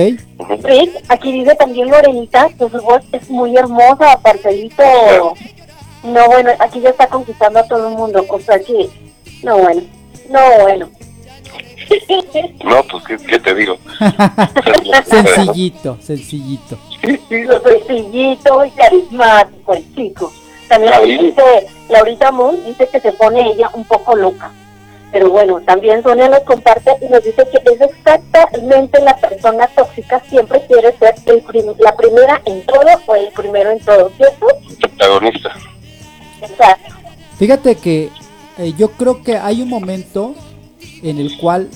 Rick, 0.62 1.05
aquí 1.09 1.32
dice 1.32 1.55
también 1.55 1.90
Lorenita 1.90 2.49
que 2.49 2.68
su 2.68 2.80
voz 2.82 3.03
es 3.12 3.28
muy 3.30 3.57
hermosa 3.57 4.12
apartadito 4.12 4.82
no 6.03 6.26
bueno 6.26 6.51
aquí 6.59 6.80
ya 6.80 6.90
está 6.90 7.07
conquistando 7.07 7.61
a 7.61 7.64
todo 7.64 7.88
el 7.88 7.97
mundo 7.97 8.24
o 8.28 8.40
sea 8.40 8.59
que 8.59 8.88
no 9.42 9.59
bueno 9.59 9.82
no 10.28 10.40
bueno 10.62 10.88
no, 12.64 12.82
pues, 12.84 13.05
¿qué, 13.05 13.16
qué 13.18 13.38
te 13.38 13.55
digo? 13.55 13.76
sencillito, 15.07 15.99
sencillito. 16.01 16.78
sencillito 17.01 18.64
y 18.64 18.70
carismático 18.70 19.74
el 19.74 19.95
chico. 19.95 20.32
También 20.68 20.92
Laurita. 20.92 21.22
dice, 21.22 21.66
Laurita 21.89 22.30
Moon 22.32 22.64
dice 22.64 22.89
que 22.89 23.01
se 23.01 23.12
pone 23.12 23.53
ella 23.53 23.70
un 23.74 23.85
poco 23.85 24.14
loca. 24.16 24.51
Pero 25.12 25.30
bueno, 25.30 25.61
también 25.61 26.03
Sonia 26.03 26.28
nos 26.28 26.41
comparte 26.41 26.91
y 27.01 27.09
nos 27.09 27.22
dice 27.22 27.47
que 27.51 27.59
es 27.72 27.80
exactamente 27.80 29.01
la 29.01 29.16
persona 29.16 29.68
tóxica 29.68 30.20
siempre 30.28 30.66
quiere 30.66 30.93
ser 30.99 31.14
el 31.26 31.41
prim- 31.43 31.74
la 31.78 31.95
primera 31.95 32.43
en 32.47 32.62
todo 32.66 32.80
o 33.07 33.14
el 33.14 33.28
primero 33.28 33.70
en 33.70 33.78
todo, 33.78 34.11
¿cierto? 34.16 34.47
Protagonista. 34.80 35.53
Exacto. 36.43 36.95
Fíjate 37.39 37.76
que 37.76 38.11
eh, 38.59 38.72
yo 38.76 38.91
creo 38.93 39.22
que 39.22 39.37
hay 39.37 39.62
un 39.62 39.68
momento 39.68 40.35
en 41.03 41.18
el 41.18 41.37
cual 41.39 41.70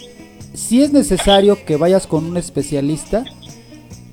sí 0.55 0.83
es 0.83 0.93
necesario 0.93 1.65
que 1.65 1.77
vayas 1.77 2.09
con 2.09 2.25
un 2.25 2.37
especialista 2.37 3.25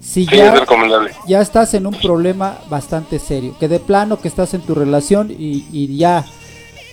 si 0.06 0.26
Sí, 0.26 0.36
ya, 0.38 0.54
es 0.54 0.60
recomendable. 0.60 1.12
ya 1.28 1.42
estás 1.42 1.74
en 1.74 1.88
un 1.88 1.96
problema 1.96 2.60
bastante 2.70 3.18
serio, 3.20 3.56
que 3.60 3.68
de 3.68 3.80
plano 3.80 4.20
que 4.20 4.28
estás 4.28 4.54
en 4.54 4.62
tu 4.62 4.76
relación 4.76 5.32
y, 5.32 5.66
y 5.72 5.98
ya, 5.98 6.26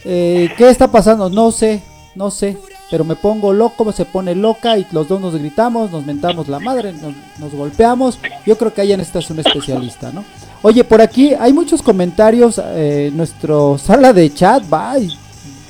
eh, 0.04 0.50
¿qué 0.56 0.70
está 0.70 0.90
pasando? 0.90 1.28
No 1.28 1.52
sé, 1.52 1.82
no 2.14 2.30
sé, 2.30 2.56
pero 2.90 3.04
me 3.04 3.14
pongo 3.14 3.52
loco, 3.52 3.90
se 3.92 4.04
pone 4.06 4.34
loca 4.34 4.78
y 4.78 4.86
los 4.92 5.08
dos 5.08 5.20
nos 5.20 5.34
gritamos, 5.36 5.90
nos 5.90 6.06
mentamos 6.06 6.48
la 6.48 6.58
madre, 6.58 6.92
nos, 6.92 7.12
nos 7.38 7.52
golpeamos, 7.54 8.18
yo 8.46 8.56
creo 8.56 8.72
que 8.72 8.80
ahí 8.80 8.88
necesitas 8.96 9.30
un 9.30 9.40
especialista, 9.40 10.10
¿no? 10.10 10.24
Oye, 10.62 10.82
por 10.84 11.00
aquí 11.00 11.34
hay 11.34 11.52
muchos 11.52 11.82
comentarios, 11.82 12.60
eh, 12.64 13.10
nuestro 13.14 13.76
sala 13.78 14.12
de 14.12 14.32
chat, 14.32 14.62
va, 14.72 14.94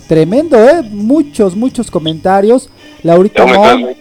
tremendo, 0.07 0.59
¿eh? 0.59 0.83
Muchos, 0.83 1.57
muchos 1.57 1.91
comentarios. 1.91 2.69
Laurita 3.03 3.47
¿Ya 3.47 3.53
me 3.53 3.59
Mon, 3.59 3.95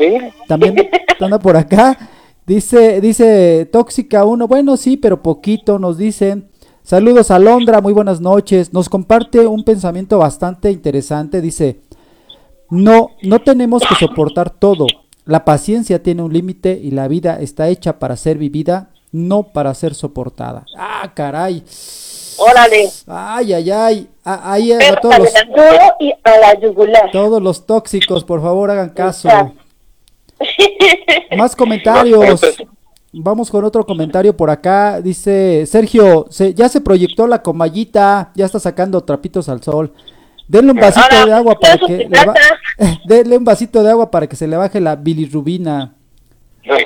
también 0.47 0.75
anda 1.19 1.39
por 1.39 1.55
acá. 1.55 1.97
Dice, 2.45 3.01
dice 3.01 3.69
Tóxica 3.71 4.25
1, 4.25 4.47
bueno, 4.47 4.75
sí, 4.77 4.97
pero 4.97 5.21
poquito, 5.21 5.79
nos 5.79 5.97
dicen. 5.97 6.49
Saludos 6.83 7.29
a 7.31 7.37
Londra, 7.39 7.79
muy 7.79 7.93
buenas 7.93 8.19
noches. 8.19 8.73
Nos 8.73 8.89
comparte 8.89 9.45
un 9.45 9.63
pensamiento 9.63 10.17
bastante 10.17 10.71
interesante. 10.71 11.39
Dice, 11.39 11.81
no, 12.69 13.09
no 13.21 13.39
tenemos 13.39 13.83
que 13.87 13.95
soportar 13.95 14.49
todo. 14.49 14.87
La 15.25 15.45
paciencia 15.45 16.01
tiene 16.01 16.23
un 16.23 16.33
límite 16.33 16.79
y 16.81 16.91
la 16.91 17.07
vida 17.07 17.39
está 17.39 17.69
hecha 17.69 17.99
para 17.99 18.17
ser 18.17 18.39
vivida, 18.39 18.89
no 19.11 19.43
para 19.43 19.73
ser 19.75 19.93
soportada. 19.93 20.65
Ah, 20.75 21.11
caray. 21.13 21.63
Órale. 22.37 22.89
Ay, 23.05 23.53
ay, 23.53 23.71
ay. 23.71 24.09
Ah, 24.25 24.53
Ahí 24.53 24.71
a 24.71 24.79
todos 24.99 25.19
los, 25.19 25.29
y 25.99 26.11
a 26.23 26.37
la 26.37 26.59
yugular. 26.59 27.11
todos 27.11 27.41
los 27.41 27.67
tóxicos, 27.67 28.23
por 28.23 28.41
favor, 28.41 28.71
hagan 28.71 28.89
caso. 28.89 29.29
Exacto. 29.29 29.60
Más 31.37 31.55
comentarios. 31.55 32.41
Vamos 33.13 33.51
con 33.51 33.65
otro 33.65 33.85
comentario 33.85 34.35
por 34.35 34.49
acá. 34.49 35.01
Dice 35.01 35.65
Sergio, 35.65 36.27
se, 36.29 36.53
ya 36.53 36.69
se 36.69 36.79
proyectó 36.79 37.27
la 37.27 37.41
comallita, 37.41 38.31
ya 38.35 38.45
está 38.45 38.59
sacando 38.59 39.01
trapitos 39.03 39.49
al 39.49 39.61
sol. 39.61 39.93
Denle 40.47 40.71
un 40.71 40.79
vasito 40.79 41.25
de 41.25 41.33
agua 41.33 41.59
para 41.59 41.77
que 41.77 41.87
se 41.87 41.97
le 41.97 42.09
denle 43.05 43.37
un 43.37 43.45
vasito 43.45 43.83
de 43.83 43.91
agua 43.91 44.11
para 44.11 44.27
que 44.27 44.35
se 44.35 44.47
le 44.47 44.57
baje 44.57 44.79
la 44.79 44.95
bilirrubina. 44.95 45.93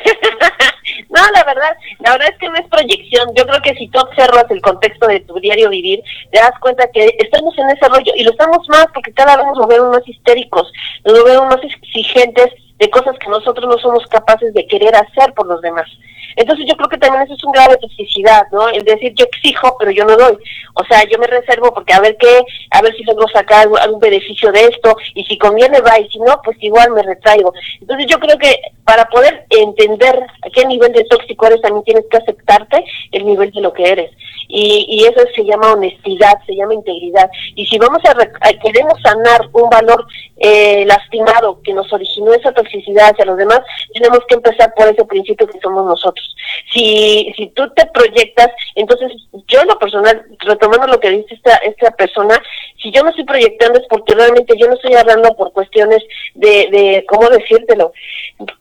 No, 1.10 1.22
la 1.32 1.44
verdad, 1.46 1.78
la 2.00 2.12
verdad 2.12 2.28
es 2.30 2.38
que 2.38 2.50
no 2.50 2.56
es 2.56 2.68
proyección. 2.68 3.30
Yo 3.36 3.46
creo 3.46 3.62
que 3.62 3.74
si 3.76 3.88
tú 3.88 4.00
observas 4.00 4.46
el 4.50 4.62
contexto 4.62 5.08
de 5.08 5.22
tu 5.22 5.40
diario 5.40 5.70
vivir, 5.70 6.02
te 6.32 6.40
das 6.40 6.52
cuenta 6.60 6.90
que 6.94 7.10
estamos 7.20 7.58
en 7.58 7.70
ese 7.70 7.88
rollo 7.88 8.12
y 8.16 8.24
lo 8.24 8.32
estamos 8.32 8.68
más 8.68 8.88
porque 8.94 9.14
cada 9.14 9.38
vez 9.38 9.46
nos 9.56 9.68
ven 9.68 9.82
unos 9.82 10.08
histéricos, 10.08 10.72
nos 11.06 11.24
ven 11.24 11.40
unos 11.40 11.60
exigentes 11.64 12.50
de 12.78 12.90
cosas 12.90 13.18
que 13.20 13.30
nosotros 13.30 13.68
no 13.68 13.78
somos 13.80 14.06
capaces 14.08 14.54
de 14.54 14.68
querer 14.68 14.96
hacer 14.96 15.34
por 15.34 15.48
los 15.48 15.62
demás. 15.62 15.88
Entonces 16.36 16.66
yo 16.68 16.76
creo 16.76 16.90
que 16.90 16.98
también 16.98 17.24
eso 17.24 17.34
es 17.34 17.44
un 17.44 17.52
grado 17.52 17.72
de 17.72 17.78
toxicidad, 17.78 18.48
¿no? 18.52 18.70
El 18.70 18.84
decir 18.84 19.14
yo 19.16 19.26
exijo, 19.26 19.76
pero 19.80 19.92
yo 19.92 20.06
no 20.06 20.16
doy. 20.18 20.38
O 20.76 20.84
sea, 20.86 21.04
yo 21.10 21.18
me 21.18 21.28
reservo 21.28 21.74
porque 21.74 21.94
a 21.94 22.00
ver 22.00 22.18
qué, 22.18 22.44
a 22.72 22.82
ver 22.82 22.96
si 22.96 23.04
logro 23.04 23.28
sacar 23.30 23.68
algún, 23.80 24.00
beneficio 24.00 24.52
de 24.52 24.66
esto, 24.66 24.96
y 25.14 25.24
si 25.24 25.38
conviene 25.38 25.80
va, 25.82 26.00
y 26.00 26.10
si 26.10 26.20
no, 26.20 26.40
pues 26.44 26.58
igual 26.62 26.92
me 26.92 27.02
retraigo. 27.02 27.54
Entonces 27.80 28.08
yo 28.08 28.20
creo 28.20 28.38
que 28.38 28.60
para 28.84 29.06
poder 29.06 29.46
entender 29.50 30.16
a 30.16 30.50
qué 30.50 30.66
nivel 30.66 30.92
de 30.92 31.06
tóxico 31.06 31.48
eres, 31.48 31.62
también 31.62 31.84
tienes 31.84 32.06
que 32.10 32.18
aceptarte 32.18 32.84
el 33.12 33.26
nivel 33.26 33.52
de 33.52 33.62
lo 33.62 33.74
que 33.74 33.90
eres. 33.90 34.12
Y, 34.48 34.86
y 34.88 35.06
eso 35.06 35.22
se 35.36 35.44
llama 35.44 35.74
honestidad, 35.74 36.38
se 36.46 36.56
llama 36.56 36.74
integridad. 36.74 37.30
Y 37.56 37.66
si 37.66 37.78
vamos 37.80 38.00
a, 38.06 38.54
queremos 38.60 39.02
sanar 39.02 39.50
un 39.54 39.70
valor 39.70 40.06
eh, 40.38 40.86
lastimado 40.86 41.62
que 41.64 41.74
nos 41.74 41.92
originó 41.92 42.34
esa 42.34 42.52
toxicidad 42.52 43.12
hacia 43.12 43.26
los 43.26 43.38
demás, 43.38 43.62
tenemos 43.94 44.20
que 44.28 44.36
empezar 44.36 44.74
por 44.76 44.88
ese 44.88 45.04
principio 45.06 45.48
que 45.48 45.60
somos 45.60 45.86
nosotros. 45.86 46.25
Si, 46.72 47.34
si 47.36 47.48
tú 47.48 47.70
te 47.76 47.86
proyectas, 47.88 48.50
entonces 48.76 49.12
yo 49.48 49.62
en 49.62 49.68
lo 49.68 49.80
personal, 49.80 50.26
retomando 50.40 50.88
lo 50.88 51.00
que 51.00 51.10
dice 51.10 51.36
esta, 51.36 51.56
esta 51.58 51.92
persona, 51.92 52.42
si 52.82 52.92
yo 52.92 53.04
me 53.04 53.10
estoy 53.10 53.26
proyectando 53.26 53.80
es 53.80 53.86
porque 53.90 54.16
realmente 54.16 54.56
yo 54.58 54.68
no 54.68 54.76
estoy 54.76 54.94
hablando 54.94 55.34
por 55.36 55.52
cuestiones 55.54 56.04
de, 56.34 56.70
de 56.72 57.06
¿cómo 57.08 57.30
decírtelo? 57.30 57.94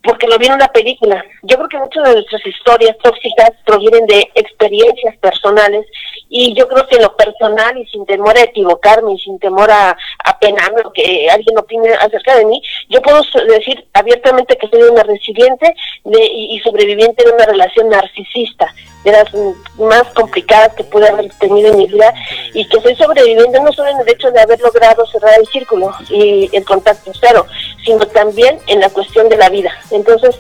Porque 0.02 0.26
lo 0.26 0.38
vi 0.38 0.46
en 0.46 0.54
una 0.54 0.68
película. 0.68 1.24
Yo 1.42 1.56
creo 1.56 1.68
que 1.68 1.78
muchas 1.78 2.04
de 2.04 2.14
nuestras 2.14 2.46
historias 2.46 2.96
tóxicas 3.02 3.50
provienen 3.64 4.06
de 4.06 4.30
experiencias 4.34 5.16
personales 5.18 5.86
y 6.28 6.54
yo 6.54 6.68
creo 6.68 6.86
que 6.86 6.96
en 6.96 7.02
lo 7.02 7.16
personal 7.16 7.76
y 7.78 7.86
sin 7.86 8.06
temor 8.06 8.36
a 8.36 8.44
equivocarme 8.44 9.12
y 9.12 9.18
sin 9.18 9.38
temor 9.38 9.70
a, 9.70 9.96
a 10.24 10.38
penarme 10.38 10.82
o 10.84 10.92
que 10.92 11.28
alguien 11.30 11.58
opine 11.58 11.92
acerca 11.94 12.36
de 12.36 12.46
mí, 12.46 12.62
yo 12.88 13.00
puedo 13.02 13.22
decir 13.48 13.86
abiertamente 13.92 14.56
que 14.56 14.68
soy 14.68 14.82
una 14.82 15.02
resiliente 15.02 15.74
de, 16.04 16.24
y 16.24 16.58
sobreviviente 16.60 17.24
de 17.24 17.32
una 17.32 17.46
relación 17.55 17.88
narcisista 17.88 18.72
de 19.05 19.12
las 19.12 19.26
más 19.78 20.05
complicadas 20.14 20.74
que 20.74 20.84
pude 20.84 21.07
haber 21.07 21.30
tenido 21.38 21.70
en 21.70 21.78
mi 21.78 21.86
vida 21.86 22.12
y 22.55 22.66
que 22.66 22.78
estoy 22.78 22.96
sobreviviendo 22.96 23.61
no 23.62 23.70
solo 23.72 23.90
en 23.90 24.00
el 24.00 24.09
hecho 24.09 24.30
de 24.30 24.40
haber 24.40 24.59
logrado 24.61 25.07
cerrar 25.07 25.38
el 25.38 25.46
círculo 25.46 25.92
y 26.09 26.48
el 26.52 26.64
contacto 26.64 27.12
cero, 27.20 27.46
sino 27.84 28.07
también 28.07 28.59
en 28.66 28.80
la 28.80 28.88
cuestión 28.88 29.28
de 29.28 29.36
la 29.36 29.50
vida. 29.50 29.70
Entonces, 29.90 30.34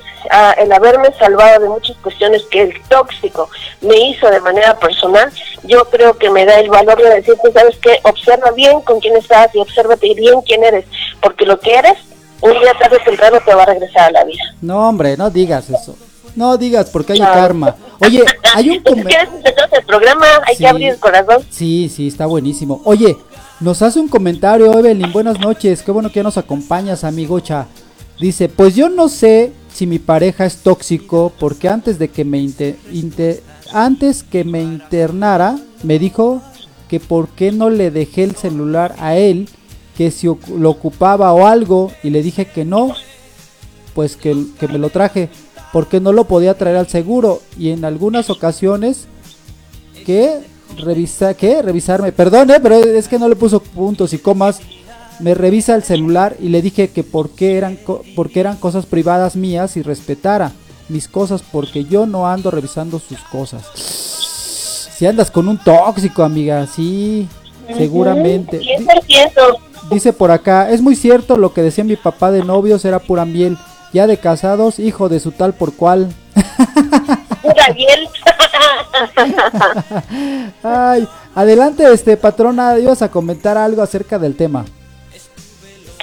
el 0.56 0.72
haberme 0.72 1.12
salvado 1.18 1.60
de 1.60 1.68
muchas 1.68 1.96
cuestiones 1.98 2.42
que 2.44 2.62
el 2.62 2.82
tóxico 2.88 3.50
me 3.82 3.96
hizo 3.96 4.30
de 4.30 4.40
manera 4.40 4.78
personal, 4.78 5.30
yo 5.64 5.84
creo 5.90 6.16
que 6.16 6.30
me 6.30 6.46
da 6.46 6.58
el 6.58 6.70
valor 6.70 6.96
de 6.96 7.16
decirte, 7.16 7.52
¿sabes 7.52 7.76
qué? 7.82 8.00
Observa 8.04 8.50
bien 8.52 8.80
con 8.80 8.98
quién 9.00 9.16
estás 9.16 9.54
y 9.54 9.58
obsérvate 9.58 10.14
bien 10.14 10.40
quién 10.40 10.64
eres, 10.64 10.86
porque 11.20 11.44
lo 11.44 11.60
que 11.60 11.74
eres, 11.74 11.98
un 12.40 12.52
día 12.52 12.72
tarde 12.78 12.96
o 12.96 13.04
temprano 13.04 13.38
te 13.44 13.54
va 13.54 13.64
a 13.64 13.66
regresar 13.66 14.08
a 14.08 14.10
la 14.10 14.24
vida. 14.24 14.42
No, 14.62 14.88
hombre, 14.88 15.18
no 15.18 15.28
digas 15.28 15.68
eso. 15.68 15.94
No 16.36 16.56
digas 16.56 16.90
porque 16.90 17.12
hay 17.14 17.20
karma. 17.20 17.76
Oye, 18.00 18.24
hay 18.54 18.70
un 18.70 18.76
el 18.86 19.84
programa, 19.86 20.26
hay 20.46 20.56
que 20.56 20.66
abrir 20.66 20.90
el 20.90 20.98
corazón. 20.98 21.44
Sí, 21.50 21.90
sí, 21.94 22.08
está 22.08 22.26
buenísimo. 22.26 22.80
Oye, 22.84 23.16
nos 23.60 23.82
hace 23.82 24.00
un 24.00 24.08
comentario 24.08 24.76
Evelyn, 24.76 25.12
buenas 25.12 25.38
noches, 25.38 25.82
qué 25.82 25.92
bueno 25.92 26.10
que 26.10 26.22
nos 26.22 26.36
acompañas, 26.36 27.04
amigocha. 27.04 27.66
Dice, 28.18 28.48
pues 28.48 28.74
yo 28.74 28.88
no 28.88 29.08
sé 29.08 29.52
si 29.72 29.86
mi 29.86 29.98
pareja 29.98 30.44
es 30.44 30.58
tóxico 30.58 31.32
porque 31.38 31.68
antes 31.68 31.98
de 31.98 32.08
que 32.08 32.24
me 32.24 32.48
antes 33.72 34.22
que 34.22 34.44
me 34.44 34.62
internara 34.62 35.56
me 35.82 35.98
dijo 35.98 36.40
que 36.88 37.00
por 37.00 37.28
qué 37.28 37.50
no 37.50 37.70
le 37.70 37.90
dejé 37.90 38.24
el 38.24 38.36
celular 38.36 38.94
a 38.98 39.16
él, 39.16 39.48
que 39.96 40.10
si 40.10 40.26
lo 40.26 40.70
ocupaba 40.70 41.32
o 41.32 41.46
algo 41.46 41.92
y 42.02 42.10
le 42.10 42.22
dije 42.22 42.46
que 42.46 42.64
no, 42.64 42.94
pues 43.94 44.16
que, 44.16 44.36
que 44.58 44.68
me 44.68 44.78
lo 44.78 44.90
traje 44.90 45.28
porque 45.74 45.98
no 45.98 46.12
lo 46.12 46.22
podía 46.28 46.56
traer 46.56 46.76
al 46.76 46.86
seguro. 46.86 47.42
Y 47.58 47.70
en 47.70 47.84
algunas 47.84 48.30
ocasiones 48.30 49.08
que 50.06 50.38
revisa 50.76 51.34
que 51.34 51.62
revisarme, 51.62 52.12
perdone, 52.12 52.60
pero 52.60 52.76
es 52.76 53.08
que 53.08 53.18
no 53.18 53.28
le 53.28 53.34
puso 53.34 53.58
puntos 53.58 54.12
y 54.12 54.18
comas. 54.18 54.60
Me 55.18 55.34
revisa 55.34 55.74
el 55.74 55.82
celular 55.82 56.36
y 56.38 56.50
le 56.50 56.62
dije 56.62 56.90
que 56.90 57.02
por 57.02 57.30
qué 57.30 57.56
eran 57.56 57.76
porque 58.14 58.38
eran 58.38 58.56
cosas 58.56 58.86
privadas 58.86 59.34
mías 59.34 59.76
y 59.76 59.82
respetara 59.82 60.52
mis 60.88 61.08
cosas 61.08 61.42
porque 61.42 61.84
yo 61.84 62.06
no 62.06 62.28
ando 62.28 62.52
revisando 62.52 63.00
sus 63.00 63.18
cosas. 63.22 63.64
Si 64.96 65.06
andas 65.06 65.32
con 65.32 65.48
un 65.48 65.58
tóxico, 65.58 66.22
amiga, 66.22 66.68
sí, 66.68 67.26
seguramente. 67.76 68.60
Dice 69.90 70.12
por 70.12 70.30
acá, 70.30 70.70
es 70.70 70.80
muy 70.80 70.94
cierto 70.94 71.36
lo 71.36 71.52
que 71.52 71.62
decía 71.62 71.82
mi 71.82 71.96
papá 71.96 72.30
de 72.30 72.44
novios 72.44 72.84
era 72.84 73.00
pura 73.00 73.24
miel 73.24 73.58
ya 73.94 74.06
de 74.08 74.18
casados, 74.18 74.78
hijo 74.80 75.08
de 75.08 75.20
su 75.20 75.32
tal 75.32 75.54
por 75.54 75.74
cual. 75.74 76.12
Ay, 80.62 81.08
adelante, 81.34 81.90
este 81.92 82.16
patrona, 82.16 82.78
ibas 82.78 83.02
a 83.02 83.10
comentar 83.10 83.56
algo 83.56 83.82
acerca 83.82 84.18
del 84.18 84.36
tema. 84.36 84.64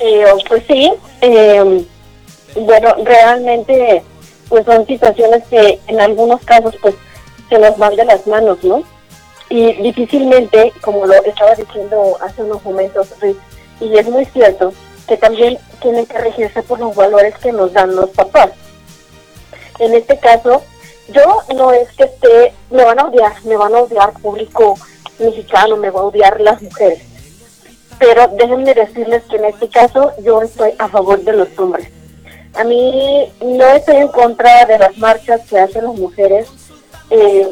Eh, 0.02 0.26
pues 0.48 0.64
sí, 0.68 0.92
em, 1.20 1.86
bueno, 2.56 2.96
realmente, 3.04 4.04
pues 4.48 4.66
son 4.66 4.88
situaciones 4.88 5.44
que 5.50 5.80
en 5.88 6.00
algunos 6.00 6.42
casos, 6.42 6.74
pues 6.82 6.96
se 7.50 7.60
nos 7.60 7.78
van 7.78 7.96
de 7.98 8.06
las 8.06 8.26
manos, 8.26 8.64
¿no? 8.64 8.84
Y 9.50 9.74
difícilmente, 9.84 10.72
como 10.82 11.06
lo 11.06 11.14
estaba 11.26 11.56
diciendo 11.56 12.18
hace 12.22 12.42
unos 12.42 12.64
momentos, 12.64 13.10
y 13.82 13.98
es 13.98 14.10
muy 14.10 14.24
cierto, 14.26 14.72
que 15.12 15.18
también 15.18 15.58
tienen 15.82 16.06
que 16.06 16.18
regirse 16.18 16.64
por 16.64 16.80
los 16.80 16.96
valores 16.96 17.38
que 17.40 17.52
nos 17.52 17.74
dan 17.74 17.94
los 17.98 18.10
papás. 18.12 18.52
En 19.78 19.94
este 19.94 20.18
caso, 20.18 20.64
yo 21.10 21.40
no 21.54 21.74
es 21.74 21.92
que 21.98 22.04
esté, 22.04 22.54
me 22.70 22.86
van 22.86 22.98
a 22.98 23.08
odiar, 23.08 23.34
me 23.44 23.58
van 23.58 23.76
a 23.76 23.80
odiar 23.80 24.14
público 24.14 24.76
mexicano, 25.20 25.76
me 25.76 25.90
van 25.90 26.04
a 26.04 26.08
odiar 26.08 26.40
las 26.40 26.62
mujeres. 26.62 27.02
Pero 28.00 28.30
déjenme 28.38 28.74
decirles 28.74 29.24
que 29.30 29.36
en 29.36 29.44
este 29.44 29.68
caso 29.68 30.14
yo 30.24 30.44
estoy 30.44 30.76
a 30.80 30.88
favor 30.88 31.20
de 31.20 31.34
los 31.34 31.60
hombres. 31.60 31.90
A 32.54 32.64
mí 32.64 33.34
no 33.42 33.66
estoy 33.66 33.98
en 33.98 34.08
contra 34.08 34.66
de 34.66 34.80
las 34.80 34.98
marchas 34.98 35.42
que 35.42 35.60
hacen 35.60 35.84
las 35.84 35.96
mujeres, 35.96 36.48
eh, 37.10 37.52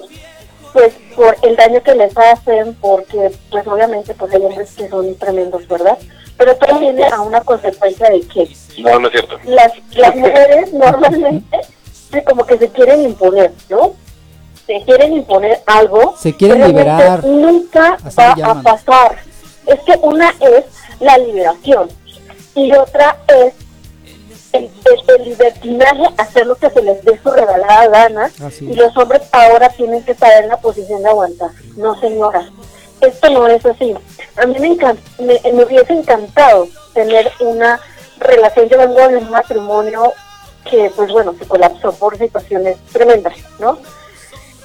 pues 0.72 0.93
por 1.14 1.36
el 1.41 1.57
daño 1.57 1.84
que 1.84 1.93
les 1.93 2.18
hacen, 2.18 2.74
porque 2.76 3.32
pues 3.51 3.68
obviamente 3.68 4.14
pues 4.14 4.34
hay 4.34 4.45
hombres 4.45 4.72
que 4.78 4.88
son 4.88 5.14
tremendos, 5.16 5.68
¿verdad? 5.68 5.97
Pero 6.40 6.56
todo 6.56 6.80
viene 6.80 7.06
a 7.06 7.20
una 7.20 7.42
consecuencia 7.42 8.10
de 8.10 8.22
que 8.22 8.50
no, 8.82 8.98
no 8.98 9.08
es 9.10 9.12
cierto. 9.12 9.38
Las, 9.44 9.74
las 9.92 10.16
mujeres 10.16 10.72
normalmente 10.72 11.60
como 12.26 12.46
que 12.46 12.58
se 12.58 12.70
quieren 12.70 13.02
imponer, 13.02 13.52
¿no? 13.70 13.94
Se 14.66 14.82
quieren 14.86 15.14
imponer 15.14 15.62
algo. 15.66 16.16
Se 16.18 16.34
quieren 16.34 16.66
liberar. 16.66 17.26
Nunca 17.26 17.98
va 18.18 18.32
a 18.32 18.64
pasar. 18.64 19.18
Es 19.66 19.82
que 19.82 20.00
una 20.02 20.34
es 20.40 20.64
la 21.02 21.18
liberación 21.18 21.90
y 22.56 22.72
otra 22.72 23.18
es 23.28 23.54
el, 24.54 24.70
el, 25.08 25.24
libertinaje, 25.26 26.06
hacer 26.18 26.48
lo 26.48 26.56
que 26.56 26.70
se 26.70 26.82
les 26.82 27.04
dé 27.04 27.20
su 27.22 27.32
regalada 27.32 27.88
gana. 27.90 28.32
Y 28.62 28.76
los 28.76 28.96
hombres 28.96 29.24
ahora 29.34 29.68
tienen 29.70 30.04
que 30.04 30.14
estar 30.14 30.42
en 30.42 30.48
la 30.48 30.58
posición 30.58 31.04
de 31.04 31.10
aguantar. 31.10 31.50
No, 31.76 32.00
señora 32.00 32.50
esto 33.02 33.30
no 33.30 33.47
es 33.47 33.66
así. 33.66 33.95
A 34.38 34.45
mí 34.45 34.56
me, 34.60 35.52
me, 35.54 35.64
hubiese 35.64 35.93
encantado 35.93 36.68
tener 36.93 37.32
una 37.39 37.80
relación, 38.20 38.68
yo 38.70 38.78
vengo 38.78 39.08
de 39.08 39.18
un 39.18 39.30
matrimonio 39.30 40.14
que, 40.70 40.91
pues 40.95 41.12
bueno, 41.12 41.34
se 41.38 41.47
colapsó 41.47 41.93
por 41.93 42.18
situaciones 42.18 42.78
tremendas, 42.91 43.34
¿no? 43.60 43.80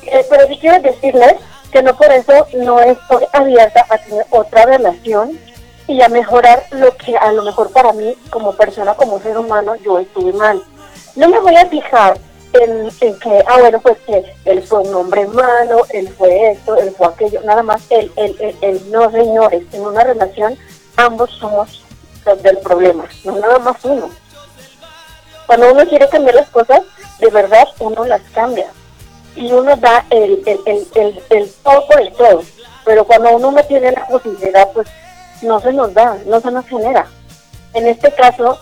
Eh, 0.03 0.27
pero 0.29 0.47
sí 0.49 0.59
quiero 0.61 0.81
decirles 0.83 1.37
que 1.73 1.83
no 1.83 1.97
por 1.97 2.11
eso 2.13 2.47
no 2.55 2.81
estoy 2.81 3.25
abierta 3.33 3.87
a 3.89 3.99
tener 3.99 4.27
otra 4.31 4.67
relación 4.67 5.39
y 5.87 6.01
a 6.03 6.09
mejorar 6.09 6.65
lo 6.71 6.97
que 6.97 7.17
a 7.17 7.33
lo 7.33 7.43
mejor 7.43 7.71
para 7.71 7.93
mí, 7.93 8.17
como 8.31 8.53
persona, 8.55 8.95
como 8.95 9.21
ser 9.21 9.37
humano, 9.37 9.75
yo 9.77 9.99
estuve 9.99 10.33
mal. 10.33 10.63
No 11.17 11.29
me 11.29 11.39
voy 11.41 11.57
a 11.57 11.67
fijar 11.67 12.19
en, 12.55 13.19
que, 13.19 13.45
ah, 13.47 13.59
bueno, 13.61 13.81
pues 13.81 13.99
que 14.07 14.25
él 14.45 14.63
fue 14.63 14.81
un 14.81 14.95
hombre 14.95 15.27
malo, 15.27 15.87
él 15.91 16.09
fue 16.17 16.53
esto, 16.53 16.77
él 16.77 16.95
fue 16.97 17.09
aquello, 17.09 17.41
nada 17.45 17.63
más, 17.63 17.83
él, 17.91 18.11
él, 18.17 18.57
él, 18.61 18.83
no, 18.91 19.11
señores, 19.11 19.63
en 19.73 19.83
una 19.83 20.05
relación 20.05 20.57
ambos 20.97 21.31
somos 21.31 21.85
los 22.25 22.43
del 22.43 22.59
problema, 22.59 23.05
no 23.25 23.37
nada 23.39 23.59
más 23.59 23.77
uno. 23.85 24.09
Cuando 25.47 25.73
uno 25.73 25.87
quiere 25.87 26.09
cambiar 26.09 26.37
las 26.37 26.49
cosas, 26.51 26.81
de 27.19 27.29
verdad 27.29 27.69
uno 27.81 28.05
las 28.05 28.23
cambia 28.33 28.67
y 29.37 29.53
uno 29.53 29.77
da 29.77 30.05
el, 30.11 30.43
el, 30.47 30.61
el, 30.67 30.89
el, 30.95 31.23
el 31.31 31.53
todo 31.63 31.87
por 31.87 32.01
el 32.01 32.13
todo, 32.13 32.43
pero 32.85 33.05
cuando 33.05 33.37
uno 33.37 33.51
no 33.51 33.65
tiene 33.65 33.93
la 33.93 34.07
posibilidad, 34.07 34.71
pues 34.73 34.89
no 35.43 35.61
se 35.61 35.73
nos 35.73 35.93
da, 35.93 36.17
no 36.27 36.41
se 36.41 36.51
nos 36.51 36.67
genera. 36.67 37.07
En 37.75 37.87
este 37.87 38.13
caso, 38.13 38.59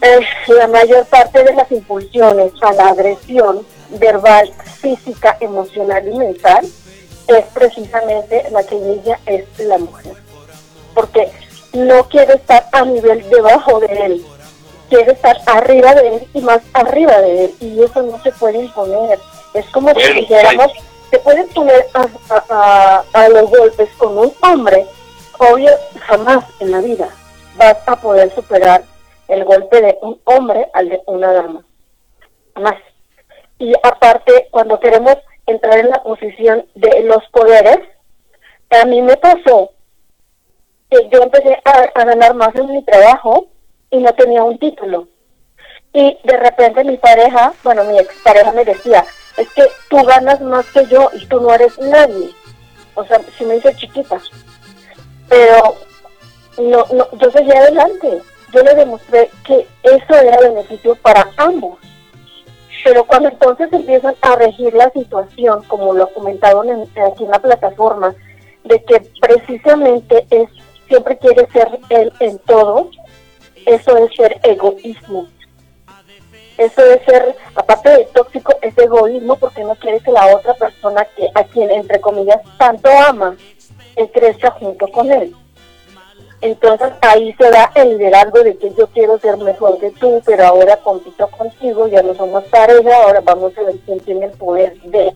eh, 0.00 0.20
la 0.48 0.66
mayor 0.68 1.04
parte 1.06 1.42
de 1.42 1.54
las 1.54 1.70
impulsiones 1.72 2.52
a 2.62 2.72
la 2.72 2.88
agresión 2.88 3.66
verbal, 3.90 4.52
física, 4.80 5.36
emocional 5.40 6.06
y 6.06 6.16
mental 6.16 6.66
es 7.26 7.44
precisamente 7.52 8.44
la 8.50 8.62
que 8.64 8.76
inicia 8.76 9.18
es 9.26 9.44
la 9.58 9.78
mujer. 9.78 10.14
Porque 10.94 11.30
no 11.72 12.08
quiere 12.08 12.34
estar 12.34 12.66
a 12.72 12.84
nivel 12.84 13.28
debajo 13.28 13.80
de 13.80 14.06
él, 14.06 14.26
quiere 14.88 15.12
estar 15.12 15.36
arriba 15.46 15.94
de 15.94 16.16
él 16.16 16.28
y 16.32 16.40
más 16.40 16.60
arriba 16.72 17.20
de 17.20 17.44
él. 17.46 17.54
Y 17.60 17.82
eso 17.82 18.02
no 18.02 18.22
se 18.22 18.32
puede 18.32 18.58
imponer. 18.58 19.18
Es 19.54 19.66
como 19.66 19.92
si 19.94 20.12
dijéramos, 20.12 20.72
te 21.10 21.18
puedes 21.18 21.46
poner 21.52 21.86
a, 21.94 23.02
a 23.12 23.28
los 23.28 23.50
golpes 23.50 23.88
con 23.96 24.16
un 24.16 24.32
hombre, 24.42 24.86
obvio, 25.38 25.70
jamás 26.06 26.44
en 26.60 26.70
la 26.70 26.80
vida 26.80 27.08
vas 27.56 27.76
a 27.86 27.96
poder 27.96 28.32
superar 28.34 28.84
el 29.28 29.44
golpe 29.44 29.80
de 29.80 29.98
un 30.02 30.20
hombre 30.24 30.68
al 30.72 30.88
de 30.88 31.00
una 31.06 31.32
dama. 31.32 31.64
jamás. 32.54 32.76
Y 33.58 33.72
aparte, 33.82 34.48
cuando 34.50 34.80
queremos 34.80 35.16
entrar 35.46 35.78
en 35.78 35.90
la 35.90 36.02
posición 36.02 36.66
de 36.74 37.02
los 37.04 37.24
poderes, 37.30 37.78
a 38.70 38.84
mí 38.84 39.02
me 39.02 39.16
pasó 39.16 39.70
que 40.90 41.08
yo 41.10 41.22
empecé 41.22 41.60
a, 41.64 42.04
ganar 42.04 42.34
más 42.34 42.54
en 42.54 42.70
mi 42.72 42.82
trabajo 42.84 43.48
y 43.90 43.98
no 43.98 44.12
tenía 44.14 44.44
un 44.44 44.58
título. 44.58 45.08
Y 45.92 46.18
de 46.22 46.36
repente 46.36 46.84
mi 46.84 46.96
pareja, 46.96 47.52
bueno, 47.64 47.84
mi 47.84 47.98
expareja 47.98 48.52
me 48.52 48.64
decía, 48.64 49.04
es 49.36 49.48
que 49.52 49.64
tú 49.88 50.02
ganas 50.04 50.40
más 50.40 50.66
que 50.66 50.86
yo 50.86 51.10
y 51.14 51.26
tú 51.26 51.40
no 51.40 51.52
eres 51.54 51.78
nadie. 51.78 52.30
O 52.94 53.04
sea, 53.04 53.20
si 53.36 53.44
me 53.44 53.54
dice 53.54 53.74
chiquita. 53.76 54.20
Pero 55.28 55.76
no, 56.58 56.84
no, 56.92 57.08
yo 57.18 57.30
seguí 57.30 57.52
adelante. 57.52 58.22
Yo 58.52 58.62
le 58.62 58.74
demostré 58.74 59.30
que 59.44 59.66
eso 59.82 60.14
era 60.14 60.40
beneficio 60.40 60.94
para 60.96 61.30
ambos. 61.36 61.78
Pero 62.84 63.04
cuando 63.04 63.28
entonces 63.28 63.72
empiezan 63.72 64.14
a 64.22 64.36
regir 64.36 64.72
la 64.72 64.90
situación, 64.90 65.62
como 65.64 65.92
lo 65.94 66.12
comentaron 66.14 66.68
en, 66.68 66.82
aquí 67.02 67.24
en 67.24 67.30
la 67.30 67.40
plataforma, 67.40 68.14
de 68.64 68.82
que 68.84 69.02
precisamente 69.20 70.26
es 70.30 70.48
siempre 70.86 71.18
quiere 71.18 71.46
ser 71.52 71.78
él 71.90 72.12
en 72.20 72.38
todo, 72.38 72.90
eso 73.66 73.96
es 73.98 74.14
ser 74.14 74.40
egoísmo. 74.42 75.28
Eso 76.56 76.82
es 76.82 77.04
ser, 77.04 77.36
aparte 77.54 77.90
de 77.90 78.04
tóxico, 78.06 78.54
es 78.62 78.76
egoísmo 78.78 79.36
porque 79.36 79.62
no 79.62 79.74
quiere 79.76 80.00
que 80.00 80.10
la 80.10 80.34
otra 80.34 80.54
persona 80.54 81.06
que 81.16 81.28
a 81.34 81.44
quien, 81.44 81.70
entre 81.70 82.00
comillas, 82.00 82.40
tanto 82.58 82.88
ama, 83.06 83.36
crezca 84.06 84.50
junto 84.52 84.86
con 84.88 85.10
él. 85.10 85.34
Entonces 86.40 86.90
ahí 87.00 87.34
se 87.34 87.50
da 87.50 87.70
el 87.74 87.98
liderazgo 87.98 88.42
de 88.42 88.56
que 88.56 88.72
yo 88.74 88.86
quiero 88.88 89.18
ser 89.18 89.36
mejor 89.38 89.78
que 89.80 89.90
tú, 89.90 90.22
pero 90.24 90.46
ahora 90.46 90.76
compito 90.76 91.26
contigo, 91.28 91.88
ya 91.88 92.02
no 92.02 92.14
somos 92.14 92.44
pareja, 92.44 92.96
ahora 93.02 93.20
vamos 93.20 93.56
a 93.58 93.62
ver 93.62 93.74
quién 93.84 93.98
tiene 94.00 94.26
el 94.26 94.32
poder 94.32 94.80
de. 94.82 95.12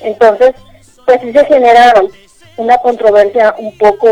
Entonces, 0.00 0.54
pues 1.06 1.20
sí 1.22 1.32
se 1.32 1.44
genera 1.46 1.94
una 2.58 2.76
controversia 2.78 3.54
un 3.58 3.76
poco 3.78 4.08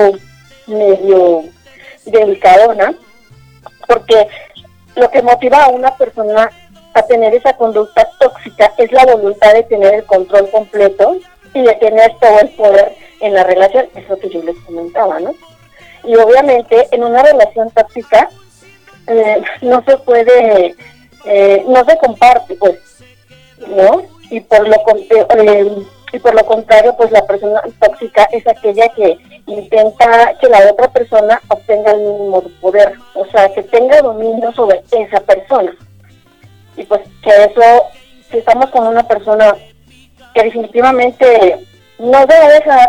medio 0.66 1.44
delicadona, 2.07 2.94
porque 3.86 4.26
lo 4.96 5.11
que 5.11 5.22
motiva 5.22 5.64
a 5.64 5.68
una 5.68 5.94
persona 5.96 6.51
a 6.94 7.03
tener 7.03 7.34
esa 7.34 7.53
conducta 7.57 8.09
tóxica 8.18 8.72
es 8.78 8.90
la 8.90 9.05
voluntad 9.05 9.53
de 9.53 9.62
tener 9.64 9.94
el 9.94 10.05
control 10.07 10.51
completo 10.51 11.16
y 11.53 11.62
de 11.62 11.74
tener 11.74 12.16
todo 12.20 12.40
el 12.40 12.48
poder 12.51 12.96
en 13.20 13.34
la 13.34 13.44
relación, 13.44 13.86
es 13.94 14.09
lo 14.09 14.18
que 14.18 14.30
yo 14.30 14.42
les 14.42 14.57
comentaba, 14.61 15.20
¿no? 15.20 15.34
Y 16.05 16.14
obviamente 16.16 16.88
en 16.92 17.05
una 17.05 17.22
relación 17.22 17.70
tóxica 17.70 18.28
eh, 19.07 19.42
no 19.62 19.82
se 19.84 19.96
puede, 19.98 20.74
eh, 21.24 21.64
no 21.66 21.84
se 21.84 21.98
comparte, 21.98 22.55
pues, 22.55 22.78
¿no? 23.68 24.03
Y 24.30 24.40
por 24.40 24.68
lo 24.68 24.76
eh, 24.76 25.84
y 26.12 26.18
por 26.18 26.34
lo 26.34 26.44
contrario, 26.44 26.94
pues 26.96 27.11
la 27.12 27.24
persona 27.24 27.62
tóxica 27.78 28.24
es 28.32 28.46
aquella 28.46 28.88
que 28.90 29.16
intenta 29.46 30.34
que 30.40 30.48
la 30.48 30.70
otra 30.70 30.88
persona 30.88 31.40
obtenga 31.48 31.92
el 31.92 32.01
mínimo 32.01 32.42
poder, 32.61 32.94
o 33.14 33.24
sea, 33.26 33.53
que 33.53 33.62
tenga 33.62 34.03
dominio 34.03 34.53
sobre 34.53 34.82
esa 34.90 35.20
persona. 35.20 35.72
Y 36.76 36.84
pues 36.84 37.03
que 37.22 37.30
eso, 37.30 37.84
si 38.30 38.38
estamos 38.38 38.70
con 38.70 38.86
una 38.88 39.07
persona 39.07 39.55
que 40.34 40.42
definitivamente 40.42 41.66
no 41.98 42.26
debe 42.26 42.55
dejar, 42.55 42.88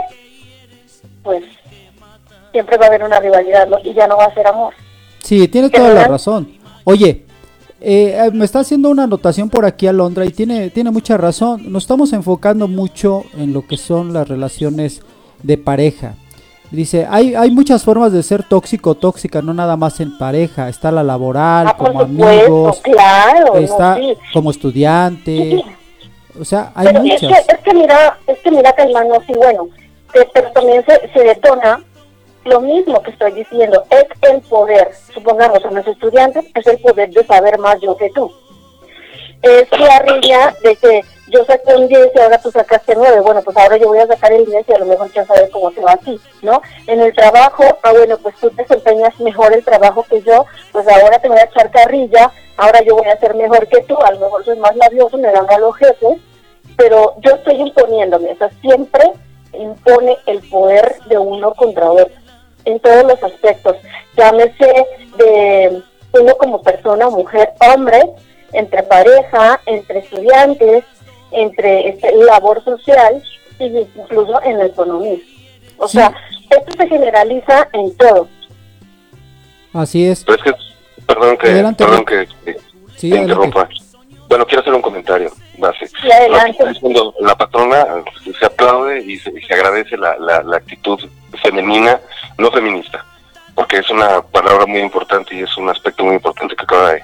pues 1.24 1.44
siempre 2.52 2.78
va 2.78 2.86
a 2.86 2.88
haber 2.88 3.04
una 3.04 3.20
rivalidad 3.20 3.68
y 3.84 3.94
ya 3.94 4.08
no 4.08 4.18
va 4.18 4.26
a 4.26 4.34
ser 4.34 4.48
amor. 4.48 4.74
Sí, 5.20 5.48
tiene 5.48 5.70
toda 5.70 5.94
la 5.94 6.06
razón. 6.06 6.58
Oye, 6.84 7.26
eh, 7.80 8.30
me 8.34 8.46
está 8.46 8.60
haciendo 8.60 8.90
una 8.90 9.04
anotación 9.04 9.50
por 9.50 9.66
aquí 9.66 9.88
Alondra 9.88 10.26
y 10.26 10.30
tiene, 10.30 10.70
tiene 10.70 10.92
mucha 10.92 11.18
razón. 11.18 11.72
Nos 11.72 11.84
estamos 11.84 12.14
enfocando 12.14 12.68
mucho 12.68 13.24
en 13.38 13.54
lo 13.54 13.66
que 13.66 13.78
son 13.78 14.14
las 14.14 14.28
relaciones 14.28 15.02
de 15.42 15.58
pareja. 15.58 16.16
Dice, 16.70 17.06
hay, 17.10 17.36
hay 17.36 17.52
muchas 17.52 17.84
formas 17.84 18.14
de 18.14 18.24
ser 18.24 18.44
tóxico 18.44 18.92
o 18.92 18.96
tóxica, 18.96 19.42
no 19.42 19.54
nada 19.54 19.76
más 19.76 20.00
en 20.00 20.18
pareja. 20.18 20.70
Está 20.70 20.92
la 20.92 21.04
laboral, 21.04 21.68
ah, 21.68 21.76
como 21.76 22.02
amigos, 22.02 22.80
claro, 22.82 23.58
está 23.58 24.00
como 24.32 24.52
estudiante. 24.52 25.62
O 26.40 26.46
sea, 26.46 26.72
hay 26.74 26.94
muchas. 26.94 27.24
Es 27.24 27.46
que, 27.46 27.54
es 27.54 27.60
que 27.60 27.74
mira, 27.74 28.18
es 28.26 28.40
que 28.40 28.52
mira, 28.52 28.74
sí, 29.28 29.34
bueno, 29.36 29.68
pero 30.34 30.52
también 30.52 30.86
se, 30.86 31.10
se 31.12 31.24
detona 31.26 31.84
lo 32.46 32.60
mismo 32.62 33.02
que 33.02 33.12
estoy 33.12 33.32
diciendo, 33.34 33.84
es 33.90 34.06
el 34.30 34.42
poder, 34.42 34.92
supongamos 35.14 35.64
a 35.64 35.72
los 35.72 35.88
estudiantes, 35.88 36.46
es 36.56 36.68
el 36.68 36.80
poder 36.80 37.10
de 37.10 37.26
saber 37.26 37.58
más 37.60 37.80
yo 37.82 37.96
que 37.96 38.10
tú. 38.10 38.32
Es 39.42 39.68
la 39.72 40.00
riña 40.00 40.54
de 40.64 40.76
que 40.76 41.04
yo 41.28 41.46
saqué 41.46 41.74
un 41.74 41.88
10 41.88 42.12
y 42.14 42.20
ahora 42.20 42.40
tú 42.40 42.52
sacaste 42.52 42.94
9, 42.96 43.22
bueno, 43.22 43.42
pues 43.42 43.56
ahora 43.58 43.78
yo 43.78 43.88
voy 43.88 44.00
a 44.00 44.08
sacar 44.08 44.32
el 44.32 44.46
10 44.46 44.68
y 44.68 44.74
a 44.74 44.80
lo 44.80 44.86
mejor 44.86 45.12
ya 45.14 45.26
sabes 45.26 45.50
cómo 45.50 45.72
se 45.72 45.82
va 45.82 45.94
así, 45.94 46.20
¿no? 46.42 46.62
En 46.88 47.00
el 47.00 47.14
trabajo, 47.14 47.64
ah, 47.84 47.92
bueno, 47.92 48.18
pues 48.18 48.36
tú 48.36 48.52
desempeñas 48.52 49.20
mejor 49.20 49.54
el 49.54 49.64
trabajo 49.64 50.06
que 50.10 50.22
yo, 50.22 50.46
pues 50.72 50.88
ahora 50.88 51.20
te 51.20 51.30
voy 51.30 51.38
a 51.38 51.46
echar 51.46 51.72
carrilla, 51.72 52.32
ahora 52.58 52.82
yo 52.84 52.96
voy 52.96 53.08
a 53.08 53.20
ser 53.20 53.34
mejor 53.36 53.68
que 53.68 53.82
tú, 53.82 53.98
a 53.98 54.12
lo 54.12 54.20
mejor 54.20 54.46
soy 54.46 54.60
más 54.60 54.76
labioso, 54.76 55.18
me 55.18 55.32
dan 55.32 55.50
a 55.50 55.58
los 55.58 55.76
jefes, 55.78 56.20
pero 56.76 57.16
yo 57.22 57.36
estoy 57.36 57.56
imponiéndome, 57.56 58.32
o 58.32 58.38
sea, 58.38 58.50
siempre 58.62 59.12
impone 59.54 60.18
el 60.26 60.40
poder 60.50 60.98
de 61.08 61.18
uno 61.18 61.54
contra 61.54 61.92
otro 61.92 62.21
en 62.66 62.80
todos 62.80 63.04
los 63.04 63.24
aspectos, 63.24 63.76
llámese 64.18 64.86
de 65.18 65.82
uno 66.14 66.36
como 66.38 66.62
persona, 66.62 67.10
mujer, 67.10 67.50
hombre, 67.60 68.02
entre 68.54 68.84
pareja, 68.84 69.60
entre 69.66 70.00
estudiantes, 70.00 70.84
entre 71.32 71.90
este, 71.90 72.16
labor 72.16 72.64
social 72.64 73.24
e 73.60 73.66
incluso 73.66 74.42
en 74.44 74.58
la 74.58 74.66
economía. 74.66 75.18
O 75.78 75.88
sea, 75.88 76.14
esto 76.50 76.72
se 76.78 76.88
generaliza 76.88 77.68
en 77.74 77.96
todo. 77.98 78.28
Así 79.74 80.06
es. 80.06 80.24
perdón 80.26 81.38
que, 81.38 81.74
perdón 81.78 82.06
que, 82.06 82.28
interrumpa. 83.02 83.70
Bueno, 84.32 84.46
quiero 84.46 84.62
hacer 84.62 84.74
un 84.74 84.82
comentario 84.82 85.30
base. 85.58 85.90
la 87.20 87.36
patrona 87.36 87.86
se 88.40 88.46
aplaude 88.46 89.02
y 89.02 89.18
se, 89.18 89.30
agradece 89.54 89.98
la, 89.98 90.16
la 90.18 90.56
actitud 90.56 90.98
femenina, 91.44 92.00
no 92.38 92.50
feminista, 92.50 93.06
porque 93.54 93.80
es 93.80 93.90
una 93.90 94.22
palabra 94.22 94.66
muy 94.66 94.80
importante 94.80 95.36
y 95.36 95.42
es 95.42 95.58
un 95.58 95.68
aspecto 95.68 96.06
muy 96.06 96.16
importante 96.16 96.56
que 96.56 96.64
acaba 96.64 96.94
de 96.94 97.04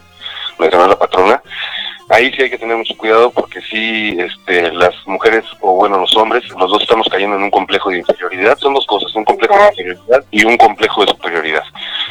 mencionar 0.57 0.87
la 0.87 0.97
patrona. 0.97 1.41
Ahí 2.09 2.31
sí 2.31 2.41
hay 2.41 2.49
que 2.49 2.57
tener 2.57 2.77
mucho 2.77 2.95
cuidado 2.97 3.31
porque 3.31 3.59
sí, 3.61 4.17
este, 4.17 4.71
las 4.71 4.95
mujeres 5.05 5.43
o 5.59 5.73
bueno, 5.73 5.97
los 5.99 6.15
hombres, 6.15 6.47
los 6.51 6.71
dos 6.71 6.81
estamos 6.81 7.07
cayendo 7.09 7.35
en 7.35 7.43
un 7.43 7.51
complejo 7.51 7.89
de 7.89 7.97
inferioridad. 7.97 8.57
Son 8.57 8.73
dos 8.73 8.85
cosas, 8.85 9.13
un 9.13 9.25
complejo 9.25 9.53
de 9.57 9.67
inferioridad 9.67 10.23
y 10.31 10.45
un 10.45 10.55
complejo 10.55 11.01
de 11.01 11.11
superioridad. 11.11 11.63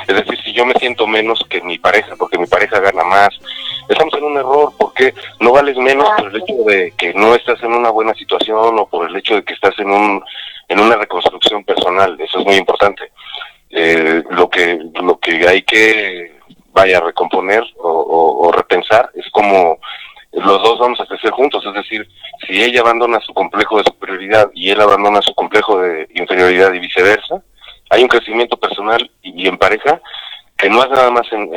Es 0.07 0.15
decir, 0.15 0.39
si 0.45 0.53
yo 0.53 0.67
me 0.67 0.75
siento 0.75 1.07
menos 1.07 1.43
que 1.49 1.63
mi 1.63 1.79
pareja 1.79 2.15
porque 2.17 2.39
mi 2.39 2.47
pareja 2.47 2.79
gana 2.79 3.05
más, 3.05 3.31
estamos 3.89 4.13
en 4.15 4.25
un 4.25 4.37
error 4.37 4.73
porque 4.77 5.15
no 5.41 5.53
vales 5.53 5.79
menos 5.79 6.09
por 6.19 6.29
el 6.29 6.43
hecho 6.43 6.55
de 6.67 6.93
que 6.99 7.15
no 7.15 7.35
estás 7.35 7.63
en 7.63 7.73
una 7.73 7.89
buena 7.89 8.13
situación 8.15 8.79
o 8.79 8.87
por 8.87 9.09
el 9.09 9.17
hecho 9.17 9.37
de 9.37 9.45
que 9.45 9.55
estás 9.55 9.79
en 9.79 9.91
un 9.91 10.23
en 10.69 10.81
una 10.81 10.97
reconstrucción 10.97 11.65
personal, 11.65 12.21
eso 12.21 12.41
es 12.41 12.45
muy 12.45 12.57
importante. 12.57 13.13
Eh, 13.71 14.23
lo 14.31 14.51
que 14.51 14.79
lo 15.01 15.19
que 15.19 15.49
hay 15.49 15.63
que 15.63 16.36
vaya 16.77 16.99
a 16.99 17.01
recomponer 17.01 17.65
o, 17.79 18.53
repensar 18.53 19.11
es 19.15 19.29
como 19.31 19.79
los 20.33 20.63
dos 20.63 20.79
vamos 20.79 21.01
a 21.01 21.07
crecer 21.07 21.31
juntos, 21.31 21.65
es 21.65 21.73
decir, 21.73 22.07
si 22.47 22.63
ella 22.63 22.83
abandona 22.83 23.19
su 23.21 23.33
complejo 23.33 23.79
de 23.79 23.85
superioridad 23.85 24.51
y 24.53 24.69
él 24.71 24.81
abandona 24.81 25.23
su 25.23 25.35
complejo 25.35 25.81
de 25.81 26.07
inferioridad 26.15 26.75
y 26.75 26.79
viceversa, 26.79 27.43
hay 27.89 28.03
un 28.03 28.09
crecimiento 28.09 28.59
personal 28.59 29.11
y, 29.23 29.49
en 29.49 29.57
pareja 29.57 30.01
que 30.59 30.69
no 30.69 30.83
es 30.83 30.91
nada 30.91 31.11
más 31.11 31.27
en, 31.33 31.55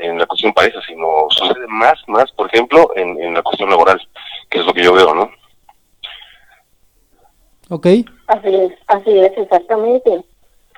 en, 0.00 0.18
la 0.18 0.26
cuestión 0.26 0.52
pareja, 0.52 0.80
sino 0.86 1.26
sucede 1.30 1.66
más, 1.68 1.94
más, 2.06 2.30
por 2.32 2.46
ejemplo, 2.46 2.90
en, 2.94 3.20
en 3.20 3.34
la 3.34 3.42
cuestión 3.42 3.70
laboral, 3.70 4.00
que 4.48 4.58
es 4.60 4.66
lo 4.66 4.72
que 4.72 4.84
yo 4.84 4.92
veo, 4.92 5.14
¿no? 5.14 5.30
Ok. 7.70 7.86
Así 8.26 8.54
es, 8.54 8.72
así 8.86 9.18
es, 9.18 9.32
exactamente. 9.36 10.24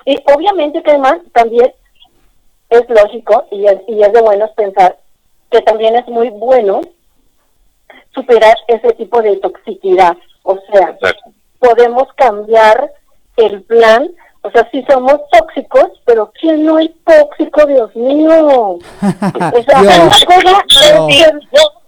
Y 0.05 0.17
obviamente 0.33 0.81
que 0.81 0.91
además 0.91 1.19
también 1.33 1.71
es 2.69 2.89
lógico 2.89 3.45
y 3.51 3.65
es, 3.67 3.79
y 3.87 4.01
es 4.01 4.13
de 4.13 4.21
buenos 4.21 4.51
pensar 4.51 4.97
que 5.51 5.61
también 5.61 5.95
es 5.95 6.07
muy 6.07 6.29
bueno 6.29 6.81
superar 8.13 8.57
ese 8.67 8.93
tipo 8.93 9.21
de 9.21 9.37
toxicidad. 9.37 10.17
O 10.43 10.57
sea, 10.71 10.97
podemos 11.59 12.11
cambiar 12.13 12.91
el 13.37 13.63
plan 13.63 14.09
o 14.45 14.51
sea, 14.51 14.69
sí 14.71 14.85
somos 14.87 15.21
tóxicos, 15.31 15.89
pero 16.05 16.31
¿quién 16.39 16.65
no 16.67 16.77
es 16.77 16.91
tóxico, 17.03 17.65
Dios 17.65 17.95
mío? 17.95 18.77
O 19.01 19.63
sea, 19.63 19.81
una 19.81 20.09
cosa 20.09 20.53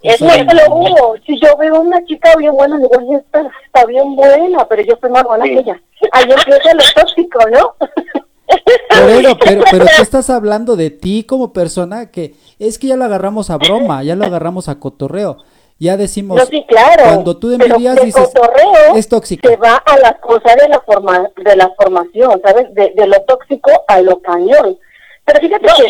es, 0.02 0.18
que 0.18 0.56
lo 0.56 0.76
hubo. 0.76 1.16
Si 1.26 1.40
yo 1.40 1.56
veo 1.58 1.82
una 1.82 2.04
chica 2.06 2.36
bien 2.36 2.54
buena, 2.54 2.78
digo, 2.78 3.16
esta 3.16 3.48
está 3.64 3.86
bien 3.86 4.16
buena, 4.16 4.66
pero 4.68 4.82
yo 4.82 4.98
soy 5.00 5.12
más 5.12 5.24
buena 5.24 5.46
que 5.46 5.60
ella. 5.60 5.80
Ahí 6.14 6.24
empieza 6.24 6.74
lo 6.74 6.84
tóxico, 6.96 7.40
¿no? 7.52 7.76
Pero, 8.48 9.38
pero, 9.44 9.64
pero 9.70 9.86
tú 9.86 10.02
estás 10.02 10.30
hablando 10.30 10.76
de 10.76 10.90
ti 10.90 11.24
como 11.24 11.54
persona 11.54 12.12
que 12.12 12.36
es 12.60 12.80
que 12.80 12.88
ya 12.88 12.96
lo 12.96 13.06
agarramos 13.06 13.50
a 13.50 13.58
broma, 13.58 14.04
ya 14.04 14.16
lo 14.16 14.26
agarramos 14.26 14.70
a 14.70 14.80
cotorreo. 14.80 15.38
Ya 15.80 15.96
decimos, 15.96 16.40
no, 16.40 16.46
sí, 16.48 16.66
claro, 16.68 17.04
cuando 17.04 17.38
tú 17.38 17.50
me 17.50 17.66
dices, 17.68 18.16
cotorreo 18.16 18.96
es 18.96 19.08
tóxico. 19.08 19.48
Se 19.48 19.58
va 19.58 19.76
a 19.76 20.00
la 20.00 20.18
cosa 20.18 20.56
de 20.56 20.70
la 20.70 20.80
forma, 20.82 21.30
de 21.36 21.56
la 21.56 21.70
formación, 21.78 22.42
¿sabes? 22.44 22.74
De, 22.74 22.94
de 22.96 23.06
lo 23.06 23.22
tóxico 23.22 23.70
a 23.88 24.02
lo 24.02 24.20
cañón. 24.20 24.80
Pero 25.24 25.40
fíjate 25.40 25.68
que... 25.78 25.90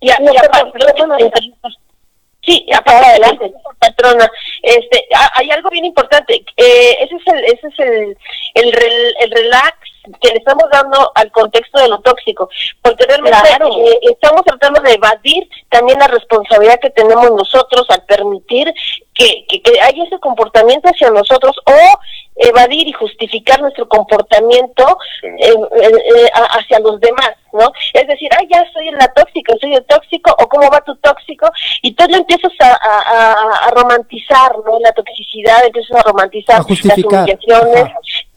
Ya, 0.00 0.18
ya, 0.18 0.32
ya, 0.32 1.28
Sí, 2.44 2.66
para 2.84 3.06
adelante, 3.06 3.52
patrona. 3.78 4.28
Este, 4.62 5.06
hay 5.34 5.48
algo 5.50 5.70
bien 5.70 5.84
importante. 5.84 6.44
Eh, 6.56 6.96
ese 7.00 7.14
es 7.14 7.26
el, 7.26 7.44
ese 7.44 7.68
es 7.68 7.78
el, 7.78 8.18
el, 8.54 9.14
el 9.20 9.30
relax 9.30 9.76
que 10.20 10.28
le 10.28 10.38
estamos 10.38 10.64
dando 10.72 11.12
al 11.14 11.30
contexto 11.30 11.80
de 11.80 11.88
lo 11.88 12.00
tóxico, 12.00 12.48
porque 12.80 13.04
realmente 13.06 13.38
eh, 13.38 13.98
estamos 14.10 14.42
tratando 14.44 14.80
de 14.80 14.94
evadir 14.94 15.48
también 15.70 15.98
la 15.98 16.08
responsabilidad 16.08 16.80
que 16.80 16.90
tenemos 16.90 17.30
nosotros 17.30 17.86
al 17.88 18.04
permitir 18.04 18.72
que, 19.14 19.44
que, 19.48 19.62
que 19.62 19.80
haya 19.80 20.04
ese 20.04 20.18
comportamiento 20.18 20.88
hacia 20.88 21.10
nosotros 21.10 21.54
o 21.66 21.72
evadir 22.36 22.88
y 22.88 22.92
justificar 22.92 23.60
nuestro 23.60 23.88
comportamiento 23.88 24.98
eh, 25.22 25.52
eh, 25.52 26.30
hacia 26.32 26.78
los 26.80 26.98
demás, 27.00 27.32
¿no? 27.52 27.70
Es 27.92 28.06
decir, 28.06 28.28
ah, 28.32 28.42
ya 28.50 28.64
soy 28.72 28.90
la 28.92 29.06
tóxica, 29.12 29.54
soy 29.60 29.74
el 29.74 29.84
tóxico, 29.84 30.34
o 30.38 30.48
cómo 30.48 30.70
va 30.70 30.80
tu 30.80 30.96
tóxico, 30.96 31.50
y 31.82 31.92
tú 31.92 32.04
lo 32.08 32.16
empiezas 32.16 32.52
a, 32.60 33.66
a, 33.66 33.70
romantizar, 33.70 34.52
¿no? 34.64 34.78
La 34.80 34.92
toxicidad, 34.92 35.64
empiezas 35.66 35.98
a 35.98 36.02
romantizar 36.02 36.58
las 36.58 36.66
humillaciones, 36.66 37.92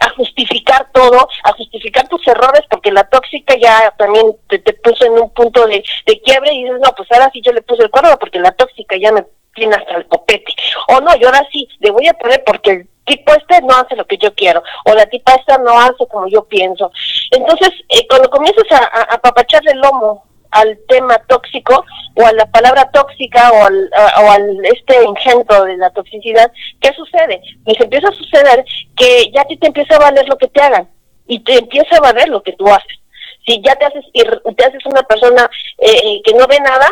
a 0.06 0.10
justificar 0.12 0.88
todo, 0.94 1.28
a 1.44 1.52
justificar 1.54 2.08
tus 2.08 2.26
errores, 2.28 2.62
porque 2.70 2.92
la 2.92 3.04
tóxica 3.06 3.56
ya 3.58 3.94
también 3.98 4.36
te, 4.48 4.60
puso 4.60 5.06
en 5.06 5.14
un 5.14 5.30
punto 5.32 5.66
de, 5.68 5.84
de 6.06 6.22
quiebre 6.22 6.54
y 6.54 6.64
dices, 6.64 6.80
no, 6.84 6.94
pues 6.96 7.12
ahora 7.12 7.30
sí 7.34 7.42
yo 7.44 7.52
le 7.52 7.62
puse 7.62 7.84
el 7.84 7.90
cuerno 7.90 8.18
porque 8.20 8.40
la 8.40 8.52
tóxica 8.52 8.96
ya 8.98 9.12
me 9.12 9.26
tiene 9.56 9.76
hasta 9.76 9.96
el 9.96 10.08
copete. 10.08 10.54
O 10.90 11.00
no, 11.02 11.16
yo 11.16 11.28
ahora 11.28 11.48
sí, 11.52 11.68
le 11.80 11.92
voy 11.92 12.08
a 12.08 12.14
poner 12.14 12.44
porque 12.46 12.72
el 12.72 12.90
tipo 13.06 13.34
este 13.34 13.62
no 13.62 13.76
hace 13.76 13.96
lo 13.96 14.06
que 14.06 14.18
yo 14.18 14.34
quiero, 14.34 14.62
o 14.86 14.94
la 14.94 15.06
tipa 15.06 15.36
esta 15.36 15.58
no 15.58 15.80
hace 15.80 16.08
como 16.08 16.28
yo 16.28 16.44
pienso. 16.44 16.92
Entonces, 17.32 17.72
eh, 17.90 18.06
cuando 18.08 18.30
comienzas 18.30 18.66
a, 18.72 18.78
a, 18.78 19.02
apapacharle 19.16 19.72
el 19.72 19.80
lomo 19.80 20.24
al 20.56 20.80
tema 20.88 21.18
tóxico 21.28 21.86
o 22.16 22.26
a 22.26 22.32
la 22.34 22.46
palabra 22.46 22.90
tóxica 22.92 23.52
o 23.52 23.66
al, 23.66 23.90
o 24.24 24.32
al 24.32 24.66
este 24.66 25.04
engendro 25.04 25.66
de 25.66 25.78
la 25.78 25.90
toxicidad, 25.92 26.52
¿qué 26.80 26.92
sucede? 26.94 27.42
Pues 27.64 27.80
empieza 27.80 28.08
a 28.08 28.14
suceder 28.14 28.66
que 28.96 29.32
ya 29.34 29.42
a 29.42 29.46
ti 29.46 29.58
te 29.58 29.68
empieza 29.68 29.96
a 29.96 30.00
valer 30.00 30.28
lo 30.28 30.38
que 30.38 30.48
te 30.48 30.62
hagan 30.62 30.90
y 31.28 31.40
te 31.40 31.58
empieza 31.58 31.98
a 31.98 32.02
valer 32.02 32.30
lo 32.30 32.42
que 32.42 32.54
tú 32.54 32.68
haces. 32.68 33.00
Si 33.46 33.62
ya 33.62 33.76
te 33.76 33.86
haces, 33.86 34.06
te 34.14 34.66
haces 34.66 34.86
una 34.86 35.04
persona 35.04 35.50
eh, 35.78 36.22
que 36.24 36.34
no 36.34 36.48
ve 36.48 36.60
nada, 36.60 36.88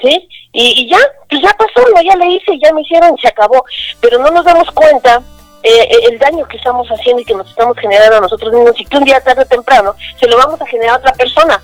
¿sí? 0.00 0.28
Y, 0.52 0.88
ya, 0.88 0.98
pues 1.28 1.42
ya 1.42 1.52
pasó, 1.58 1.86
ya 2.02 2.16
le 2.16 2.26
hice, 2.26 2.58
ya 2.62 2.72
me 2.72 2.82
hicieron, 2.82 3.16
se 3.18 3.28
acabó. 3.28 3.64
Pero 4.00 4.18
no 4.18 4.30
nos 4.30 4.44
damos 4.44 4.70
cuenta 4.70 5.22
eh, 5.62 5.82
eh, 5.82 5.98
el 6.10 6.18
daño 6.18 6.46
que 6.46 6.56
estamos 6.56 6.88
haciendo 6.88 7.20
y 7.20 7.24
que 7.24 7.34
nos 7.34 7.48
estamos 7.48 7.76
generando 7.78 8.16
a 8.16 8.20
nosotros 8.20 8.52
mismos 8.52 8.80
y 8.80 8.84
que 8.84 8.96
un 8.96 9.04
día 9.04 9.20
tarde 9.20 9.42
o 9.42 9.46
temprano 9.46 9.94
se 10.18 10.28
lo 10.28 10.36
vamos 10.36 10.60
a 10.60 10.66
generar 10.66 10.94
a 10.94 10.98
otra 10.98 11.12
persona. 11.12 11.60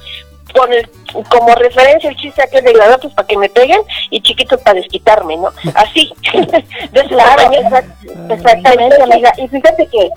Con 0.55 0.73
el, 0.73 0.89
como 1.29 1.55
referencia 1.55 2.11
el 2.11 2.17
chiste 2.17 2.43
aquel 2.43 2.65
de 2.65 2.73
pues 3.01 3.13
para 3.15 3.27
que 3.27 3.37
me 3.37 3.49
peguen 3.49 3.81
y 4.11 4.21
chiquitos 4.21 4.61
para 4.63 4.75
desquitarme, 4.81 5.37
¿no? 5.37 5.51
Así. 5.75 6.13
de 6.93 7.05
claro, 7.09 7.51
exactamente, 8.31 9.03
amiga. 9.03 9.33
Y 9.37 9.49
fíjate 9.49 9.87
que 9.89 10.11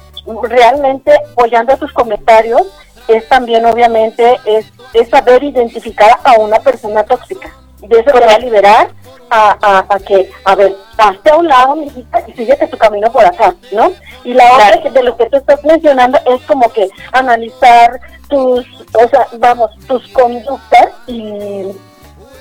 realmente, 0.43 1.11
apoyando 1.31 1.73
a 1.73 1.77
tus 1.77 1.91
comentarios, 1.91 2.61
es 3.07 3.27
también 3.27 3.65
obviamente 3.65 4.37
es, 4.45 4.71
es 4.93 5.09
saber 5.09 5.43
identificar 5.43 6.19
a 6.23 6.33
una 6.39 6.59
persona 6.59 7.03
tóxica 7.03 7.51
de 7.81 7.99
eso 7.99 8.11
te 8.11 8.25
va 8.25 8.33
a 8.33 8.39
liberar 8.39 8.89
a, 9.29 9.57
a, 9.61 9.85
a, 9.89 9.99
que, 9.99 10.29
a 10.45 10.55
ver, 10.55 10.75
hazte 10.97 11.29
a 11.29 11.35
un 11.35 11.47
lado, 11.47 11.75
mi 11.75 11.87
hijita, 11.87 12.23
y 12.27 12.33
síguete 12.33 12.67
tu 12.67 12.77
camino 12.77 13.11
por 13.11 13.25
acá, 13.25 13.55
¿no? 13.71 13.91
Y 14.23 14.33
la 14.33 14.53
otra 14.53 14.89
de 14.89 15.03
lo 15.03 15.17
que 15.17 15.29
tú 15.29 15.37
estás 15.37 15.63
mencionando 15.63 16.19
es 16.25 16.41
como 16.43 16.71
que 16.71 16.89
analizar 17.11 17.99
tus, 18.29 18.65
o 18.93 19.09
sea, 19.09 19.27
vamos, 19.37 19.71
tus 19.87 20.07
conductas 20.09 20.89
y 21.07 21.67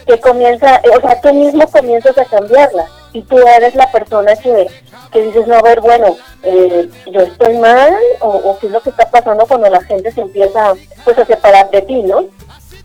que 0.07 0.21
comienza, 0.21 0.81
o 0.97 1.01
sea, 1.01 1.21
tú 1.21 1.33
mismo 1.33 1.67
comienzas 1.69 2.17
a 2.17 2.25
cambiarlas 2.25 2.89
y 3.13 3.23
tú 3.23 3.39
eres 3.39 3.75
la 3.75 3.91
persona 3.91 4.37
que, 4.37 4.69
que 5.11 5.23
dices, 5.23 5.47
no, 5.47 5.55
a 5.55 5.63
ver, 5.63 5.81
bueno, 5.81 6.17
eh, 6.43 6.89
yo 7.11 7.21
estoy 7.23 7.57
mal 7.57 7.95
o, 8.21 8.29
o 8.29 8.59
qué 8.59 8.67
es 8.67 8.73
lo 8.73 8.81
que 8.81 8.91
está 8.91 9.11
pasando 9.11 9.47
cuando 9.47 9.69
la 9.69 9.83
gente 9.83 10.13
se 10.13 10.21
empieza 10.21 10.75
pues 11.05 11.19
a 11.19 11.25
separar 11.25 11.71
de 11.71 11.83
ti, 11.83 12.03
¿no? 12.03 12.25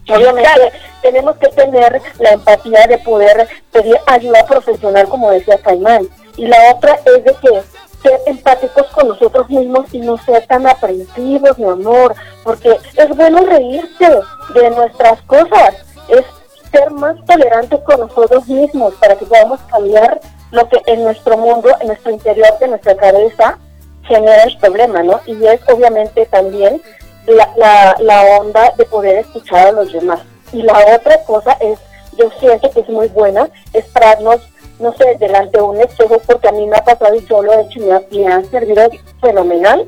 Obviamente 0.08 0.72
tenemos 1.02 1.38
que 1.38 1.47
tener 1.49 2.02
la 2.20 2.32
empatía 2.32 2.88
de 2.88 2.97
poder 2.99 3.47
pedir 3.72 3.97
ayuda 4.08 4.45
profesional, 4.45 5.08
como 5.08 5.32
decía 5.32 5.58
Caimán. 5.58 6.08
Y 6.38 6.47
la 6.47 6.58
otra 6.76 6.99
es 7.06 7.24
de 7.24 7.34
que 7.36 7.64
ser 8.02 8.20
empáticos 8.26 8.88
con 8.88 9.10
nosotros 9.10 9.49
mismos 9.49 9.86
y 9.93 9.99
no 9.99 10.18
ser 10.18 10.45
tan 10.47 10.66
aprensivos, 10.68 11.58
mi 11.58 11.70
amor, 11.70 12.16
porque 12.43 12.78
es 12.95 13.10
bueno 13.10 13.45
reírse 13.45 14.20
de 14.54 14.70
nuestras 14.72 15.22
cosas, 15.24 15.76
es 16.10 16.26
ser 16.72 16.89
más 16.91 17.16
tolerantes 17.26 17.80
con 17.82 17.99
nosotros 17.99 18.47
mismos 18.47 18.93
para 18.95 19.16
que 19.16 19.26
podamos 19.26 19.60
cambiar 19.70 20.20
lo 20.52 20.68
que 20.68 20.82
en 20.88 21.04
nuestro 21.04 21.38
mundo, 21.38 21.70
en 21.80 21.88
nuestro 21.88 22.12
interior 22.12 22.58
de 22.60 22.68
nuestra 22.70 22.95
cabeza 22.95 23.58
genera 24.04 24.43
el 24.43 24.58
problema, 24.58 25.04
¿no? 25.04 25.22
Y 25.26 25.45
es 25.45 25.62
obviamente 25.70 26.26
también 26.26 26.82
la, 27.28 27.96
la, 28.00 28.24
onda 28.40 28.74
de 28.78 28.86
poder 28.86 29.20
escuchar 29.20 29.68
a 29.68 29.72
los 29.72 29.92
demás. 29.92 30.22
Y 30.52 30.64
la 30.64 30.96
otra 30.96 31.24
cosa 31.26 31.58
es, 31.60 31.80
yo 32.18 32.30
siento 32.40 32.70
que 32.72 32.82
es 32.82 32.90
muy 32.90 33.08
buena, 33.08 33.50
es 33.74 33.86
pararnos, 33.86 34.42
no 34.80 34.94
sé, 34.94 35.16
delante 35.20 35.58
de 35.58 35.64
un 35.64 35.80
espejo, 35.80 36.20
porque 36.26 36.50
a 36.50 36.52
mí 36.52 36.66
me 36.68 36.78
ha 36.78 36.84
pasado 36.84 37.16
y 37.16 37.26
yo 37.26 37.42
lo 37.42 37.54
he 37.54 37.62
hecho 37.62 37.80
y 38.12 38.20
me 38.20 38.34
ha, 38.34 38.44
servido 38.44 38.90
fenomenal, 39.22 39.88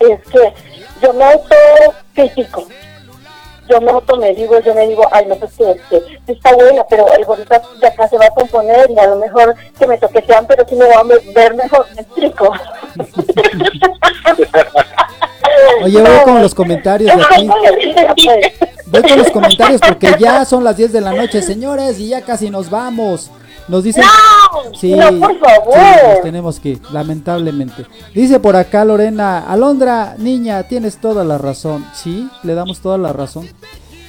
es 0.00 0.20
que 0.28 0.52
yo 1.00 1.12
me 1.12 1.24
auto 1.24 1.54
critico. 2.14 2.66
Yo 3.68 3.80
me 3.80 3.92
auto 3.92 4.16
me 4.16 4.34
digo, 4.34 4.58
yo 4.58 4.74
me 4.74 4.88
digo, 4.88 5.06
ay, 5.12 5.24
no, 5.26 5.36
pues 5.36 5.52
que, 5.56 5.76
que 5.88 6.32
está 6.32 6.52
buena, 6.54 6.84
pero 6.90 7.06
el 7.14 7.24
gordito 7.24 7.54
de 7.80 7.86
acá 7.86 8.08
se 8.08 8.18
va 8.18 8.26
a 8.26 8.30
componer 8.30 8.90
y 8.90 8.98
a 8.98 9.06
lo 9.06 9.16
mejor 9.16 9.54
que 9.78 9.86
me 9.86 9.96
toquetean, 9.98 10.46
pero 10.46 10.66
si 10.68 10.74
me 10.74 10.88
va 10.88 10.98
a 10.98 11.04
ver 11.04 11.54
mejor, 11.54 11.86
me 11.94 12.02
explico. 12.02 12.52
Oye, 15.82 16.00
voy 16.00 16.24
con 16.24 16.42
los 16.42 16.54
comentarios 16.54 17.14
de 17.16 17.22
aquí. 17.22 17.48
Voy 18.86 19.02
con 19.02 19.18
los 19.18 19.30
comentarios 19.30 19.80
porque 19.80 20.14
ya 20.18 20.44
son 20.44 20.64
las 20.64 20.76
10 20.76 20.92
de 20.92 21.00
la 21.00 21.12
noche, 21.12 21.42
señores, 21.42 21.98
y 21.98 22.08
ya 22.08 22.22
casi 22.22 22.50
nos 22.50 22.70
vamos. 22.70 23.30
Nos 23.68 23.84
dicen. 23.84 24.04
¡No! 24.04 24.74
Sí, 24.78 24.94
no, 24.94 25.08
por 25.18 25.38
favor. 25.38 26.22
tenemos 26.22 26.60
que, 26.60 26.78
lamentablemente. 26.92 27.86
Dice 28.14 28.40
por 28.40 28.56
acá 28.56 28.84
Lorena, 28.84 29.40
Alondra, 29.40 30.16
niña, 30.18 30.62
tienes 30.64 30.98
toda 30.98 31.24
la 31.24 31.38
razón. 31.38 31.86
Sí, 31.94 32.28
le 32.42 32.54
damos 32.54 32.80
toda 32.80 32.98
la 32.98 33.12
razón. 33.12 33.48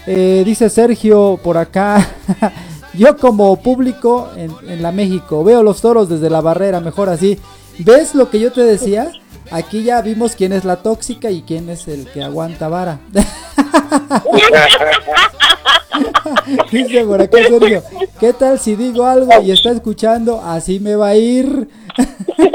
Eh, 0.06 0.44
dice 0.46 0.70
Sergio 0.70 1.40
por 1.44 1.58
acá. 1.58 2.06
Yo 2.94 3.18
como 3.18 3.56
público 3.56 4.30
en, 4.36 4.52
en 4.68 4.84
la 4.84 4.92
México 4.92 5.44
veo 5.44 5.64
los 5.64 5.82
toros 5.82 6.10
desde 6.10 6.30
la 6.30 6.42
barrera, 6.42 6.80
mejor 6.80 7.10
así. 7.10 7.40
¿Ves 7.80 8.14
lo 8.14 8.30
que 8.30 8.40
yo 8.40 8.52
te 8.52 8.62
decía? 8.62 9.12
Aquí 9.54 9.84
ya 9.84 10.02
vimos 10.02 10.36
quién 10.36 10.52
es 10.52 10.66
la 10.66 10.78
tóxica 10.78 11.30
y 11.30 11.44
quién 11.44 11.70
es 11.70 11.88
el 11.88 12.08
que 12.08 12.24
aguanta 12.24 12.70
vara. 12.70 13.00
Dice 16.72 17.06
por 17.06 17.22
acá 17.22 17.38
Sergio, 17.38 17.84
¿qué 18.20 18.34
tal 18.34 18.58
si 18.58 18.76
digo 18.76 19.06
algo 19.06 19.30
y 19.44 19.52
está 19.52 19.70
escuchando? 19.70 20.42
Así 20.42 20.80
me 20.80 20.96
va 20.96 21.10
a 21.10 21.16
ir. 21.16 21.70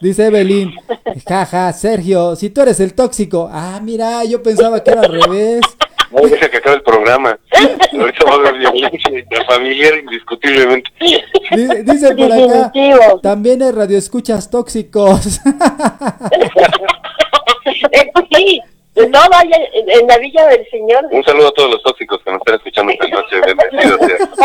Dice 0.00 0.26
Evelyn, 0.26 0.72
jaja, 1.28 1.72
Sergio, 1.72 2.36
si 2.36 2.50
tú 2.50 2.60
eres 2.60 2.78
el 2.78 2.94
tóxico. 2.94 3.48
Ah, 3.50 3.80
mira, 3.82 4.22
yo 4.24 4.44
pensaba 4.44 4.84
que 4.84 4.92
era 4.92 5.00
al 5.00 5.10
revés. 5.10 5.62
No, 6.10 6.22
deja 6.22 6.48
que 6.48 6.56
acabe 6.56 6.76
el 6.76 6.82
programa. 6.82 7.38
Ahorita 7.92 8.24
va 8.24 8.32
a 8.32 8.34
haber 8.34 8.58
violencia 8.58 9.44
familiar 9.46 9.98
indiscutiblemente. 9.98 10.90
Dice 11.84 12.14
por 12.16 12.32
acá, 12.32 12.72
también 13.22 13.62
hay 13.62 13.70
radioescuchas 13.70 14.50
tóxicos. 14.50 15.40
sí, 18.32 18.60
no 18.96 19.20
vaya 19.30 19.56
en 19.72 20.06
la 20.06 20.18
Villa 20.18 20.46
del 20.48 20.66
Señor. 20.70 21.06
Un 21.10 21.24
saludo 21.24 21.48
a 21.48 21.52
todos 21.52 21.70
los 21.70 21.82
tóxicos 21.82 22.20
que 22.24 22.30
nos 22.30 22.40
están 22.40 22.56
escuchando 22.56 22.92
esta 22.92 23.08
noche. 23.08 23.36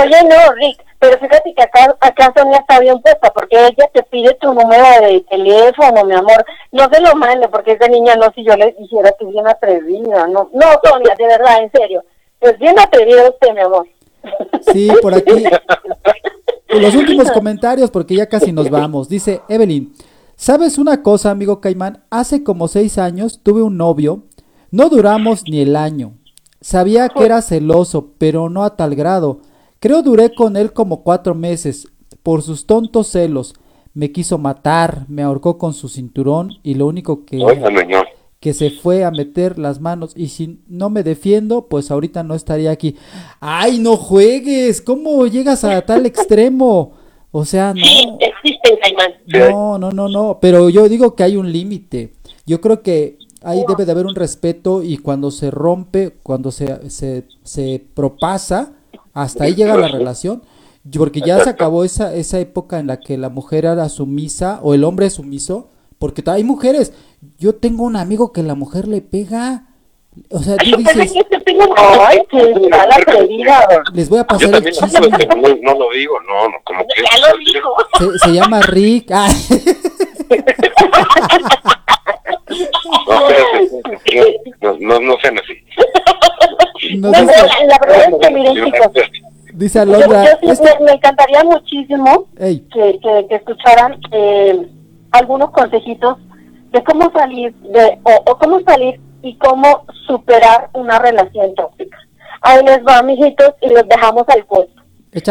Oye, 0.04 0.24
no, 0.30 0.54
Rick, 0.56 0.85
pero 1.06 1.20
fíjate 1.20 1.54
que 1.54 1.62
acá, 1.62 1.96
acá 2.00 2.34
Sonia 2.36 2.58
está 2.58 2.80
bien 2.80 3.00
puesta, 3.00 3.32
porque 3.32 3.56
ella 3.56 3.90
te 3.94 4.02
pide 4.04 4.34
tu 4.42 4.48
número 4.54 4.84
de 5.02 5.22
teléfono, 5.30 6.04
mi 6.04 6.16
amor. 6.16 6.44
No 6.72 6.90
se 6.92 7.00
lo 7.00 7.16
mande, 7.16 7.48
porque 7.48 7.74
esa 7.74 7.88
niña 7.88 8.16
no, 8.16 8.32
si 8.34 8.44
yo 8.44 8.56
le 8.56 8.76
dijera 8.80 9.12
que 9.12 9.26
es 9.26 9.32
bien 9.32 9.48
atrevida. 9.48 10.28
No, 10.28 10.50
no, 10.52 10.66
Sonia, 10.84 11.14
de 11.16 11.28
verdad, 11.28 11.62
en 11.62 11.72
serio. 11.72 12.04
Es 12.42 12.58
bien 12.58 12.80
atrevida 12.80 13.30
usted, 13.30 13.54
mi 13.54 13.62
amor. 13.62 13.88
Sí, 14.74 14.92
por 15.00 15.14
aquí. 15.14 15.44
Los 16.70 16.96
últimos 16.96 17.32
comentarios, 17.32 17.92
porque 17.92 18.16
ya 18.16 18.28
casi 18.28 18.52
nos 18.52 18.72
vamos. 18.72 19.08
Dice 19.08 19.42
Evelyn, 19.48 19.94
¿sabes 20.36 20.80
una 20.80 21.04
cosa, 21.04 21.30
amigo 21.30 21.62
Caimán? 21.62 22.04
Hace 22.10 22.44
como 22.44 22.68
seis 22.68 22.98
años 22.98 23.42
tuve 23.44 23.62
un 23.62 23.78
novio 23.78 24.24
No 24.72 24.90
duramos 24.90 25.44
ni 25.48 25.62
el 25.62 25.76
año. 25.76 26.14
Sabía 26.62 27.10
que 27.10 27.24
era 27.24 27.44
celoso, 27.44 28.14
pero 28.18 28.50
no 28.50 28.64
a 28.64 28.76
tal 28.76 28.96
grado. 28.96 29.42
Creo 29.86 30.02
duré 30.02 30.34
con 30.34 30.58
él 30.58 30.74
como 30.74 31.04
cuatro 31.04 31.36
meses, 31.36 31.88
por 32.24 32.42
sus 32.42 32.66
tontos 32.66 33.06
celos. 33.06 33.54
Me 33.94 34.12
quiso 34.12 34.40
matar, 34.40 35.06
me 35.10 35.22
ahorcó 35.22 35.60
con 35.60 35.76
su 35.76 35.90
cinturón 35.90 36.54
y 36.64 36.74
lo 36.74 36.88
único 36.88 37.24
que, 37.24 37.38
que 38.40 38.56
se 38.56 38.72
fue 38.72 39.04
a 39.04 39.12
meter 39.12 39.60
las 39.60 39.80
manos. 39.80 40.14
Y 40.16 40.30
si 40.30 40.60
no 40.68 40.90
me 40.90 41.04
defiendo, 41.04 41.68
pues 41.68 41.92
ahorita 41.92 42.24
no 42.24 42.34
estaría 42.34 42.72
aquí. 42.72 42.96
¡Ay, 43.40 43.78
no 43.78 43.96
juegues! 43.96 44.82
¿Cómo 44.82 45.28
llegas 45.28 45.64
a 45.64 45.80
tal 45.84 46.08
extremo? 46.08 46.94
O 47.30 47.46
sea, 47.46 47.76
no. 47.76 47.84
No, 49.52 49.78
no, 49.78 49.92
no, 49.92 50.10
no. 50.10 50.40
Pero 50.42 50.68
yo 50.70 50.90
digo 50.90 51.14
que 51.14 51.22
hay 51.22 51.38
un 51.38 51.52
límite. 51.52 52.14
Yo 52.48 52.60
creo 52.60 52.82
que 52.82 53.20
ahí 53.44 53.64
debe 53.68 53.86
de 53.86 53.92
haber 53.92 54.08
un 54.08 54.16
respeto 54.16 54.82
y 54.82 54.98
cuando 54.98 55.30
se 55.30 55.52
rompe, 55.52 56.16
cuando 56.24 56.50
se, 56.50 56.90
se, 56.90 57.28
se 57.44 57.86
propasa, 57.94 58.72
hasta 59.16 59.46
ahí 59.46 59.56
llega 59.56 59.76
la 59.78 59.88
relación. 59.88 60.44
Porque 60.96 61.22
ya 61.22 61.44
se 61.44 61.50
acabó 61.50 61.84
esa, 61.84 62.14
esa 62.14 62.40
época 62.40 62.78
en 62.78 62.86
la 62.86 63.00
que 63.00 63.18
la 63.18 63.30
mujer 63.30 63.66
era 63.66 63.90
sumisa 63.90 64.60
o 64.62 64.76
el 64.76 64.84
hombre 64.84 65.10
sumiso. 65.10 65.72
Porque 65.98 66.24
hay 66.28 66.44
mujeres. 66.44 66.94
Yo 67.40 67.56
tengo 67.56 67.86
un 67.86 67.96
amigo 67.96 68.32
que 68.32 68.44
la 68.44 68.54
mujer 68.54 68.88
le 68.88 69.02
pega. 69.02 69.70
O 70.30 70.40
sea, 70.40 70.58
tú 70.58 70.78
dices. 70.78 71.14
Les 73.94 74.10
voy 74.10 74.20
a 74.20 74.28
pasar 74.28 74.54
el 74.54 74.72
chisme. 74.72 75.10
No, 75.64 75.74
lo 75.74 75.90
digo, 75.92 76.20
no, 76.28 76.50
no, 76.50 76.58
como 76.64 76.86
que. 76.86 77.02
Ya 77.02 77.30
lo 77.30 77.38
dijo. 77.38 77.76
Se, 77.98 78.20
se 78.28 78.34
llama 78.34 78.62
Rick. 78.62 79.10
Ah. 79.12 79.28
No, 84.62 84.78
no, 84.80 85.00
no 85.00 85.18
sean 85.22 85.38
así. 85.40 86.98
No, 86.98 87.12
la, 87.12 87.22
verdad 87.22 88.10
es 88.10 88.28
que 88.28 88.34
miren 88.34 88.66
chicos, 88.66 88.92
Dice 89.54 89.80
Alondra. 89.80 90.38
Yo, 90.42 90.50
me, 90.82 90.92
encantaría 90.92 91.44
muchísimo 91.44 92.28
que, 92.38 93.00
que, 93.02 93.36
escucharan 93.36 93.98
eh, 94.12 94.68
algunos 95.12 95.52
consejitos 95.52 96.18
de 96.72 96.84
cómo 96.84 97.10
salir 97.12 97.54
de 97.56 97.98
o, 98.04 98.38
cómo 98.38 98.60
salir 98.62 99.00
y 99.22 99.38
cómo 99.38 99.86
superar 100.08 100.70
una 100.74 101.00
relación 101.00 101.56
tóxica. 101.56 101.98
Ahí 102.42 102.64
les 102.66 102.80
va, 102.86 103.02
mijitos, 103.02 103.54
y 103.62 103.70
los 103.70 103.88
dejamos 103.88 104.26
al 104.28 104.46
puesto. 104.46 104.84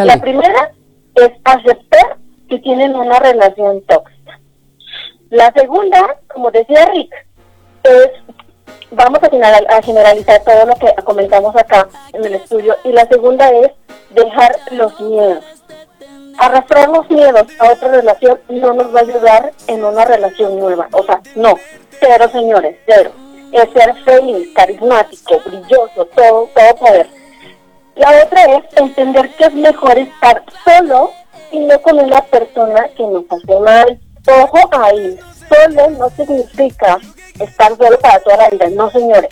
La 0.03 0.17
primera 0.17 0.71
es 1.15 1.29
aceptar 1.43 2.17
que 2.49 2.57
tienen 2.59 2.95
una 2.95 3.19
relación 3.19 3.81
tóxica. 3.83 4.14
La 5.29 5.51
segunda, 5.53 6.17
como 6.27 6.51
decía 6.51 6.85
Rick, 6.85 7.13
es 7.83 8.09
vamos 8.91 9.19
a, 9.21 9.81
generalizar 9.81 10.41
todo 10.43 10.65
lo 10.65 10.75
que 10.75 10.93
comentamos 11.03 11.55
acá 11.55 11.87
en 12.13 12.25
el 12.25 12.35
estudio. 12.35 12.75
Y 12.83 12.91
la 12.91 13.05
segunda 13.07 13.49
es 13.51 13.71
dejar 14.11 14.55
los 14.71 14.99
miedos. 15.01 15.43
Arrastrar 16.37 16.89
los 16.89 17.09
miedos 17.09 17.47
a 17.59 17.71
otra 17.71 17.87
relación 17.89 18.39
no 18.49 18.73
nos 18.73 18.93
va 18.93 18.99
a 18.99 19.03
ayudar 19.03 19.53
en 19.67 19.83
una 19.83 20.05
relación 20.05 20.59
nueva. 20.59 20.87
O 20.91 21.03
sea, 21.03 21.21
no. 21.35 21.55
Cero, 21.99 22.27
señores, 22.31 22.77
cero. 22.85 23.11
Es 23.51 23.69
ser 23.71 23.95
feliz, 24.03 24.49
carismático, 24.53 25.39
brilloso, 25.45 26.05
todo, 26.13 26.49
todo 26.53 26.75
poder. 26.75 27.07
La 27.95 28.09
otra 28.23 28.43
es 28.57 28.63
entender 28.75 29.29
que 29.35 29.45
es 29.45 29.53
mejor 29.53 29.97
estar 29.97 30.43
solo 30.65 31.11
y 31.51 31.59
no 31.59 31.81
con 31.81 31.99
una 31.99 32.21
persona 32.21 32.89
que 32.89 33.03
nos 33.03 33.23
hace 33.29 33.59
mal. 33.61 33.99
Ojo 34.27 34.69
ahí, 34.71 35.19
solo 35.47 35.89
no 35.91 36.09
significa 36.11 36.99
estar 37.39 37.77
solo 37.77 37.99
para 37.99 38.19
toda 38.19 38.37
la 38.37 38.49
vida, 38.49 38.69
no 38.69 38.89
señores, 38.89 39.29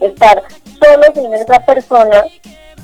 estar 0.00 0.42
solo 0.80 1.02
sin 1.14 1.34
esa 1.34 1.58
persona 1.60 2.24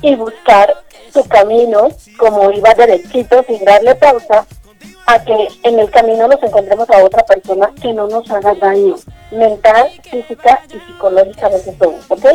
y 0.01 0.15
buscar 0.15 0.73
su 1.13 1.23
camino 1.27 1.89
como 2.17 2.51
iba 2.51 2.73
derechito 2.73 3.43
sin 3.47 3.63
darle 3.63 3.95
pausa 3.95 4.45
a 5.05 5.23
que 5.23 5.47
en 5.63 5.79
el 5.79 5.89
camino 5.91 6.27
nos 6.27 6.41
encontremos 6.41 6.89
a 6.89 7.03
otra 7.03 7.23
persona 7.23 7.71
que 7.81 7.93
no 7.93 8.07
nos 8.07 8.29
haga 8.31 8.53
daño 8.55 8.95
mental, 9.31 9.89
física 10.09 10.61
y 10.69 10.79
psicológicamente 10.79 11.71
todo, 11.73 11.95
¿ok? 12.09 12.25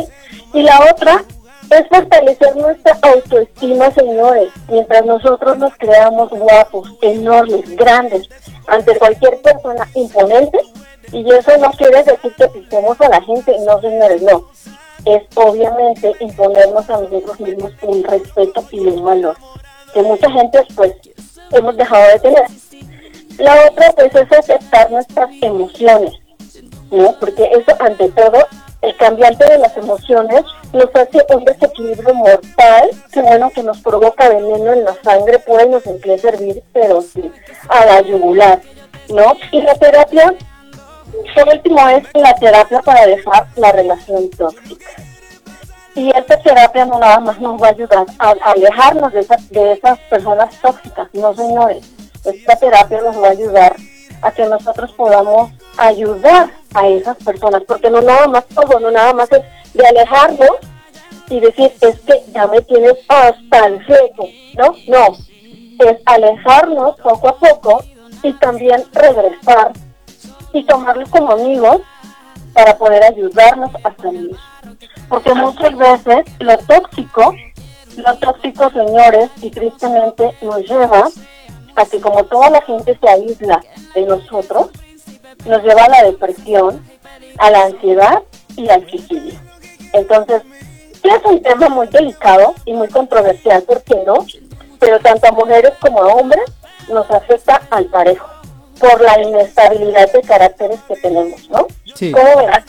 Y 0.53 0.63
la 0.63 0.79
otra 0.91 1.23
es 1.71 1.87
fortalecer 1.87 2.55
nuestra 2.55 2.97
autoestima, 3.01 3.91
señores, 3.91 4.49
mientras 4.67 5.05
nosotros 5.05 5.57
nos 5.57 5.73
creamos 5.77 6.29
guapos, 6.29 6.91
enormes, 7.01 7.75
grandes, 7.75 8.27
ante 8.67 8.97
cualquier 8.97 9.41
persona 9.41 9.87
imponente, 9.93 10.59
y 11.11 11.29
eso 11.31 11.57
no 11.57 11.71
quiere 11.71 12.03
decir 12.03 12.33
que 12.37 12.47
pisemos 12.47 12.99
a 13.01 13.09
la 13.09 13.21
gente, 13.21 13.55
no 13.65 13.79
señores, 13.81 14.21
no. 14.21 14.47
Es 15.05 15.23
obviamente 15.35 16.13
imponernos 16.19 16.89
a 16.89 17.01
nosotros 17.01 17.39
mismos 17.39 17.71
un 17.81 18.03
respeto 18.03 18.65
y 18.71 18.79
un 18.79 19.03
valor, 19.03 19.37
que 19.93 20.01
mucha 20.01 20.29
gente 20.31 20.59
pues 20.75 20.93
hemos 21.51 21.77
dejado 21.77 22.07
de 22.13 22.19
tener. 22.19 22.45
La 23.37 23.55
otra 23.69 23.91
pues 23.93 24.13
es 24.13 24.31
aceptar 24.31 24.91
nuestras 24.91 25.29
emociones, 25.41 26.13
¿no? 26.91 27.15
Porque 27.19 27.43
eso 27.45 27.75
ante 27.79 28.09
todo, 28.09 28.45
el 28.81 28.95
cambiante 28.95 29.45
de 29.45 29.57
las 29.57 29.75
emociones 29.75 30.43
nos 30.71 30.89
hace 30.95 31.25
un 31.35 31.43
desequilibrio 31.43 32.13
mortal, 32.13 32.89
que 33.11 33.21
bueno, 33.21 33.49
que 33.49 33.63
nos 33.63 33.79
provoca 33.81 34.29
veneno 34.29 34.73
en 34.73 34.85
la 34.85 34.95
sangre, 35.03 35.39
puede 35.39 35.67
nos 35.67 35.85
empieza 35.85 36.29
a 36.29 36.31
servir, 36.31 36.63
pero 36.71 37.01
sí, 37.01 37.31
a 37.67 37.85
la 37.85 38.01
yugular, 38.01 38.61
¿no? 39.09 39.33
Y 39.51 39.61
la 39.61 39.75
terapia 39.75 40.33
por 41.35 41.49
último 41.49 41.89
es 41.89 42.03
la 42.13 42.33
terapia 42.35 42.81
para 42.81 43.05
dejar 43.05 43.47
la 43.55 43.71
relación 43.71 44.29
tóxica. 44.31 44.85
Y 45.95 46.15
esta 46.15 46.37
terapia 46.39 46.85
no 46.85 46.99
nada 46.99 47.19
más 47.19 47.39
nos 47.41 47.61
va 47.61 47.67
a 47.67 47.71
ayudar 47.71 48.05
a, 48.19 48.33
alejarnos 48.43 49.11
de, 49.11 49.25
de 49.49 49.73
esas 49.73 49.99
personas 50.09 50.55
tóxicas, 50.61 51.07
no 51.13 51.33
señores. 51.33 51.83
Esta 52.23 52.55
terapia 52.55 53.01
nos 53.01 53.21
va 53.21 53.27
a 53.27 53.31
ayudar 53.31 53.75
a 54.21 54.31
que 54.31 54.45
nosotros 54.45 54.91
podamos 54.93 55.51
ayudar 55.77 56.49
a 56.73 56.87
esas 56.87 57.17
personas, 57.17 57.63
porque 57.67 57.89
no 57.89 58.01
nada 58.01 58.27
más 58.27 58.45
todo, 58.47 58.79
no 58.79 58.91
nada 58.91 59.13
más 59.13 59.31
es 59.31 59.41
de 59.73 59.87
alejarnos 59.87 60.57
y 61.29 61.39
decir, 61.39 61.71
es 61.81 61.99
que 62.01 62.23
ya 62.33 62.47
me 62.47 62.61
tienes 62.61 62.95
hasta 63.07 63.67
el 63.67 63.85
seco, 63.85 64.27
¿no? 64.57 64.75
No, 64.87 65.15
es 65.85 65.97
alejarnos 66.05 66.95
poco 67.01 67.29
a 67.29 67.37
poco 67.37 67.83
y 68.23 68.33
también 68.33 68.83
regresar 68.91 69.73
y 70.53 70.63
tomarlos 70.65 71.09
como 71.09 71.31
amigos 71.31 71.81
para 72.53 72.77
poder 72.77 73.03
ayudarnos 73.03 73.71
a 73.83 73.95
salir. 74.01 74.35
Porque 75.07 75.33
muchas 75.33 75.75
veces 75.77 76.25
lo 76.39 76.57
tóxico, 76.57 77.35
lo 77.95 78.15
tóxico, 78.17 78.69
señores, 78.71 79.29
y 79.41 79.49
tristemente 79.49 80.35
nos 80.41 80.61
lleva 80.67 81.07
a 81.75 81.85
que 81.85 82.01
como 82.01 82.23
toda 82.25 82.49
la 82.49 82.61
gente 82.61 82.97
se 82.99 83.09
aísla 83.09 83.61
de 83.93 84.01
nosotros, 84.01 84.69
nos 85.45 85.63
lleva 85.63 85.83
a 85.83 85.89
la 85.89 86.03
depresión, 86.03 86.83
a 87.37 87.51
la 87.51 87.65
ansiedad 87.65 88.19
y 88.55 88.69
al 88.69 88.89
suicidio. 88.89 89.39
Entonces, 89.93 90.41
es 91.03 91.25
un 91.25 91.41
tema 91.41 91.69
muy 91.69 91.87
delicado 91.87 92.53
y 92.65 92.73
muy 92.73 92.87
controversial, 92.89 93.63
¿por 93.63 93.81
qué 93.83 93.95
no? 94.05 94.25
Pero 94.79 94.99
tanto 94.99 95.27
a 95.27 95.31
mujeres 95.31 95.73
como 95.79 96.01
a 96.01 96.13
hombres 96.13 96.43
nos 96.89 97.09
afecta 97.09 97.61
al 97.69 97.85
parejo 97.85 98.27
por 98.79 99.01
la 99.01 99.21
inestabilidad 99.21 100.11
de 100.11 100.21
caracteres 100.21 100.79
que 100.87 100.95
tenemos, 100.95 101.49
¿no? 101.49 101.67
Sí. 101.95 102.11
¿Cómo 102.11 102.37
verás? 102.37 102.63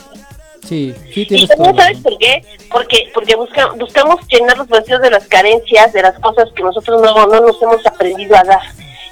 Sí, 0.66 0.94
sí 1.12 1.26
tienes 1.26 1.50
¿Y 1.50 1.76
sabes 1.76 1.98
por 1.98 2.18
qué? 2.18 2.44
Porque, 2.70 3.10
porque 3.14 3.34
busca, 3.34 3.70
buscamos 3.78 4.20
llenar 4.28 4.58
los 4.58 4.68
vacíos 4.68 5.00
de 5.00 5.10
las 5.10 5.26
carencias, 5.26 5.92
de 5.92 6.02
las 6.02 6.18
cosas 6.18 6.48
que 6.54 6.62
nosotros 6.62 7.00
no, 7.00 7.26
no 7.26 7.40
nos 7.40 7.62
hemos 7.62 7.84
aprendido 7.86 8.36
a 8.36 8.44
dar. 8.44 8.62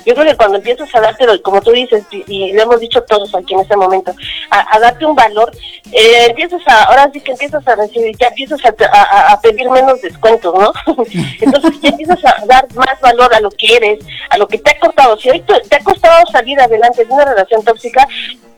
Yo 0.09 0.15
creo 0.15 0.27
que 0.27 0.37
cuando 0.39 0.57
empiezas 0.57 0.89
a 0.95 1.03
darte, 1.03 1.27
como 1.43 1.61
tú 1.61 1.71
dices, 1.71 2.03
y, 2.11 2.55
lo 2.55 2.63
hemos 2.63 2.81
dicho 2.81 3.03
todos 3.03 3.35
aquí 3.35 3.53
en 3.53 3.61
este 3.61 3.77
momento, 3.77 4.11
a, 4.49 4.79
darte 4.79 5.05
un 5.05 5.15
valor, 5.15 5.53
eh, 5.93 6.29
empiezas 6.31 6.63
a, 6.67 6.85
ahora 6.85 7.11
sí 7.13 7.21
que 7.21 7.33
empiezas 7.33 7.69
a 7.69 7.77
recibir, 7.77 8.17
ya 8.17 8.29
empiezas 8.29 8.59
a, 8.65 9.39
pedir 9.43 9.69
menos 9.69 10.01
descuentos, 10.01 10.55
¿no? 10.59 10.73
Entonces 11.43 11.79
ya 11.83 11.91
empiezas 11.91 12.25
a 12.25 12.47
dar 12.47 12.67
más 12.75 12.99
valor 13.03 13.35
a 13.35 13.41
lo 13.41 13.51
que 13.51 13.77
eres, 13.77 13.99
a 14.31 14.39
lo 14.39 14.49
que 14.49 14.57
te 14.57 14.71
ha 14.71 14.79
costado. 14.81 15.19
Si 15.19 15.29
hoy 15.29 15.41
te 15.41 15.77
ha 15.77 15.85
costado 15.85 16.25
salir 16.33 16.59
adelante 16.59 17.05
de 17.05 17.13
una 17.13 17.27
relación 17.27 17.63
tóxica, 17.63 18.09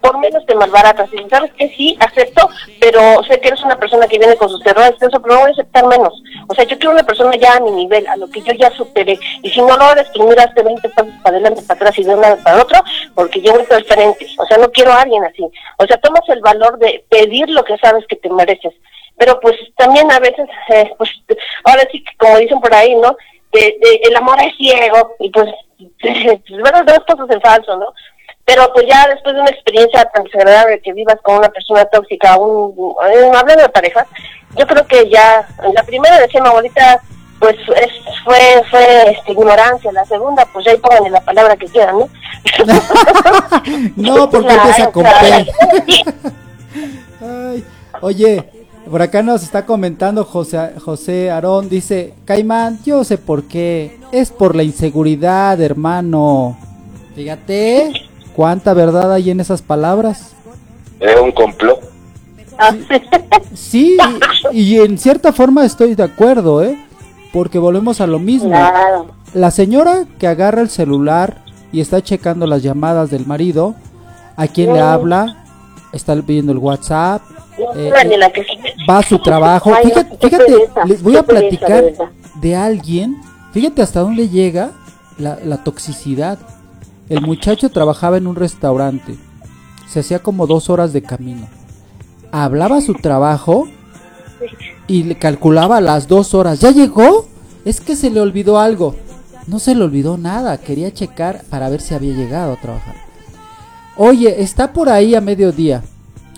por 0.01 0.19
menos 0.19 0.45
te 0.47 0.55
malbaratas. 0.55 1.09
Y 1.13 1.29
sabes 1.29 1.53
que 1.55 1.69
sí, 1.77 1.97
acepto, 2.01 2.49
pero 2.81 3.23
sé 3.25 3.41
que 3.41 3.49
eres 3.49 3.63
una 3.63 3.79
persona 3.79 4.07
que 4.07 4.19
viene 4.19 4.37
con 4.37 4.49
sus 4.49 4.63
terrores, 4.63 4.95
pero 4.99 5.11
no 5.19 5.41
voy 5.41 5.51
a 5.51 5.53
aceptar 5.53 5.87
menos. 5.87 6.23
O 6.49 6.55
sea, 6.55 6.65
yo 6.65 6.79
quiero 6.79 6.93
una 6.93 7.05
persona 7.05 7.37
ya 7.37 7.57
a 7.57 7.61
mi 7.61 7.71
nivel, 7.71 8.07
a 8.07 8.17
lo 8.17 8.29
que 8.31 8.41
yo 8.41 8.53
ya 8.55 8.71
superé. 8.71 9.19
Y 9.43 9.51
si 9.51 9.61
no 9.61 9.77
lo 9.77 9.93
eres, 9.93 10.11
tú 10.13 10.27
miraste 10.27 10.63
20 10.63 10.89
pasos 10.91 11.13
para 11.23 11.40
adelante, 11.41 11.63
para 11.67 11.79
atrás 11.79 11.99
y 11.99 12.05
de 12.05 12.15
una 12.15 12.35
vez 12.35 12.45
para 12.45 12.63
otro, 12.63 12.81
porque 13.15 13.41
yo 13.41 13.53
voy 13.53 13.67
diferente. 13.79 14.27
O 14.39 14.47
sea, 14.47 14.59
no 14.59 14.71
quiero 14.71 14.93
a 14.93 15.03
alguien 15.03 15.25
así. 15.25 15.45
O 15.79 15.87
sea, 15.87 15.97
tomas 15.99 16.29
el 16.29 16.41
valor 16.41 16.79
de 16.79 17.05
pedir 17.09 17.49
lo 17.51 17.65
que 17.65 17.79
sabes 17.79 18.07
que 18.07 18.17
te 18.17 18.31
mereces. 18.31 18.75
Pero 19.17 19.39
pues 19.41 19.57
también 19.77 20.11
a 20.11 20.19
veces, 20.19 20.49
eh, 20.69 20.91
pues 20.97 21.11
ahora 21.65 21.83
sí 21.93 22.03
que 22.03 22.17
como 22.17 22.39
dicen 22.39 22.61
por 22.61 22.75
ahí, 22.75 22.95
¿no? 22.95 23.17
De, 23.53 23.79
el 24.05 24.17
amor 24.17 24.39
es 24.41 24.57
ciego 24.57 25.17
y 25.19 25.31
pues, 25.31 25.49
bueno, 26.49 26.85
dos 26.85 27.01
cosas 27.07 27.29
en 27.31 27.41
falso, 27.41 27.77
¿no? 27.77 27.93
pero 28.51 28.69
pues 28.73 28.85
ya 28.89 29.07
después 29.07 29.33
de 29.33 29.43
una 29.43 29.51
experiencia 29.51 30.05
tan 30.07 30.25
desagradable 30.25 30.81
que 30.81 30.93
vivas 30.93 31.17
con 31.23 31.37
una 31.37 31.49
persona 31.51 31.85
tóxica, 31.85 32.37
un, 32.37 32.97
hablando 33.01 33.63
de 33.63 33.69
parejas, 33.69 34.09
yo 34.57 34.67
creo 34.67 34.85
que 34.89 35.09
ya, 35.09 35.47
la 35.73 35.85
primera 35.85 36.19
decía 36.19 36.43
mi 36.43 36.49
abuelita, 36.49 37.01
pues 37.41 37.57
fue 38.25 38.37
fue 38.71 39.11
este, 39.11 39.33
ignorancia, 39.33 39.91
la 39.93 40.05
segunda, 40.05 40.47
pues 40.53 40.67
ya 40.67 40.73
ahí 40.73 40.79
pongan 40.79 41.11
la 41.11 41.21
palabra 41.21 41.57
que 41.57 41.67
quieran, 41.67 41.99
¿no? 41.99 42.09
no, 43.97 44.31
porque 44.31 44.47
claro, 44.47 45.45
Ay, 47.21 47.65
oye, 48.01 48.45
por 48.89 49.03
acá 49.03 49.23
nos 49.23 49.43
está 49.43 49.67
comentando 49.67 50.25
José, 50.25 50.73
José 50.85 51.31
Aarón, 51.31 51.69
dice, 51.69 52.15
Caimán, 52.25 52.79
yo 52.85 53.05
sé 53.05 53.19
por 53.19 53.45
qué, 53.45 53.99
es 54.13 54.31
por 54.31 54.55
la 54.55 54.63
inseguridad, 54.63 55.61
hermano. 55.61 56.59
Fíjate, 57.15 57.93
cuánta 58.35 58.75
verdad 58.75 59.13
hay 59.13 59.31
en 59.31 59.41
esas 59.41 59.63
palabras. 59.63 60.35
Es 61.01 61.21
un 61.21 61.33
complot. 61.33 61.91
Sí, 63.55 63.97
y, 64.53 64.79
en 64.79 64.99
cierta 64.99 65.33
forma 65.33 65.65
estoy 65.65 65.95
de 65.95 66.03
acuerdo, 66.03 66.63
¿eh? 66.63 66.79
Porque 67.33 67.59
volvemos 67.59 68.01
a 68.01 68.07
lo 68.07 68.19
mismo. 68.19 68.53
La 69.35 69.51
señora 69.51 70.05
que 70.19 70.27
agarra 70.27 70.63
el 70.63 70.71
celular 70.71 71.45
y 71.73 71.81
está 71.81 72.03
checando 72.03 72.47
las 72.47 72.63
llamadas 72.63 73.11
del 73.11 73.27
marido, 73.27 73.75
a 74.37 74.49
quien 74.49 74.73
le 74.73 74.81
habla, 74.81 75.45
está 75.93 76.15
viendo 76.15 76.53
el 76.53 76.59
WhatsApp, 76.59 77.23
eh, 77.77 77.93
va 78.89 78.99
a 78.99 79.03
su 79.03 79.19
trabajo. 79.19 79.73
Fíjate, 79.83 80.17
fíjate 80.17 80.71
les 80.87 81.03
voy 81.03 81.17
a 81.17 81.23
platicar 81.23 81.85
de 82.37 82.57
alguien, 82.57 83.21
fíjate 83.53 83.83
hasta 83.83 84.01
dónde 84.01 84.29
llega 84.29 84.73
la, 85.19 85.39
la 85.45 85.63
toxicidad. 85.63 86.39
El 87.09 87.21
muchacho 87.23 87.71
trabajaba 87.71 88.17
en 88.17 88.27
un 88.27 88.37
restaurante, 88.37 89.17
se 89.87 90.01
hacía 90.01 90.21
como 90.21 90.47
dos 90.47 90.71
horas 90.71 90.93
de 90.93 91.03
camino. 91.03 91.49
Hablaba 92.33 92.81
su 92.81 92.95
trabajo 92.95 93.69
y 94.91 95.05
le 95.05 95.15
calculaba 95.15 95.81
las 95.81 96.09
dos 96.09 96.35
horas. 96.35 96.59
¿Ya 96.59 96.73
llegó? 96.73 97.29
Es 97.65 97.81
que 97.81 97.95
se 97.95 98.11
le 98.11 98.21
olvidó 98.21 98.59
algo. 98.59 98.97
No 99.47 99.61
se 99.61 99.77
le 99.77 99.85
olvidó 99.85 100.19
nada, 100.19 100.59
quería 100.59 100.93
checar 100.93 101.45
para 101.49 101.69
ver 101.69 101.81
si 101.81 101.95
había 101.95 102.13
llegado 102.13 102.55
a 102.55 102.61
trabajar. 102.61 102.97
Oye, 103.97 104.43
está 104.43 104.73
por 104.73 104.89
ahí 104.89 105.15
a 105.15 105.21
mediodía. 105.21 105.85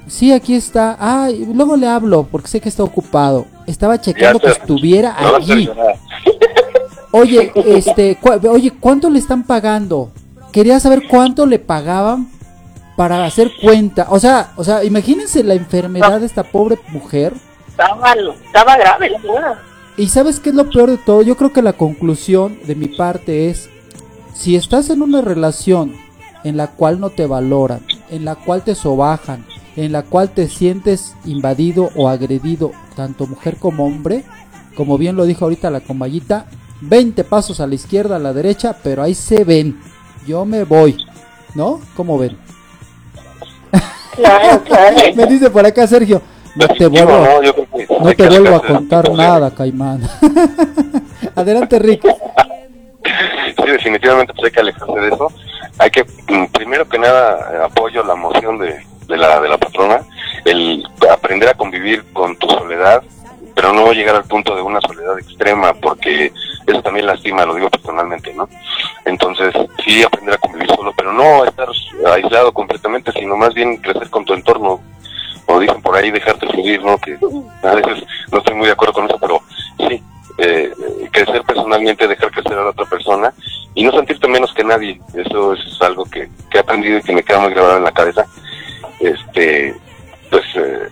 Sí, 0.06 0.32
aquí 0.32 0.54
está. 0.54 0.98
Ah, 1.00 1.30
luego 1.54 1.76
le 1.76 1.88
hablo 1.88 2.28
porque 2.30 2.48
sé 2.48 2.60
que 2.60 2.68
está 2.68 2.84
ocupado. 2.84 3.46
Estaba 3.66 3.98
checando 3.98 4.38
que 4.38 4.48
estuviera 4.48 5.16
aquí. 5.18 5.70
Oye, 7.14 7.52
este, 7.54 8.18
oye, 8.48 8.72
¿cuánto 8.80 9.10
le 9.10 9.18
están 9.18 9.44
pagando? 9.44 10.10
Quería 10.50 10.80
saber 10.80 11.02
cuánto 11.10 11.44
le 11.44 11.58
pagaban 11.58 12.30
para 12.96 13.26
hacer 13.26 13.50
cuenta. 13.62 14.06
O 14.08 14.18
sea, 14.18 14.52
o 14.56 14.64
sea, 14.64 14.82
imagínense 14.82 15.44
la 15.44 15.52
enfermedad 15.52 16.20
de 16.20 16.26
esta 16.26 16.42
pobre 16.42 16.78
mujer. 16.88 17.34
Estaba, 17.72 18.12
estaba 18.12 18.76
grave 18.76 19.10
la 19.10 19.20
señora. 19.20 19.62
Y 19.96 20.08
sabes 20.08 20.40
qué 20.40 20.50
es 20.50 20.54
lo 20.54 20.70
peor 20.70 20.90
de 20.90 20.98
todo? 20.98 21.22
Yo 21.22 21.36
creo 21.36 21.52
que 21.52 21.62
la 21.62 21.74
conclusión 21.74 22.58
de 22.64 22.74
mi 22.74 22.88
parte 22.88 23.50
es, 23.50 23.68
si 24.34 24.56
estás 24.56 24.88
en 24.90 25.02
una 25.02 25.20
relación 25.20 25.94
en 26.44 26.56
la 26.56 26.68
cual 26.68 27.00
no 27.00 27.10
te 27.10 27.26
valoran, 27.26 27.80
en 28.10 28.24
la 28.24 28.34
cual 28.34 28.62
te 28.62 28.74
sobajan, 28.74 29.44
en 29.76 29.92
la 29.92 30.02
cual 30.02 30.30
te 30.30 30.48
sientes 30.48 31.14
invadido 31.24 31.90
o 31.94 32.08
agredido, 32.08 32.72
tanto 32.96 33.26
mujer 33.26 33.56
como 33.56 33.86
hombre, 33.86 34.24
como 34.74 34.96
bien 34.98 35.16
lo 35.16 35.24
dijo 35.24 35.44
ahorita 35.44 35.70
la 35.70 35.80
comayita, 35.80 36.46
20 36.80 37.24
pasos 37.24 37.60
a 37.60 37.66
la 37.66 37.74
izquierda, 37.74 38.16
a 38.16 38.18
la 38.18 38.32
derecha, 38.32 38.76
pero 38.82 39.02
ahí 39.02 39.14
se 39.14 39.44
ven. 39.44 39.80
Yo 40.26 40.44
me 40.44 40.64
voy, 40.64 40.96
¿no? 41.54 41.80
¿Cómo 41.96 42.18
ven? 42.18 42.36
Claro, 44.16 44.62
claro. 44.64 44.96
me 45.14 45.26
dice 45.26 45.50
por 45.50 45.64
acá 45.64 45.86
Sergio, 45.86 46.20
no 46.54 46.66
te 46.68 46.86
vuelvo, 46.86 47.61
no, 48.00 48.14
te 48.14 48.28
vuelvo 48.28 48.56
a 48.56 48.62
contar 48.62 49.10
nada, 49.12 49.50
Caimán. 49.50 50.02
Adelante, 51.34 51.78
Rick. 51.78 52.02
Sí, 53.56 53.70
definitivamente 53.70 54.32
pues 54.34 54.46
hay 54.46 54.50
que 54.50 54.60
alejarse 54.60 55.00
de 55.00 55.08
eso. 55.08 55.32
Hay 55.78 55.90
que, 55.90 56.04
mm, 56.04 56.46
primero 56.52 56.88
que 56.88 56.98
nada, 56.98 57.64
apoyo 57.64 58.02
la 58.04 58.14
moción 58.14 58.58
de, 58.58 58.84
de 59.06 59.16
la, 59.16 59.40
de 59.40 59.48
la 59.48 59.58
patrona, 59.58 60.00
el 60.44 60.84
aprender 61.10 61.48
a 61.48 61.54
convivir 61.54 62.04
con 62.12 62.36
tu 62.36 62.48
soledad, 62.48 63.02
pero 63.54 63.72
no 63.72 63.92
llegar 63.92 64.16
al 64.16 64.24
punto 64.24 64.54
de 64.54 64.62
una 64.62 64.80
soledad 64.80 65.18
extrema, 65.18 65.74
porque 65.74 66.32
eso 66.66 66.82
también 66.82 67.06
lastima, 67.06 67.44
lo 67.44 67.54
digo 67.54 67.70
personalmente, 67.70 68.32
¿no? 68.34 68.48
Entonces, 69.04 69.54
sí 69.84 70.02
aprender 70.02 70.34
a 70.34 70.38
convivir 70.38 70.68
solo, 70.74 70.92
pero 70.96 71.12
no 71.12 71.44
estar 71.44 71.68
aislado 72.06 72.52
completamente, 72.52 73.12
sino 73.12 73.36
más 73.36 73.52
bien 73.54 73.76
crecer 73.78 74.08
con 74.10 74.24
tu 74.24 74.34
entorno, 74.34 74.80
o 75.52 75.60
dicen 75.60 75.82
por 75.82 75.96
ahí, 75.96 76.10
dejarte 76.10 76.46
fluir, 76.48 76.82
¿no? 76.82 76.98
Que 76.98 77.18
a 77.62 77.74
veces 77.74 78.04
no 78.30 78.38
estoy 78.38 78.54
muy 78.54 78.66
de 78.66 78.72
acuerdo 78.72 78.94
con 78.94 79.06
eso, 79.06 79.18
pero 79.20 79.40
sí, 79.88 80.02
eh, 80.38 80.72
crecer 81.10 81.42
personalmente, 81.42 82.08
dejar 82.08 82.30
crecer 82.30 82.54
a 82.54 82.64
la 82.64 82.70
otra 82.70 82.86
persona 82.86 83.32
y 83.74 83.84
no 83.84 83.92
sentirte 83.92 84.28
menos 84.28 84.52
que 84.52 84.64
nadie. 84.64 85.00
Eso 85.14 85.54
es 85.54 85.80
algo 85.80 86.04
que, 86.04 86.28
que 86.50 86.58
he 86.58 86.60
aprendido 86.60 86.98
y 86.98 87.02
que 87.02 87.12
me 87.12 87.22
queda 87.22 87.40
muy 87.40 87.52
grabado 87.52 87.78
en 87.78 87.84
la 87.84 87.92
cabeza 87.92 88.26
este, 89.02 89.74
pues 90.30 90.44
eh, 90.54 90.88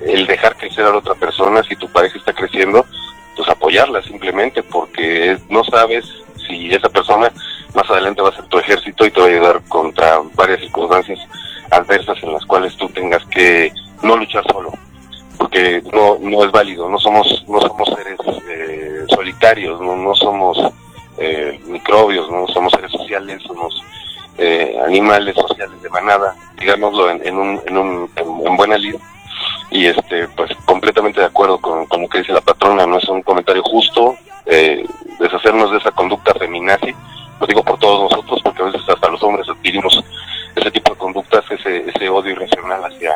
el 0.00 0.26
dejar 0.26 0.56
crecer 0.56 0.84
a 0.84 0.90
la 0.90 0.98
otra 0.98 1.14
persona, 1.14 1.62
si 1.62 1.76
tu 1.76 1.88
pareja 1.88 2.18
está 2.18 2.32
creciendo, 2.32 2.84
pues 3.36 3.48
apoyarla 3.48 4.02
simplemente, 4.02 4.62
porque 4.62 5.38
no 5.48 5.64
sabes 5.64 6.04
si 6.46 6.72
esa 6.74 6.88
persona 6.88 7.32
más 7.74 7.90
adelante 7.90 8.22
va 8.22 8.30
a 8.30 8.36
ser 8.36 8.44
tu 8.46 8.58
ejército 8.58 9.06
y 9.06 9.10
te 9.10 9.20
va 9.20 9.26
a 9.26 9.30
ayudar 9.30 9.62
contra 9.68 10.20
varias 10.34 10.60
circunstancias 10.60 11.18
adversas 11.70 12.22
en 12.22 12.32
las 12.32 12.44
cuales 12.44 12.76
tú 12.76 12.88
tengas 12.88 13.24
que 13.26 13.72
no 14.02 14.16
luchar 14.16 14.44
solo 14.50 14.72
porque 15.38 15.82
no 15.92 16.18
no 16.20 16.44
es 16.44 16.52
válido. 16.52 16.88
No 16.88 16.98
somos 16.98 17.44
no 17.48 17.60
somos 17.60 17.88
seres 17.88 18.18
eh, 18.48 19.04
solitarios 19.08 19.80
no 19.80 19.96
no 19.96 20.14
somos 20.14 20.58
eh, 21.18 21.60
microbios 21.66 22.30
no 22.30 22.46
somos 22.48 22.72
seres 22.72 22.92
sociales 22.92 23.42
somos 23.46 23.82
eh, 24.36 24.76
animales 24.84 25.34
sociales 25.36 25.80
de 25.80 25.88
manada, 25.90 26.34
digámoslo 26.58 27.10
en, 27.10 27.24
en, 27.24 27.36
un, 27.36 27.62
en, 27.66 27.76
un, 27.76 28.10
en, 28.16 28.56
buena 28.56 28.76
lid. 28.76 28.96
Y 29.70 29.86
este, 29.86 30.28
pues 30.28 30.50
completamente 30.64 31.20
de 31.20 31.26
acuerdo 31.26 31.58
con, 31.58 31.86
con, 31.86 32.02
lo 32.02 32.08
que 32.08 32.18
dice 32.18 32.32
la 32.32 32.40
patrona, 32.40 32.86
no 32.86 32.98
es 32.98 33.08
un 33.08 33.22
comentario 33.22 33.62
justo, 33.62 34.16
eh, 34.46 34.84
deshacernos 35.18 35.70
de 35.70 35.78
esa 35.78 35.90
conducta 35.92 36.34
feminazi, 36.34 36.94
lo 37.40 37.46
digo 37.46 37.62
por 37.62 37.78
todos 37.78 38.10
nosotros, 38.10 38.40
porque 38.42 38.62
a 38.62 38.66
veces 38.66 38.82
hasta 38.88 39.08
los 39.08 39.22
hombres 39.22 39.48
adquirimos 39.48 40.02
ese 40.56 40.70
tipo 40.70 40.92
de 40.92 40.98
conductas, 40.98 41.44
ese, 41.50 41.88
ese 41.88 42.08
odio 42.08 42.32
irracional 42.32 42.84
hacia, 42.84 43.12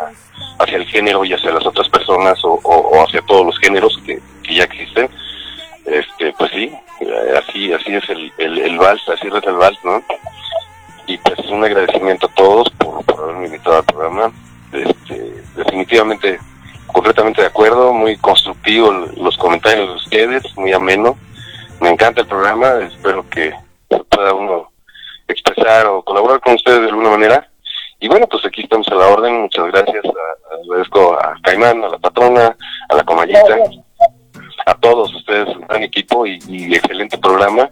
hacia 0.59 0.77
el 0.77 0.87
género 0.87 1.25
y 1.25 1.33
hacia 1.33 1.53
las 1.53 1.67
otras 1.67 1.89
personas 1.89 2.43
o, 2.45 2.61
o, 2.63 3.03
hacia 3.03 3.23
todos 3.23 3.47
los 3.47 3.59
géneros 3.59 3.99
que, 4.05 4.21
que, 4.43 4.55
ya 4.55 4.65
existen. 4.65 5.09
Este, 5.87 6.33
pues 6.39 6.51
sí, 6.51 6.73
eh, 7.01 7.35
así, 7.39 7.73
así 7.73 7.95
es 7.95 8.09
el, 8.11 8.33
el, 8.39 8.59
el 8.59 8.79
vals, 8.79 9.09
así 9.09 9.27
es 9.27 9.45
el 9.45 9.55
vals, 9.55 9.79
¿no? 9.85 10.03
y 11.09 11.17
pues 11.19 11.39
un 11.49 11.65
agradecimiento 11.65 12.27
a 12.27 12.35
todos 12.35 12.71
por, 12.71 13.03
haberme 13.19 13.47
invitado 13.47 13.79
al 13.79 13.85
programa. 13.85 14.33
Este, 14.71 15.43
definitivamente, 15.57 16.39
completamente 16.87 17.41
de 17.41 17.49
acuerdo, 17.49 17.93
muy 17.95 18.17
constructivo 18.19 18.93
los 19.17 19.37
comentarios 19.39 19.89
de 19.89 19.95
ustedes, 19.95 20.57
muy 20.57 20.73
ameno. 20.73 21.17
Me 21.81 21.89
encanta 21.89 22.21
el 22.21 22.27
programa, 22.27 22.75
espero 22.83 23.29
que 23.31 23.55
pueda 24.11 24.35
uno 24.35 24.71
expresar 25.29 25.87
o 25.87 26.03
colaborar 26.03 26.41
con 26.41 26.55
ustedes 26.55 26.81
de 26.81 26.89
alguna 26.89 27.11
manera. 27.11 27.51
Y 28.01 28.09
bueno, 28.09 28.27
pues 28.27 28.45
aquí 28.45 28.63
estamos 28.63 28.89
a 28.89 28.95
la 28.95 29.09
orden. 29.09 29.43
Muchas 29.43 29.67
gracias. 29.67 30.05
agradezco 30.63 31.15
a 31.15 31.37
Caimán, 31.43 31.85
a 31.85 31.89
la 31.89 31.99
patrona, 31.99 32.57
a 32.89 32.95
la 32.95 33.05
comayita 33.05 33.57
a 34.69 34.75
todos 34.75 35.15
ustedes, 35.15 35.49
un 35.57 35.67
gran 35.67 35.83
equipo 35.83 36.27
y, 36.27 36.39
excelente 36.75 37.17
programa. 37.19 37.71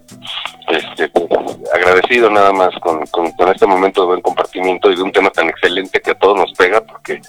Este, 0.68 1.09
pues, 1.09 1.26
agradecido 1.74 2.30
nada 2.30 2.52
más 2.52 2.70
con, 2.80 3.04
con, 3.07 3.48
este 3.52 3.66
momento 3.66 4.00
de 4.02 4.07
buen 4.09 4.20
compartimiento 4.22 4.90
y 4.90 4.96
de 4.96 5.02
un 5.02 5.12
tema 5.12 5.30
tan 5.30 5.48
excelente 5.48 6.00
que 6.00 6.12
a 6.12 6.18
todos 6.18 6.38
nos 6.38 6.52
pega, 6.54 6.80
porque 6.80 7.20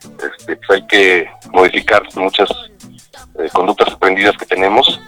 este, 0.00 0.56
pues, 0.56 0.70
hay 0.70 0.86
que 0.86 1.30
modificar 1.52 2.02
muchas 2.16 2.48
eh, 3.38 3.48
conductas 3.52 3.92
aprendidas 3.92 4.36
que 4.36 4.46
tenemos. 4.46 5.00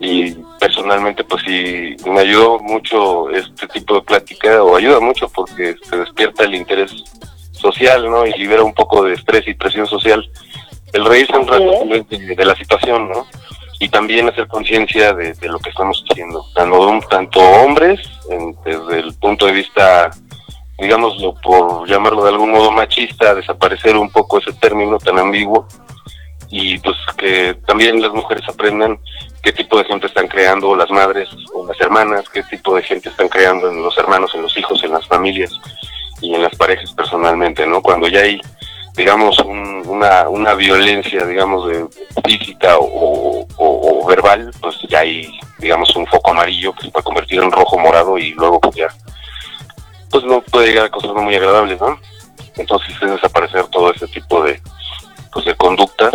Y 0.00 0.32
personalmente 0.58 1.24
pues 1.24 1.42
sí 1.44 1.96
me 2.06 2.20
ayudó 2.20 2.58
mucho 2.58 3.30
este 3.30 3.66
tipo 3.68 3.94
de 3.94 4.02
plática 4.02 4.62
o 4.62 4.76
ayuda 4.76 5.00
mucho 5.00 5.28
porque 5.28 5.76
se 5.82 5.96
despierta 5.96 6.44
el 6.44 6.54
interés 6.54 6.92
social 7.62 8.10
no 8.10 8.26
y 8.26 8.32
libera 8.32 8.62
un 8.62 8.74
poco 8.74 9.04
de 9.04 9.14
estrés 9.14 9.46
y 9.46 9.54
presión 9.54 9.86
social. 9.86 10.28
El 10.92 11.06
reírse 11.06 11.36
un 11.38 11.46
rato 11.46 11.84
de, 11.86 12.44
la 12.44 12.54
situación, 12.56 13.08
¿no? 13.08 13.26
Y 13.80 13.88
también 13.88 14.28
hacer 14.28 14.46
conciencia 14.46 15.14
de, 15.14 15.34
lo 15.48 15.58
que 15.58 15.70
estamos 15.70 16.04
haciendo, 16.10 16.44
tanto, 16.54 17.00
tanto 17.08 17.40
hombres, 17.40 18.00
desde 18.64 18.98
el 18.98 19.14
punto 19.14 19.46
de 19.46 19.52
vista, 19.52 20.10
digámoslo, 20.78 21.34
por 21.42 21.88
llamarlo 21.88 22.24
de 22.24 22.30
algún 22.30 22.52
modo 22.52 22.70
machista, 22.70 23.34
desaparecer 23.34 23.96
un 23.96 24.10
poco 24.10 24.38
ese 24.38 24.52
término 24.52 24.98
tan 24.98 25.18
ambiguo, 25.18 25.66
y 26.52 26.78
pues 26.80 26.96
que 27.16 27.54
también 27.66 28.02
las 28.02 28.12
mujeres 28.12 28.46
aprendan 28.46 29.00
qué 29.42 29.52
tipo 29.52 29.78
de 29.78 29.84
gente 29.84 30.06
están 30.06 30.28
creando 30.28 30.76
las 30.76 30.90
madres 30.90 31.30
o 31.54 31.66
las 31.66 31.80
hermanas, 31.80 32.28
qué 32.28 32.42
tipo 32.42 32.76
de 32.76 32.82
gente 32.82 33.08
están 33.08 33.30
creando 33.30 33.70
en 33.70 33.82
los 33.82 33.96
hermanos, 33.96 34.32
en 34.34 34.42
los 34.42 34.56
hijos, 34.58 34.84
en 34.84 34.92
las 34.92 35.06
familias 35.06 35.50
y 36.20 36.34
en 36.34 36.42
las 36.42 36.54
parejas 36.54 36.92
personalmente, 36.92 37.66
¿no? 37.66 37.80
Cuando 37.80 38.06
ya 38.06 38.20
hay, 38.20 38.38
digamos, 38.94 39.38
una, 39.38 40.28
una 40.28 40.52
violencia, 40.52 41.24
digamos, 41.24 41.68
de 41.68 41.86
física 42.22 42.76
o, 42.78 43.46
verbal, 44.06 44.52
pues 44.60 44.76
ya 44.90 44.98
hay, 44.98 45.32
digamos, 45.58 45.96
un 45.96 46.06
foco 46.06 46.32
amarillo 46.32 46.74
que 46.74 46.82
se 46.82 46.90
puede 46.90 47.04
convertir 47.04 47.40
en 47.40 47.50
rojo 47.50 47.78
morado 47.78 48.18
y 48.18 48.32
luego 48.32 48.60
pues 48.60 48.76
ya, 48.76 48.88
pues 50.10 50.22
no 50.24 50.42
puede 50.42 50.66
llegar 50.66 50.84
a 50.84 50.90
cosas 50.90 51.14
no 51.14 51.22
muy 51.22 51.34
agradables, 51.34 51.80
¿no? 51.80 51.98
Entonces 52.56 52.94
es 53.00 53.10
desaparecer 53.10 53.64
todo 53.68 53.90
ese 53.90 54.06
tipo 54.08 54.44
de, 54.44 54.60
pues 55.32 55.46
de 55.46 55.54
conductas 55.56 56.12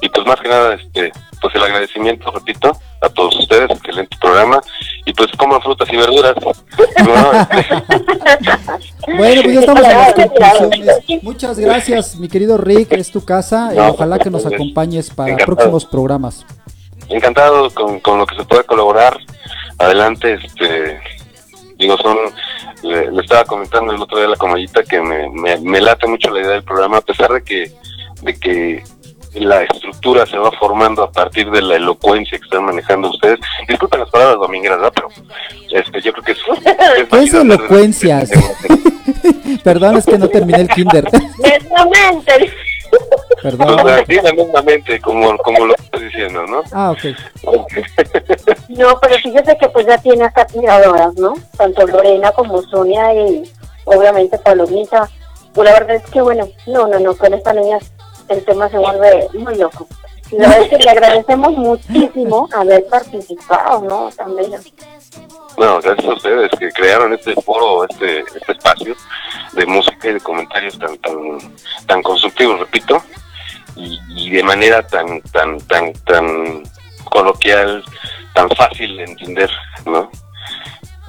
y 0.00 0.08
pues 0.08 0.26
más 0.26 0.40
que 0.40 0.48
nada, 0.48 0.74
este, 0.74 1.12
pues 1.40 1.54
el 1.54 1.62
agradecimiento, 1.62 2.30
repito, 2.30 2.72
a 3.02 3.08
todos 3.10 3.38
ustedes, 3.38 3.70
excelente 3.70 4.16
programa, 4.20 4.60
y 5.04 5.12
pues 5.12 5.30
coman 5.36 5.60
frutas 5.60 5.88
y 5.92 5.96
verduras. 5.96 6.34
bueno, 9.06 9.42
pues 9.42 9.54
ya 9.54 9.60
estamos 9.60 9.84
en 9.84 9.92
las 9.92 10.14
conclusiones. 10.14 11.22
Muchas 11.22 11.58
gracias, 11.58 12.16
mi 12.16 12.28
querido 12.28 12.56
Rick, 12.56 12.92
es 12.92 13.10
tu 13.10 13.24
casa, 13.24 13.72
y 13.74 13.78
ojalá 13.78 14.18
que 14.18 14.30
nos 14.30 14.46
acompañes 14.46 15.10
para 15.10 15.36
próximos 15.36 15.84
programas. 15.84 16.46
Encantado 17.08 17.70
con, 17.70 18.00
con 18.00 18.18
lo 18.18 18.26
que 18.26 18.36
se 18.36 18.44
pueda 18.44 18.62
colaborar. 18.62 19.18
Adelante, 19.78 20.38
este, 20.44 21.00
digo, 21.76 21.96
son, 21.98 22.16
le, 22.82 23.20
estaba 23.20 23.44
comentando 23.44 23.92
el 23.92 24.00
otro 24.00 24.16
día 24.18 24.26
a 24.26 24.30
la 24.30 24.36
comallita 24.36 24.82
que 24.84 25.00
me, 25.00 25.28
me, 25.30 25.58
me 25.58 25.80
late 25.80 26.06
mucho 26.06 26.30
la 26.30 26.40
idea 26.40 26.50
del 26.52 26.62
programa, 26.62 26.98
a 26.98 27.02
pesar 27.02 27.32
de 27.32 27.42
que, 27.42 27.72
de 28.22 28.38
que 28.38 28.84
la 29.34 29.62
estructura 29.62 30.26
se 30.26 30.36
va 30.36 30.50
formando 30.52 31.02
a 31.02 31.12
partir 31.12 31.50
de 31.50 31.62
la 31.62 31.76
elocuencia 31.76 32.38
que 32.38 32.44
están 32.44 32.64
manejando 32.64 33.10
ustedes. 33.10 33.38
Disculpen 33.68 34.00
las 34.00 34.10
palabras 34.10 34.38
domingueras, 34.38 34.80
¿no? 34.80 34.90
Pero 34.90 35.08
este, 35.70 36.00
yo 36.00 36.12
creo 36.12 36.24
que 36.24 36.32
es... 36.32 37.08
¿Qué 37.10 37.18
es 37.18 37.34
elocuencia? 37.34 38.24
Perdón, 39.64 39.96
es 39.98 40.06
que 40.06 40.18
no 40.18 40.28
terminé 40.28 40.62
el 40.62 40.68
kinder. 40.68 41.04
Perdón. 43.42 43.78
sí, 44.06 44.14
la 44.16 44.32
mismamente, 44.32 45.00
como, 45.00 45.36
como 45.38 45.66
lo 45.66 45.74
estoy 45.74 46.04
diciendo, 46.04 46.44
¿no? 46.46 46.62
Ah, 46.72 46.90
ok. 46.90 46.98
no, 48.68 48.98
pero 49.00 49.14
fíjese 49.16 49.56
que 49.56 49.68
pues 49.68 49.86
ya 49.86 49.96
tiene 49.98 50.24
hasta 50.24 50.42
admiradoras, 50.42 51.14
¿no? 51.14 51.34
Tanto 51.56 51.86
Lorena 51.86 52.32
como 52.32 52.60
Sonia 52.62 53.14
y 53.14 53.50
obviamente 53.84 54.38
Palomita. 54.38 55.08
Pues 55.54 55.68
la 55.68 55.78
verdad 55.78 55.96
es 55.96 56.10
que, 56.10 56.20
bueno, 56.20 56.48
no, 56.66 56.86
no, 56.86 56.98
no, 57.00 57.16
con 57.16 57.32
esta 57.32 57.52
niña 57.52 57.78
el 58.34 58.44
tema 58.44 58.68
se 58.68 58.78
vuelve 58.78 59.28
muy 59.34 59.56
loco. 59.56 59.86
Y 60.30 60.36
la 60.36 60.48
verdad 60.48 60.62
es 60.62 60.68
que 60.70 60.84
le 60.84 60.90
agradecemos 60.90 61.52
muchísimo 61.52 62.48
haber 62.54 62.86
participado, 62.86 63.82
¿no? 63.82 64.10
También. 64.16 64.60
Bueno, 65.56 65.80
gracias 65.80 66.06
a 66.06 66.14
ustedes 66.14 66.50
que 66.58 66.70
crearon 66.70 67.12
este 67.12 67.34
foro, 67.42 67.84
este, 67.84 68.20
este 68.20 68.52
espacio 68.52 68.94
de 69.52 69.66
música 69.66 70.08
y 70.08 70.14
de 70.14 70.20
comentarios 70.20 70.78
tan 70.78 70.96
tan 70.98 71.38
tan 71.86 72.02
constructivos, 72.02 72.60
repito, 72.60 73.02
y, 73.76 74.30
de 74.30 74.42
manera 74.42 74.86
tan 74.86 75.20
tan 75.32 75.58
tan 75.66 75.92
tan 76.04 76.62
coloquial, 77.10 77.84
tan 78.34 78.48
fácil 78.50 78.96
de 78.96 79.04
entender, 79.04 79.50
¿no? 79.86 80.10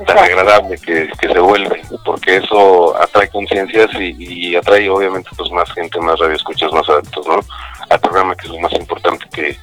Tan 0.05 0.17
agradable 0.17 0.77
que, 0.77 1.09
se 1.19 1.39
vuelve, 1.39 1.81
porque 2.05 2.37
eso 2.37 2.95
atrae 2.97 3.29
conciencias 3.29 3.89
y, 3.99 4.55
atrae 4.55 4.89
obviamente 4.89 5.29
pues 5.37 5.51
más 5.51 5.71
gente, 5.73 5.99
más 5.99 6.19
radioescuchas, 6.19 6.71
más 6.71 6.87
adeptos, 6.89 7.25
¿no? 7.27 7.39
Al 7.89 7.99
programa 7.99 8.35
que 8.35 8.47
es 8.47 8.53
lo 8.53 8.59
más 8.59 8.73
importante 8.73 9.25
que 9.33 9.57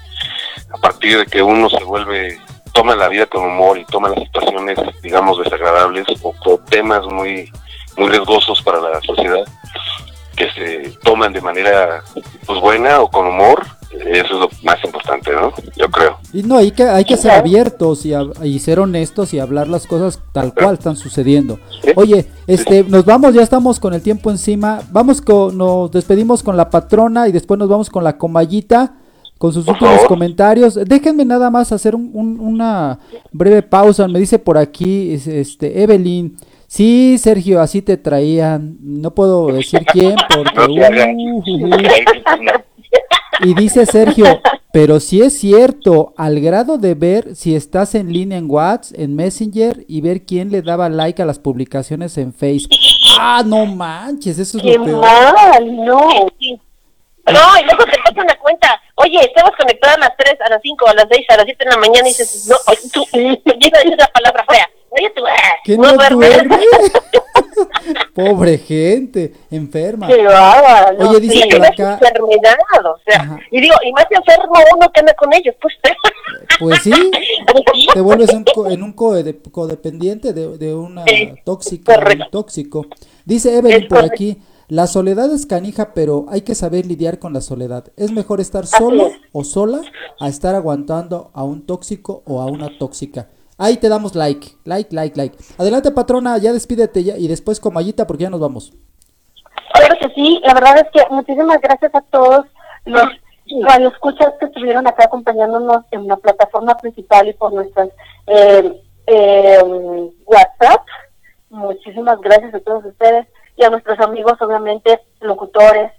a 0.73 0.79
partir 0.79 1.19
de 1.19 1.27
que 1.27 1.43
uno 1.43 1.69
se 1.69 1.83
vuelve, 1.85 2.39
toma 2.73 2.95
la 2.97 3.09
vida 3.09 3.27
con 3.27 3.45
humor 3.45 3.79
y 3.79 3.85
toma 3.87 4.11
las 4.11 4.21
situaciones, 4.21 4.79
digamos, 5.03 5.43
desagradables 5.43 6.07
o, 6.23 6.35
o 6.45 6.59
temas 6.59 7.05
muy, 7.07 7.51
muy 7.97 8.09
riesgosos 8.09 8.63
para 8.63 8.81
la 8.81 9.01
sociedad, 9.01 9.45
que 10.37 10.51
se 10.53 10.91
toman 11.03 11.33
de 11.33 11.41
manera 11.41 12.03
pues 12.47 12.61
buena 12.61 13.01
o 13.01 13.11
con 13.11 13.27
humor, 13.27 13.67
eso 13.91 14.25
es 14.25 14.31
lo 14.31 14.49
más 14.63 14.83
importante, 14.85 15.33
¿no? 15.33 15.53
Yo 15.77 15.91
creo. 15.91 16.08
Y 16.33 16.43
no, 16.43 16.57
hay 16.57 16.73
que, 16.73 16.83
hay 16.83 17.05
que 17.05 17.17
ser 17.17 17.31
abiertos 17.31 18.05
y, 18.05 18.13
y 18.45 18.59
ser 18.59 18.81
honestos 18.81 19.33
y 19.33 19.39
hablar 19.39 19.69
las 19.69 19.87
cosas 19.87 20.21
tal 20.33 20.53
cual 20.53 20.75
están 20.75 20.97
sucediendo. 20.97 21.59
Oye, 21.97 22.27
este, 22.47 22.85
nos 22.85 23.05
vamos, 23.05 23.35
ya 23.35 23.43
estamos 23.43 23.81
con 23.81 23.95
el 23.95 24.03
tiempo 24.03 24.31
encima. 24.31 24.81
Vamos 24.91 25.23
con, 25.23 25.57
nos 25.57 25.91
despedimos 25.91 26.43
con 26.43 26.57
la 26.57 26.69
patrona 26.69 27.29
y 27.29 27.33
después 27.33 27.59
nos 27.59 27.69
vamos 27.69 27.89
con 27.89 28.05
la 28.05 28.19
comallita 28.19 28.95
con 29.39 29.53
sus 29.53 29.67
últimos 29.67 30.05
comentarios. 30.07 30.75
Déjenme 30.75 31.25
nada 31.25 31.51
más 31.51 31.73
hacer 31.73 31.95
una 31.95 32.99
breve 33.33 33.63
pausa. 33.63 34.07
Me 34.09 34.19
dice 34.19 34.39
por 34.39 34.59
aquí, 34.59 35.13
este, 35.13 35.83
Evelyn. 35.83 36.37
Sí, 36.67 37.17
Sergio, 37.19 37.63
así 37.63 37.81
te 37.81 37.97
traían. 37.97 38.77
No 38.83 39.15
puedo 39.15 39.47
decir 39.47 39.81
quién 39.91 40.17
porque... 40.29 40.61
Uh, 40.61 41.43
uh, 41.43 41.43
uh. 41.43 42.69
Y 43.41 43.55
dice 43.55 43.87
Sergio, 43.87 44.41
pero 44.73 45.01
si 45.01 45.23
es 45.23 45.39
cierto, 45.39 46.13
al 46.17 46.41
grado 46.41 46.79
de 46.79 46.95
ver 46.95 47.35
si 47.37 47.55
estás 47.55 47.95
en 47.95 48.13
línea 48.13 48.39
en 48.39 48.51
WhatsApp, 48.51 48.99
en 48.99 49.15
Messenger 49.17 49.85
y 49.89 50.01
ver 50.01 50.25
quién 50.25 50.51
le 50.51 50.63
daba 50.63 50.89
like 50.89 51.23
a 51.23 51.27
las 51.27 51.39
publicaciones 51.39 52.19
en 52.19 52.33
Facebook. 52.33 52.77
Ah, 53.19 53.43
no 53.45 53.67
manches, 53.67 54.39
eso 54.39 54.59
es 54.59 54.63
Qué 54.65 54.79
lo 54.79 54.85
peor. 54.85 55.01
mal, 55.01 55.77
no. 55.85 56.09
No, 57.31 57.61
y 57.61 57.65
luego 57.65 57.85
te 57.85 57.99
pasa 57.99 58.23
una 58.23 58.39
cuenta. 58.39 58.81
Oye, 58.95 59.21
estamos 59.21 59.53
conectadas 59.57 59.97
a 59.97 60.01
las 60.01 60.17
3, 60.17 60.41
a 60.41 60.51
las 60.51 60.63
5, 60.63 60.89
a 60.89 60.95
las 60.95 61.07
6, 61.11 61.27
a 61.29 61.37
las 61.37 61.45
7 61.45 61.65
de 61.65 61.71
la 61.71 61.77
mañana 61.77 62.09
y 62.09 62.11
dices, 62.11 62.49
no, 62.49 62.57
tú, 62.93 63.05
dices 63.13 63.85
la 63.99 64.07
palabra 64.07 64.45
fea. 64.49 64.69
Oye, 64.91 65.11
tú, 65.15 65.23
¿Qué 65.65 65.77
no, 65.77 65.93
duerme? 65.93 66.29
Pobre 68.15 68.59
gente, 68.59 69.33
enferma. 69.51 70.07
Qué 70.07 70.27
Oye, 70.99 71.21
dice 71.21 71.47
por 71.51 71.67
acá. 71.67 71.93
enfermedad, 71.95 72.57
o 72.85 72.99
sea. 73.07 73.39
Y 73.51 73.61
digo, 73.61 73.75
y 73.85 73.93
más 73.93 74.07
enfermo 74.11 74.55
uno 74.75 74.91
que 74.93 75.01
anda 75.01 75.15
con 75.15 75.33
ellos, 75.33 75.55
pues. 75.61 75.75
Pues 76.59 76.83
sí, 76.83 76.93
te 77.95 78.01
vuelves 78.01 78.31
un 78.33 78.45
en 78.71 78.83
un 78.83 78.93
codependiente 78.93 80.33
de, 80.33 80.59
de 80.59 80.75
una 80.75 81.05
tóxica, 81.45 81.99
un 81.99 82.31
tóxico. 82.31 82.87
Dice 83.25 83.57
Evelyn 83.57 83.89
por 83.89 84.05
aquí, 84.05 84.39
la 84.69 84.87
soledad 84.87 85.33
es 85.33 85.47
canija, 85.47 85.95
pero 85.95 86.27
hay 86.29 86.43
que 86.43 86.55
saber 86.55 86.85
lidiar 86.85 87.19
con 87.19 87.33
la 87.33 87.41
soledad. 87.41 87.91
Es 87.97 88.11
mejor 88.13 88.41
estar 88.41 88.67
solo 88.67 89.11
o 89.33 89.45
sola 89.45 89.81
a 90.21 90.29
estar 90.29 90.55
aguantando 90.55 91.31
a 91.33 91.43
un 91.43 91.65
tóxico 91.65 92.23
o 92.27 92.41
a 92.43 92.47
una 92.47 92.79
tóxica. 92.79 93.29
Ahí 93.61 93.77
te 93.77 93.89
damos 93.89 94.15
like, 94.15 94.57
like, 94.65 94.95
like, 94.95 95.17
like. 95.17 95.37
Adelante, 95.59 95.91
patrona, 95.91 96.39
ya 96.39 96.53
despídete 96.53 97.03
ya, 97.03 97.17
y 97.19 97.27
después 97.27 97.59
Comayita 97.59 98.07
porque 98.07 98.23
ya 98.23 98.31
nos 98.31 98.39
vamos. 98.39 98.73
Claro 99.75 99.97
que 100.01 100.15
sí, 100.15 100.41
la 100.45 100.55
verdad 100.55 100.79
es 100.79 100.87
que 100.93 101.13
muchísimas 101.13 101.61
gracias 101.61 101.93
a 101.93 102.01
todos 102.03 102.47
los 102.85 103.05
radioescuchas 103.63 104.35
que 104.39 104.47
estuvieron 104.47 104.87
acá 104.87 105.07
acompañándonos 105.07 105.85
en 105.91 106.07
la 106.07 106.17
plataforma 106.17 106.77
principal 106.77 107.27
y 107.27 107.33
por 107.33 107.53
nuestras 107.53 107.89
eh, 108.29 108.81
eh, 109.09 110.11
WhatsApp. 110.25 110.87
Muchísimas 111.51 112.21
gracias 112.21 112.55
a 112.55 112.61
todos 112.61 112.85
ustedes 112.85 113.27
y 113.57 113.65
a 113.65 113.71
nuestros 113.71 113.99
amigos, 113.99 114.35
obviamente, 114.41 115.01
locutores, 115.21 115.91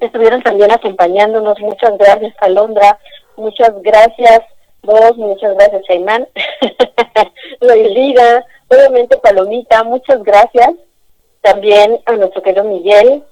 que 0.00 0.06
estuvieron 0.06 0.42
también 0.42 0.72
acompañándonos. 0.72 1.60
Muchas 1.60 1.96
gracias, 1.98 2.34
Alondra. 2.40 2.98
Muchas 3.36 3.72
gracias 3.80 4.40
Vos, 4.82 5.16
muchas 5.16 5.54
gracias, 5.54 5.82
Caimán. 5.86 6.28
Liga, 7.60 8.44
obviamente 8.68 9.16
Palomita, 9.18 9.84
muchas 9.84 10.22
gracias. 10.22 10.70
También 11.40 12.00
a 12.06 12.12
nuestro 12.12 12.42
querido 12.42 12.64
Miguel, 12.64 13.22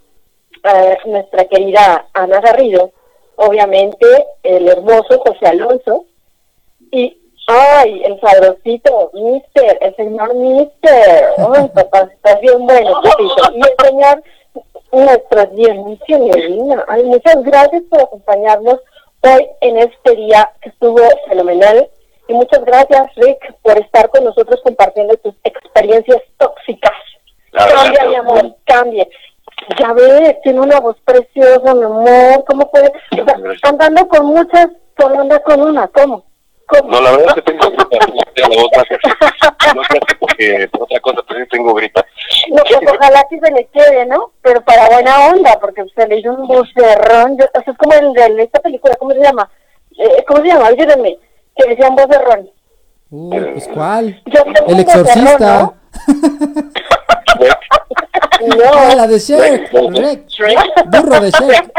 a 0.62 0.97
nuestra 1.07 1.44
querida 1.47 2.07
Ana 2.12 2.40
Garrido, 2.40 2.92
obviamente 3.36 4.07
el 4.42 4.68
hermoso 4.68 5.18
José 5.24 5.47
Alonso 5.47 6.05
y 6.90 7.18
ay, 7.47 8.03
el 8.05 8.20
sabrosito, 8.20 9.11
Mister, 9.14 9.78
el 9.80 9.94
señor 9.97 10.34
Mister, 10.34 11.29
ay 11.38 11.68
papá, 11.75 12.08
estás 12.12 12.41
bien 12.41 12.64
bueno, 12.64 13.03
y 13.54 13.61
el 13.61 13.87
señor 13.88 14.22
nuestro 14.92 15.46
Dionisio 15.46 16.18
Ay, 16.88 17.04
muchas 17.04 17.42
gracias 17.42 17.83
por 17.91 18.00
acompañarnos 18.00 18.80
hoy 19.26 19.48
en 19.61 19.78
este 19.78 20.16
día 20.16 20.50
que 20.61 20.70
estuvo 20.70 21.00
fenomenal. 21.28 21.88
Y 22.28 22.34
muchas 22.34 22.64
gracias, 22.64 23.14
Rick, 23.16 23.54
por 23.62 23.78
estar 23.78 24.08
con 24.11 24.24
nosotros 24.24 24.61
compartiendo 24.62 25.16
tus 25.18 25.34
experiencias 25.44 26.22
tóxicas. 26.38 26.92
cambia, 27.53 28.04
mi 28.07 28.14
amor, 28.16 28.57
cambie. 28.64 29.08
Ya 29.78 29.92
ve, 29.92 30.38
tiene 30.42 30.61
una 30.61 30.80
voz 30.80 30.96
preciosa, 31.04 31.74
mi 31.74 31.84
amor. 31.84 32.44
¿Cómo 32.46 32.70
puede? 32.70 32.92
O 33.12 33.24
sea, 33.24 33.36
andando 33.62 34.08
con 34.08 34.26
muchas, 34.26 34.68
solo 34.98 35.20
anda 35.20 35.38
con 35.40 35.61
una. 35.61 35.88
¿Cómo? 35.88 36.24
No, 36.72 37.01
la 37.01 37.11
verdad 37.13 37.26
es 37.29 37.34
que 37.34 37.43
tengo 37.43 37.71
gripa. 37.71 37.97
la 38.37 38.49
voz 38.49 38.71
más 38.76 39.75
No 39.75 39.84
sé 39.84 40.01
porque 40.18 40.68
por 40.72 40.83
otra 40.83 41.01
cosa, 41.01 41.22
pero 41.29 41.41
yo 41.41 41.49
tengo 41.49 41.75
gripa. 41.75 42.05
No, 42.51 42.63
pues 42.64 42.93
ojalá 42.93 43.25
que 43.30 43.38
se 43.38 43.53
le 43.53 43.67
quede, 43.67 44.07
¿no? 44.07 44.33
Pero 44.43 44.61
para 44.63 44.88
buena 44.88 45.29
onda, 45.29 45.59
porque 45.61 45.84
se 45.95 46.09
le 46.09 46.18
hizo 46.18 46.33
un 46.33 46.47
vocerrón. 46.49 47.38
Yo, 47.38 47.45
o 47.45 47.63
sea, 47.63 47.72
es 47.72 47.79
como 47.79 47.95
el 47.95 48.13
de 48.13 48.43
esta 48.43 48.61
película, 48.61 48.97
¿cómo 48.97 49.13
se 49.13 49.22
llama? 49.22 49.49
Eh, 49.99 50.25
¿Cómo 50.26 50.43
se 50.43 50.49
llama? 50.49 50.67
Ayúdenme. 50.67 51.18
Que 51.55 51.75
le 51.75 51.88
un 51.88 51.97
vocerrón. 51.97 52.51
Uh, 53.11 53.30
pues 53.53 53.68
¿cuál? 53.72 54.22
el 54.67 54.80
exorcista. 54.80 55.72
No. 58.41 58.95
la 58.97 59.07
de 59.07 59.18
Shrek. 59.18 59.72
Shrek. 60.29 60.87
Burro 60.87 61.21
de 61.21 61.30
Shrek. 61.30 61.72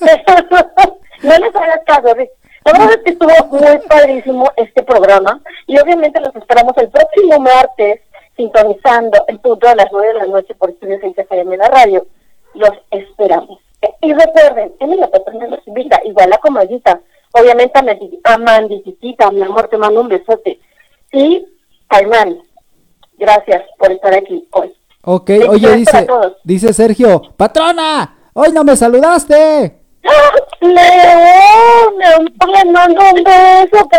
no 1.22 1.38
les 1.38 1.56
hagas 1.56 1.80
caso, 1.86 2.14
Rick. 2.14 2.30
La 2.64 2.72
verdad 2.72 2.90
es 2.92 2.98
que 2.98 3.10
estuvo 3.10 3.46
muy 3.46 3.78
padrísimo 3.88 4.50
este 4.56 4.82
programa 4.82 5.40
y 5.66 5.78
obviamente 5.78 6.20
los 6.20 6.34
esperamos 6.36 6.76
el 6.76 6.90
próximo 6.90 7.40
martes 7.40 8.00
sintonizando 8.36 9.24
el 9.28 9.38
punto 9.40 9.68
de 9.68 9.76
las 9.76 9.86
nueve 9.92 10.08
de 10.08 10.20
la 10.20 10.26
noche 10.26 10.54
por 10.54 10.70
Estudios 10.70 11.02
en 11.02 11.14
FM 11.16 11.56
la 11.56 11.68
radio. 11.68 12.06
Los 12.54 12.72
esperamos. 12.90 13.60
Y 14.02 14.12
recuerden, 14.12 14.72
Emilia 14.78 15.10
Patrona 15.10 15.46
nos 15.46 15.66
invita, 15.66 16.00
igual 16.04 16.32
a 16.32 16.38
Comadita, 16.38 17.00
obviamente 17.32 17.78
a 18.24 18.38
Manditita, 18.38 19.30
mi 19.30 19.42
amor, 19.42 19.68
te 19.68 19.78
mando 19.78 20.00
un 20.02 20.08
besote. 20.08 20.60
Y 21.12 21.46
Caimán, 21.88 22.42
gracias 23.18 23.62
por 23.78 23.90
estar 23.90 24.14
aquí 24.14 24.46
hoy. 24.52 24.74
Ok, 25.02 25.30
oye, 25.48 25.76
dice, 25.76 26.06
dice 26.44 26.74
Sergio, 26.74 27.22
patrona, 27.36 28.30
hoy 28.34 28.52
no 28.52 28.64
me 28.64 28.76
saludaste. 28.76 29.79
León, 30.60 31.94
le 32.52 32.64
mando 32.70 33.00
un 33.14 33.24
beso, 33.24 33.88
te 33.90 33.98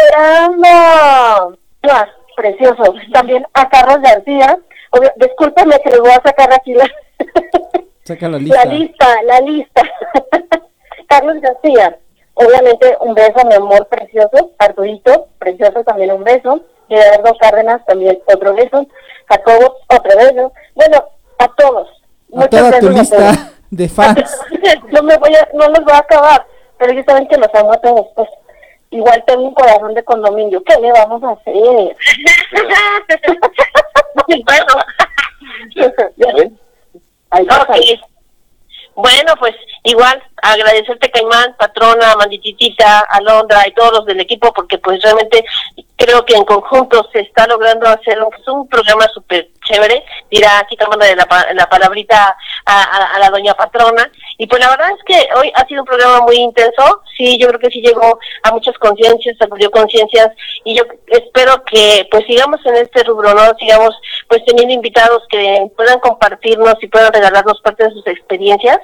Precioso. 2.35 2.93
También 3.13 3.45
a 3.53 3.69
Carlos 3.69 4.01
García. 4.01 4.57
discúlpeme 5.17 5.79
que 5.83 5.91
le 5.91 5.99
voy 5.99 6.11
a 6.11 6.21
sacar 6.21 6.53
aquí 6.53 6.73
la, 6.73 6.85
la 8.29 8.39
lista. 8.39 8.65
La 8.65 8.71
lista, 8.71 9.23
la 9.23 9.39
lista. 9.41 9.81
Carlos 11.07 11.41
García. 11.41 11.97
Obviamente 12.33 12.97
un 13.01 13.13
beso, 13.13 13.45
mi 13.45 13.53
amor 13.53 13.87
precioso. 13.87 14.51
Arturito, 14.57 15.27
precioso, 15.37 15.83
también 15.83 16.11
un 16.11 16.23
beso. 16.23 16.61
Gerardo 16.87 17.35
Cárdenas, 17.39 17.85
también 17.85 18.19
otro 18.25 18.53
beso. 18.53 18.85
Jacobo, 19.27 19.77
otro 19.87 20.17
beso. 20.17 20.53
Bueno, 20.75 21.03
a 21.37 21.47
todos. 21.55 21.89
A 22.37 22.47
toda 22.47 22.79
tu 22.79 22.89
lista 22.89 23.51
de 23.71 23.89
fans. 23.89 24.39
no, 24.91 25.01
me 25.01 25.17
voy 25.17 25.33
a, 25.33 25.49
no 25.53 25.67
los 25.69 25.83
voy 25.83 25.93
a 25.93 25.99
acabar, 25.99 26.45
pero 26.77 26.91
ellos 26.91 27.05
saben 27.07 27.27
que 27.27 27.37
los 27.37 27.49
amo 27.55 27.73
a 27.73 27.77
todos. 27.77 28.07
Pues 28.15 28.29
igual 28.91 29.23
tengo 29.25 29.41
un 29.43 29.53
corazón 29.53 29.95
de 29.95 30.03
condominio. 30.03 30.63
¿Qué 30.63 30.79
le 30.79 30.91
vamos 30.91 31.23
a 31.23 31.31
hacer? 31.31 31.53
bueno. 34.45 34.67
Bueno, 38.95 39.33
pues 39.39 39.55
igual 39.83 40.21
agradecerte 40.41 41.09
Caimán, 41.11 41.55
patrona, 41.57 42.15
Mandititita, 42.15 42.99
Alondra 43.09 43.63
y 43.67 43.73
todos 43.73 43.91
los 43.93 44.05
del 44.05 44.19
equipo 44.19 44.53
porque 44.53 44.77
pues 44.77 45.01
realmente 45.01 45.45
creo 45.95 46.25
que 46.25 46.35
en 46.35 46.43
conjunto 46.45 47.07
se 47.13 47.21
está 47.21 47.47
logrando 47.47 47.87
hacer 47.87 48.21
un, 48.21 48.29
pues, 48.29 48.47
un 48.47 48.67
programa 48.67 49.07
súper 49.13 49.49
chévere, 49.65 50.03
dirá 50.29 50.59
aquí 50.59 50.75
tomando 50.75 51.05
la, 51.05 51.27
la 51.53 51.69
palabrita 51.69 52.35
a, 52.65 53.19
la 53.19 53.29
doña 53.29 53.53
patrona. 53.53 54.09
Y 54.41 54.47
pues 54.47 54.59
la 54.59 54.71
verdad 54.71 54.89
es 54.97 55.03
que 55.05 55.27
hoy 55.35 55.51
ha 55.53 55.67
sido 55.67 55.83
un 55.83 55.85
programa 55.85 56.21
muy 56.21 56.35
intenso, 56.37 57.03
sí, 57.15 57.37
yo 57.37 57.47
creo 57.49 57.59
que 57.59 57.69
sí 57.69 57.79
llegó 57.79 58.17
a 58.41 58.51
muchas 58.51 58.75
conciencias, 58.79 59.37
acudió 59.39 59.69
conciencias, 59.69 60.29
y 60.63 60.75
yo 60.75 60.83
espero 61.09 61.63
que 61.63 62.07
pues 62.09 62.25
sigamos 62.25 62.59
en 62.65 62.77
este 62.77 63.03
rubro, 63.03 63.35
¿no? 63.35 63.55
Sigamos 63.59 63.93
pues 64.27 64.43
teniendo 64.45 64.73
invitados 64.73 65.21
que 65.29 65.67
puedan 65.77 65.99
compartirnos 65.99 66.73
y 66.81 66.87
puedan 66.87 67.13
regalarnos 67.13 67.61
parte 67.61 67.83
de 67.83 67.91
sus 67.91 68.07
experiencias. 68.07 68.79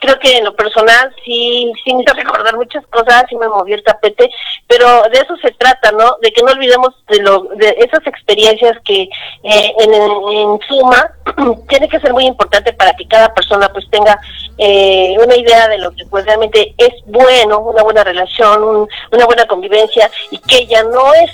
Creo 0.00 0.18
que 0.20 0.36
en 0.36 0.44
lo 0.44 0.54
personal 0.54 1.12
sí, 1.24 1.72
sí 1.84 1.94
me 1.94 2.04
recordar 2.14 2.56
muchas 2.56 2.86
cosas, 2.86 3.24
sí 3.28 3.34
me 3.34 3.48
movió 3.48 3.74
el 3.74 3.82
tapete, 3.82 4.30
pero 4.68 5.02
de 5.12 5.18
eso 5.18 5.36
se 5.38 5.50
trata, 5.52 5.90
¿no? 5.90 6.16
De 6.22 6.30
que 6.30 6.42
no 6.42 6.52
olvidemos 6.52 6.90
de, 7.08 7.22
lo, 7.22 7.42
de 7.56 7.74
esas 7.78 8.06
experiencias 8.06 8.78
que 8.84 9.02
eh, 9.02 9.74
en, 9.80 9.94
en, 9.94 10.60
suma 10.68 11.12
tiene 11.68 11.88
que 11.88 11.98
ser 11.98 12.12
muy 12.12 12.26
importante 12.26 12.72
para 12.72 12.92
que 12.92 13.08
cada 13.08 13.34
persona 13.34 13.68
pues 13.72 13.84
tenga 13.90 14.16
eh, 14.58 14.91
una 15.18 15.36
idea 15.36 15.68
de 15.68 15.78
lo 15.78 15.92
que 15.92 16.04
pues 16.06 16.24
realmente 16.24 16.74
es 16.76 16.92
bueno, 17.06 17.60
una 17.60 17.82
buena 17.82 18.04
relación, 18.04 18.88
una 19.10 19.26
buena 19.26 19.46
convivencia 19.46 20.10
y 20.30 20.38
que 20.38 20.66
ya 20.66 20.82
no 20.84 21.14
es 21.14 21.30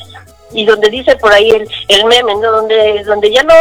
y 0.53 0.65
donde 0.65 0.91
dice 0.91 1.16
por 1.16 1.33
ahí 1.33 1.51
el, 1.51 1.69
el 1.89 2.05
meme. 2.05 2.35
Donde, 2.39 3.05
donde 3.05 3.31
ya 3.31 3.43
no 3.43 3.55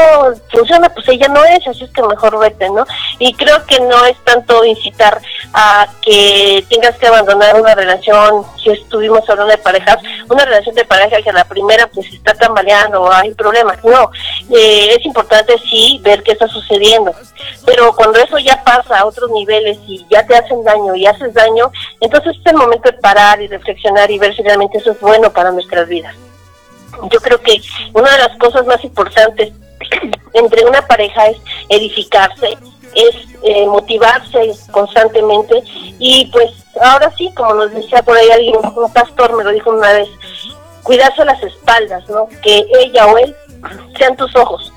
funciona, 0.52 0.90
pues 0.90 1.08
ella 1.10 1.28
no 1.28 1.44
es, 1.46 1.68
así 1.68 1.84
es 1.84 1.92
que 1.92 2.02
mejor 2.04 2.40
vete, 2.40 2.70
¿no? 2.70 2.86
Y 3.20 3.34
creo 3.34 3.66
que 3.66 3.80
no 3.80 4.06
es 4.06 4.18
tanto 4.24 4.64
incitar 4.64 5.22
a 5.54 5.88
que 6.02 6.66
tengas 6.70 6.96
que 6.98 7.08
abandonar 7.08 7.60
una 7.60 7.76
relación, 7.76 8.46
si 8.62 8.72
estuvimos 8.72 9.28
hablando 9.30 9.52
de 9.52 9.58
parejas, 9.58 9.98
una 10.30 10.46
relación 10.46 10.76
de 10.76 10.86
pareja 10.86 11.22
que 11.22 11.30
a 11.30 11.34
la 11.34 11.46
primera 11.46 11.88
pues 11.88 12.12
está 12.14 12.34
tambaleando 12.34 13.02
o 13.02 13.12
hay 13.12 13.34
problemas, 13.34 13.84
no, 13.84 14.12
eh, 14.56 14.96
es 14.98 15.06
importante 15.06 15.56
sí 15.70 16.00
ver 16.04 16.24
qué 16.24 16.34
está 16.34 16.48
sucediendo, 16.48 17.14
pero 17.66 17.96
cuando 17.96 18.20
eso 18.20 18.38
ya 18.40 18.64
pasa 18.64 19.00
a 19.00 19.06
otros 19.06 19.32
niveles 19.32 19.78
y 19.88 20.06
ya 20.10 20.26
te 20.26 20.36
hacen 20.36 20.64
daño 20.64 20.96
y 20.96 21.06
haces 21.06 21.34
daño, 21.34 21.72
entonces 22.00 22.36
es 22.40 22.46
el 22.46 22.58
momento 22.58 22.92
de 22.92 22.98
parar 22.98 23.42
y 23.42 23.48
reflexionar 23.48 24.10
y 24.12 24.20
ver 24.20 24.36
si 24.36 24.44
realmente 24.44 24.78
eso 24.78 24.92
es 24.92 25.00
bueno 25.00 25.32
para 25.32 25.52
nuestras 25.52 25.88
vidas 25.88 26.16
yo 27.11 27.19
creo 27.19 27.41
que 27.41 27.61
una 27.94 28.11
de 28.11 28.18
las 28.18 28.38
cosas 28.38 28.65
más 28.65 28.84
importantes 28.84 29.53
entre 30.34 30.65
una 30.65 30.82
pareja 30.86 31.28
es 31.28 31.38
edificarse, 31.69 32.57
es 32.95 33.15
eh, 33.44 33.65
motivarse 33.68 34.52
constantemente 34.72 35.61
y 35.99 36.26
pues 36.32 36.52
ahora 36.82 37.11
sí, 37.18 37.32
como 37.36 37.53
nos 37.53 37.72
decía 37.72 38.02
por 38.02 38.18
ahí 38.18 38.30
alguien, 38.30 38.56
un 38.76 38.94
pastor 38.94 39.36
me 39.36 39.44
lo 39.44 39.52
dijo 39.52 39.72
una 39.72 39.94
vez, 39.94 40.10
cuidarse 40.84 41.26
las 41.26 41.41
espaldas, 41.44 42.07
¿no? 42.10 42.28
Que 42.41 42.65
ella 42.80 43.07
o 43.07 43.18
él 43.18 43.36
sean 43.98 44.15
tus 44.15 44.36
ojos. 44.36 44.72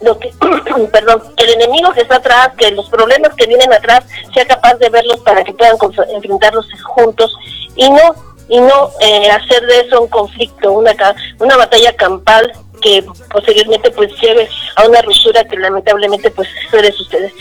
Lo 0.00 0.18
que, 0.18 0.32
perdón, 0.92 1.22
el 1.36 1.50
enemigo 1.50 1.92
que 1.92 2.00
está 2.00 2.16
atrás, 2.16 2.50
que 2.56 2.70
los 2.72 2.88
problemas 2.90 3.34
que 3.34 3.46
vienen 3.46 3.72
atrás, 3.72 4.04
sea 4.34 4.44
capaz 4.46 4.74
de 4.74 4.88
verlos 4.88 5.20
para 5.20 5.44
que 5.44 5.52
puedan 5.52 5.76
enfrentarlos 6.10 6.66
juntos 6.84 7.32
y 7.76 7.88
no 7.88 8.31
y 8.52 8.60
no 8.60 8.90
eh, 9.00 9.30
hacer 9.30 9.66
de 9.66 9.80
eso 9.80 10.02
un 10.02 10.08
conflicto, 10.08 10.72
una, 10.72 10.94
una 11.38 11.56
batalla 11.56 11.90
campal 11.96 12.52
que 12.82 13.02
posteriormente 13.30 13.90
pues 13.92 14.12
lleve 14.20 14.46
a 14.76 14.86
una 14.86 15.00
ruptura 15.00 15.42
que 15.44 15.56
lamentablemente 15.56 16.30
pues 16.30 16.48
suele 16.70 16.92
suceder. 16.92 17.32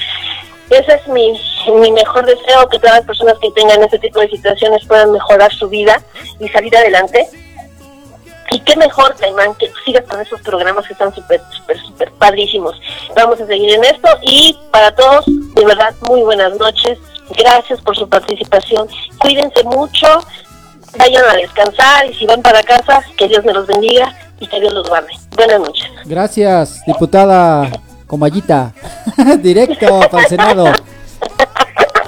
Ese 0.69 0.93
es 0.93 1.07
mi, 1.09 1.37
mi 1.81 1.91
mejor 1.91 2.25
deseo, 2.25 2.65
que 2.69 2.79
todas 2.79 2.99
las 2.99 3.05
personas 3.05 3.35
que 3.41 3.51
tengan 3.51 3.83
ese 3.83 3.99
tipo 3.99 4.21
de 4.21 4.29
situaciones 4.29 4.85
puedan 4.85 5.11
mejorar 5.11 5.53
su 5.53 5.67
vida 5.67 6.01
y 6.39 6.47
salir 6.47 6.73
adelante. 6.77 7.27
Y 8.51 8.59
qué 8.61 8.77
mejor, 8.77 9.13
Caimán, 9.17 9.53
que 9.55 9.69
sigas 9.83 10.05
con 10.05 10.21
esos 10.21 10.39
programas 10.41 10.87
que 10.87 10.93
están 10.93 11.13
súper, 11.13 11.41
súper, 11.51 11.77
súper 11.81 12.11
padrísimos. 12.11 12.79
Vamos 13.17 13.41
a 13.41 13.47
seguir 13.47 13.73
en 13.73 13.83
esto 13.83 14.07
y 14.21 14.57
para 14.71 14.95
todos, 14.95 15.25
de 15.27 15.65
verdad, 15.65 15.93
muy 16.07 16.21
buenas 16.21 16.57
noches. 16.57 16.97
Gracias 17.37 17.81
por 17.81 17.97
su 17.97 18.07
participación. 18.07 18.87
Cuídense 19.19 19.63
mucho, 19.65 20.07
vayan 20.97 21.23
a 21.25 21.35
descansar 21.35 22.05
y 22.09 22.13
si 22.13 22.25
van 22.25 22.41
para 22.41 22.61
casa, 22.63 23.01
que 23.17 23.27
Dios 23.27 23.43
me 23.45 23.53
los 23.53 23.67
bendiga 23.67 24.13
y 24.39 24.47
que 24.47 24.59
Dios 24.59 24.73
los 24.73 24.87
guarde. 24.87 25.13
Buenas 25.35 25.59
noches. 25.59 25.89
Gracias, 26.05 26.81
diputada 26.85 27.69
Comayita. 28.07 28.73
Directo 29.41 30.01
para 30.11 30.27
Senado. 30.27 30.65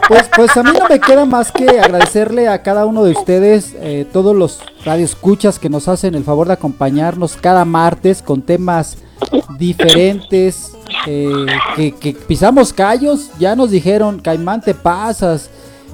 Pues, 0.08 0.30
pues 0.36 0.58
a 0.58 0.64
mí 0.64 0.72
no 0.78 0.90
me 0.90 1.00
queda 1.00 1.26
más 1.26 1.52
que 1.52 1.80
agradecerle 1.80 2.50
a 2.50 2.62
cada 2.62 2.86
uno 2.86 3.06
de 3.06 3.12
ustedes, 3.12 3.74
eh, 3.80 4.06
todos 4.12 4.36
los 4.36 4.60
radioescuchas 4.84 5.60
que 5.60 5.70
nos 5.70 5.88
hacen 5.88 6.14
el 6.14 6.26
favor 6.26 6.48
de 6.48 6.54
acompañarnos 6.54 7.38
cada 7.38 7.64
martes 7.64 8.22
con 8.22 8.42
temas 8.42 8.98
diferentes, 9.58 10.74
eh, 11.08 11.46
que, 11.78 11.94
que 11.94 12.14
pisamos 12.14 12.74
callos, 12.74 13.30
ya 13.40 13.56
nos 13.56 13.72
dijeron, 13.72 14.20
Caimán 14.20 14.60
te 14.60 14.74
pasas, 14.74 15.50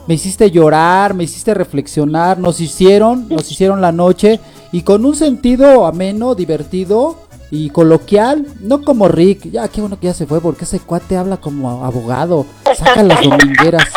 me 0.09 0.15
hiciste 0.15 0.49
llorar, 0.49 1.13
me 1.13 1.23
hiciste 1.23 1.53
reflexionar, 1.53 2.39
nos 2.39 2.59
hicieron, 2.61 3.29
nos 3.29 3.51
hicieron 3.51 3.79
la 3.79 3.91
noche 3.91 4.39
y 4.71 4.81
con 4.81 5.05
un 5.05 5.15
sentido 5.15 5.85
ameno, 5.85 6.33
divertido 6.33 7.15
y 7.51 7.69
coloquial, 7.69 8.43
no 8.59 8.81
como 8.81 9.07
Rick, 9.07 9.51
ya 9.51 9.67
qué 9.67 9.81
bueno 9.81 9.99
que 9.99 10.07
ya 10.07 10.15
se 10.15 10.25
fue 10.25 10.41
porque 10.41 10.65
ese 10.65 10.79
cuate 10.79 11.15
habla 11.15 11.37
como 11.37 11.85
abogado, 11.85 12.47
saca 12.75 13.03
las 13.03 13.21
domingueras. 13.21 13.83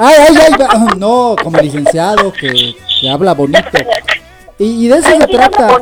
Ay, 0.00 0.14
ay, 0.28 0.36
ay, 0.70 0.80
no, 0.96 1.34
como 1.42 1.58
licenciado 1.58 2.32
que, 2.32 2.74
que 3.00 3.10
habla 3.10 3.34
bonito. 3.34 3.68
Y, 4.58 4.88
de 4.88 4.98
eso 4.98 5.08
se 5.08 5.26
trata. 5.28 5.78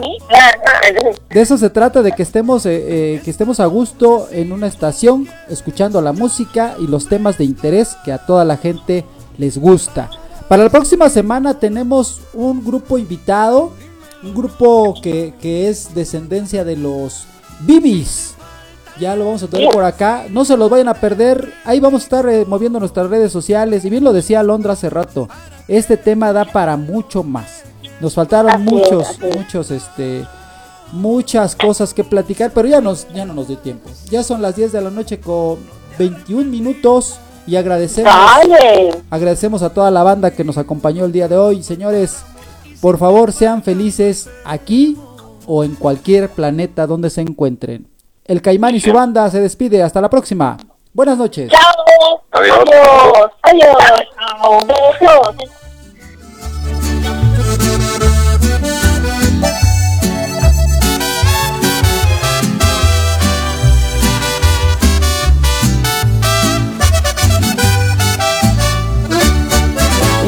De 1.31 1.41
eso 1.41 1.57
se 1.57 1.71
trata, 1.71 2.03
de 2.03 2.13
que 2.13 2.23
estemos, 2.23 2.67
eh, 2.67 3.15
eh, 3.15 3.21
que 3.25 3.31
estemos 3.31 3.59
a 3.61 3.67
gusto 3.67 4.29
en 4.31 4.53
una 4.53 4.67
estación, 4.67 5.27
escuchando 5.49 6.03
la 6.03 6.13
música 6.13 6.75
y 6.79 6.87
los 6.87 7.09
temas 7.09 7.39
de 7.39 7.45
interés 7.45 7.97
que 8.05 8.13
a 8.13 8.19
toda 8.19 8.45
la 8.45 8.59
gente 8.59 9.05
les 9.39 9.57
gusta. 9.57 10.11
Para 10.49 10.65
la 10.65 10.71
próxima 10.71 11.09
semana 11.09 11.59
tenemos 11.59 12.21
un 12.35 12.65
grupo 12.65 12.99
invitado, 12.99 13.73
un 14.23 14.35
grupo 14.35 14.95
que, 15.03 15.35
que 15.41 15.69
es 15.69 15.95
descendencia 15.95 16.63
de 16.63 16.77
los 16.77 17.27
Bibis. 17.61 18.35
Ya 18.99 19.15
lo 19.15 19.27
vamos 19.27 19.43
a 19.43 19.49
tener 19.49 19.69
por 19.71 19.85
acá. 19.85 20.27
No 20.31 20.45
se 20.45 20.57
los 20.57 20.71
vayan 20.71 20.89
a 20.89 20.95
perder. 20.95 21.53
Ahí 21.65 21.81
vamos 21.81 22.03
a 22.03 22.05
estar 22.05 22.29
eh, 22.29 22.45
moviendo 22.47 22.81
nuestras 22.81 23.11
redes 23.11 23.31
sociales. 23.31 23.85
Y 23.85 23.91
bien 23.91 24.05
lo 24.05 24.13
decía 24.13 24.41
Alondra 24.41 24.73
hace 24.73 24.89
rato. 24.89 25.29
Este 25.69 25.97
tema 25.97 26.33
da 26.33 26.45
para 26.45 26.77
mucho 26.77 27.23
más. 27.23 27.65
Nos 28.01 28.15
faltaron 28.15 28.63
muchos, 28.65 29.19
muchos, 29.35 29.71
este, 29.71 30.27
muchas 30.93 31.57
cosas 31.57 31.95
que 31.95 32.05
platicar, 32.05 32.51
pero 32.53 32.69
ya, 32.69 32.81
nos, 32.81 33.09
ya 33.15 33.25
no 33.25 33.35
nos 33.35 33.49
dio 33.49 33.59
tiempo. 33.59 33.89
Ya 34.11 34.23
son 34.23 34.43
las 34.43 34.57
10 34.57 34.73
de 34.73 34.81
la 34.83 34.91
noche 34.91 35.21
con 35.21 35.59
21 35.99 36.51
minutos 36.51 37.19
y 37.47 37.57
agradecemos, 37.57 38.13
agradecemos 39.11 39.63
a 39.63 39.71
toda 39.71 39.91
la 39.91 40.03
banda 40.03 40.31
que 40.33 40.45
nos 40.45 40.59
acompañó 40.59 41.05
el 41.05 41.13
día 41.13 41.29
de 41.29 41.37
hoy. 41.37 41.63
Señores, 41.63 42.23
por 42.81 42.99
favor 42.99 43.33
sean 43.33 43.63
felices 43.63 44.29
aquí 44.45 44.97
o 45.47 45.65
en 45.65 45.75
cualquier 45.75 46.29
planeta 46.29 46.87
donde 46.87 47.09
se 47.09 47.23
encuentren. 47.23 47.89
El 48.25 48.43
Caimán 48.43 48.75
y 48.75 48.81
su 48.81 48.93
banda 48.93 49.31
se 49.31 49.41
despide. 49.41 49.83
Hasta 49.83 50.01
la 50.01 50.11
próxima. 50.11 50.57
Buenas 50.93 51.17
noches. 51.17 51.51
Chao. 51.53 52.23
Adiós. 52.33 53.31
Adiós. 53.43 53.77
Adiós. 55.01 55.66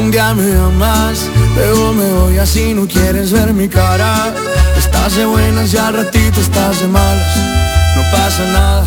Un 0.08 0.12
día 0.12 0.32
me 0.32 0.54
amas, 0.54 1.26
luego 1.54 1.92
me 1.92 2.10
voy 2.14 2.38
así, 2.38 2.72
no 2.72 2.88
quieres 2.88 3.30
ver 3.30 3.52
mi 3.52 3.68
cara. 3.68 4.32
Estás 4.74 5.16
de 5.16 5.26
buenas 5.26 5.74
y 5.74 5.76
al 5.76 5.92
ratito 5.92 6.40
estás 6.40 6.80
de 6.80 6.88
malas. 6.88 7.36
No 7.94 8.02
pasa 8.10 8.42
nada, 8.50 8.86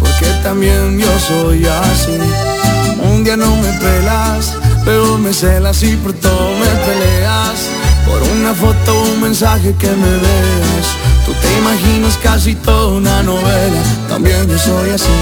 porque 0.00 0.24
también 0.42 0.98
yo 0.98 1.10
soy 1.28 1.66
así. 1.66 2.18
Un 3.02 3.22
día 3.22 3.36
no 3.36 3.54
me 3.54 3.70
pelas, 3.80 4.54
luego 4.86 5.18
me 5.18 5.34
celas 5.34 5.82
y 5.82 5.94
por 5.96 6.14
todo 6.14 6.48
me 6.58 6.70
peleas. 6.86 7.58
Por 8.06 8.22
una 8.22 8.54
foto 8.54 8.98
o 8.98 9.12
un 9.12 9.20
mensaje 9.20 9.74
que 9.78 9.90
me 9.90 10.10
veas. 10.24 10.86
Tú 11.26 11.34
te 11.34 11.58
imaginas 11.58 12.16
casi 12.22 12.54
toda 12.54 12.96
una 12.96 13.22
novela, 13.22 13.82
también 14.08 14.48
yo 14.48 14.58
soy 14.58 14.88
así. 14.88 15.16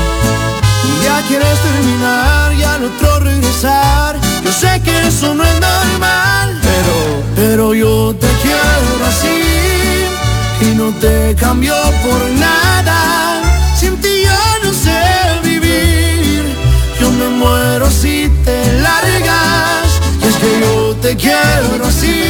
Un 0.85 1.01
día 1.01 1.21
quieres 1.27 1.59
terminar 1.59 2.53
y 2.53 2.63
al 2.63 2.85
otro 2.85 3.19
regresar 3.19 4.24
sé 4.55 4.81
que 4.85 5.09
eso 5.09 5.35
no 5.35 5.43
es 5.43 5.61
normal, 5.61 6.61
pero, 6.63 6.95
pero 7.35 7.75
yo 7.75 8.15
te 8.15 8.29
quiero 8.43 9.07
así 9.09 10.07
y 10.61 10.75
no 10.77 10.93
te 11.01 11.35
cambio 11.35 11.75
por 12.05 12.21
nada. 12.39 13.43
Sin 13.77 13.97
ti 14.01 14.23
yo 14.25 14.41
no 14.65 14.73
sé 14.73 15.01
vivir, 15.43 16.45
yo 17.01 17.11
me 17.11 17.29
muero 17.41 17.91
si 17.91 18.31
te 18.45 18.81
largas. 18.81 19.87
Y 20.23 20.27
es 20.29 20.37
que 20.37 20.61
yo 20.61 20.97
te 21.03 21.17
quiero 21.17 21.87
así, 21.87 22.23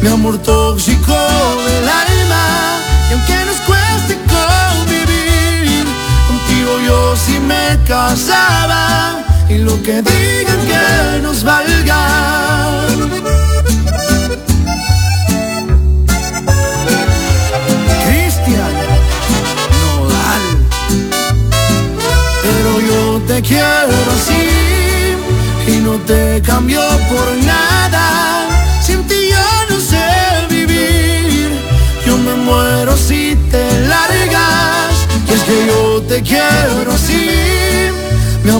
mi 0.00 0.08
amor 0.08 0.38
tóxico 0.38 1.18
del 1.66 1.88
alma. 1.88 2.44
Y 3.10 3.14
aunque 3.14 3.44
nos 3.44 3.60
cueste 3.68 4.14
convivir, 4.34 5.84
contigo 6.28 6.72
yo 6.86 7.16
sí 7.16 7.40
me 7.40 7.78
casaba 7.88 9.27
y 9.48 9.58
lo 9.58 9.82
que 9.82 10.02
digan 10.02 10.60
que 10.66 11.22
nos 11.22 11.42
valga. 11.42 12.86
Cristian 18.04 18.74
Nodal, 19.80 20.42
pero 22.42 22.80
yo 22.80 23.22
te 23.26 23.42
quiero 23.42 23.96
así 24.16 24.44
y 25.66 25.76
no 25.80 25.94
te 26.06 26.42
cambio 26.42 26.82
por 27.10 27.36
nada. 27.44 28.48
Sin 28.82 29.02
ti 29.04 29.30
yo 29.30 29.74
no 29.74 29.80
sé 29.80 30.06
vivir, 30.50 31.50
yo 32.06 32.18
me 32.18 32.34
muero 32.34 32.96
si 32.96 33.36
te 33.50 33.64
largas. 33.88 35.06
Y 35.28 35.32
es 35.32 35.42
que 35.42 35.66
yo 35.66 36.02
te 36.02 36.22
quiero 36.22 36.97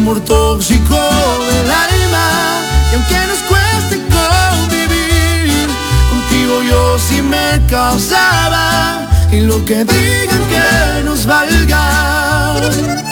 amor 0.09 0.21
tóxico 0.25 0.95
del 0.95 1.71
alma. 1.71 2.63
Y 2.91 2.95
aunque 2.95 3.27
nos 3.27 3.41
cueste 3.51 3.97
convivir, 4.17 5.69
contigo 6.11 6.63
yo 6.63 6.99
sí 6.99 7.21
me 7.21 7.61
casaba. 7.67 9.07
Y 9.31 9.41
lo 9.41 9.63
que 9.65 9.85
digan 9.85 10.43
que 10.49 11.05
nos 11.05 11.27
valga. 11.27 13.08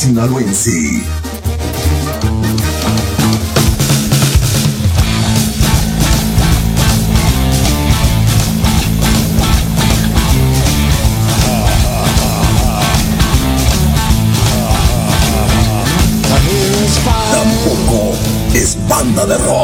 Sinaloense. 0.00 0.70
Tampoco 17.30 18.14
es 18.54 18.78
banda 18.88 19.26
de 19.26 19.36
rock. 19.36 19.59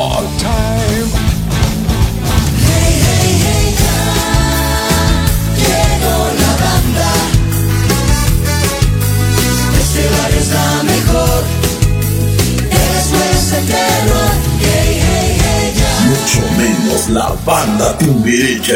Banda 17.47 17.97
Timbiriche. 17.97 18.75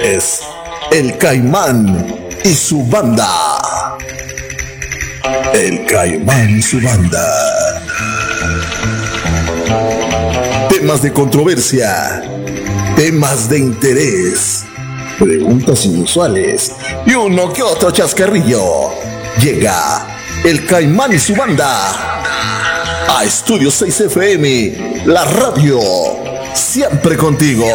Es 0.00 0.42
el 0.92 1.18
Caimán 1.18 2.16
y 2.44 2.54
su 2.54 2.86
banda. 2.86 3.58
El 5.52 5.84
Caimán 5.86 6.50
y 6.56 6.62
su 6.62 6.80
banda. 6.80 7.26
Temas 10.68 11.02
de 11.02 11.12
controversia, 11.12 12.22
temas 12.94 13.48
de 13.50 13.58
interés, 13.58 14.59
preguntas 15.20 15.84
inusuales 15.84 16.72
y 17.04 17.12
uno 17.12 17.52
que 17.52 17.62
otro 17.62 17.90
chascarrillo. 17.90 18.90
Llega 19.40 20.06
el 20.44 20.64
Caimán 20.64 21.12
y 21.12 21.18
su 21.18 21.36
banda 21.36 22.26
a 23.06 23.24
Estudio 23.24 23.70
6 23.70 24.00
FM, 24.00 25.04
la 25.04 25.26
radio, 25.26 25.78
siempre 26.54 27.18
contigo. 27.18 27.66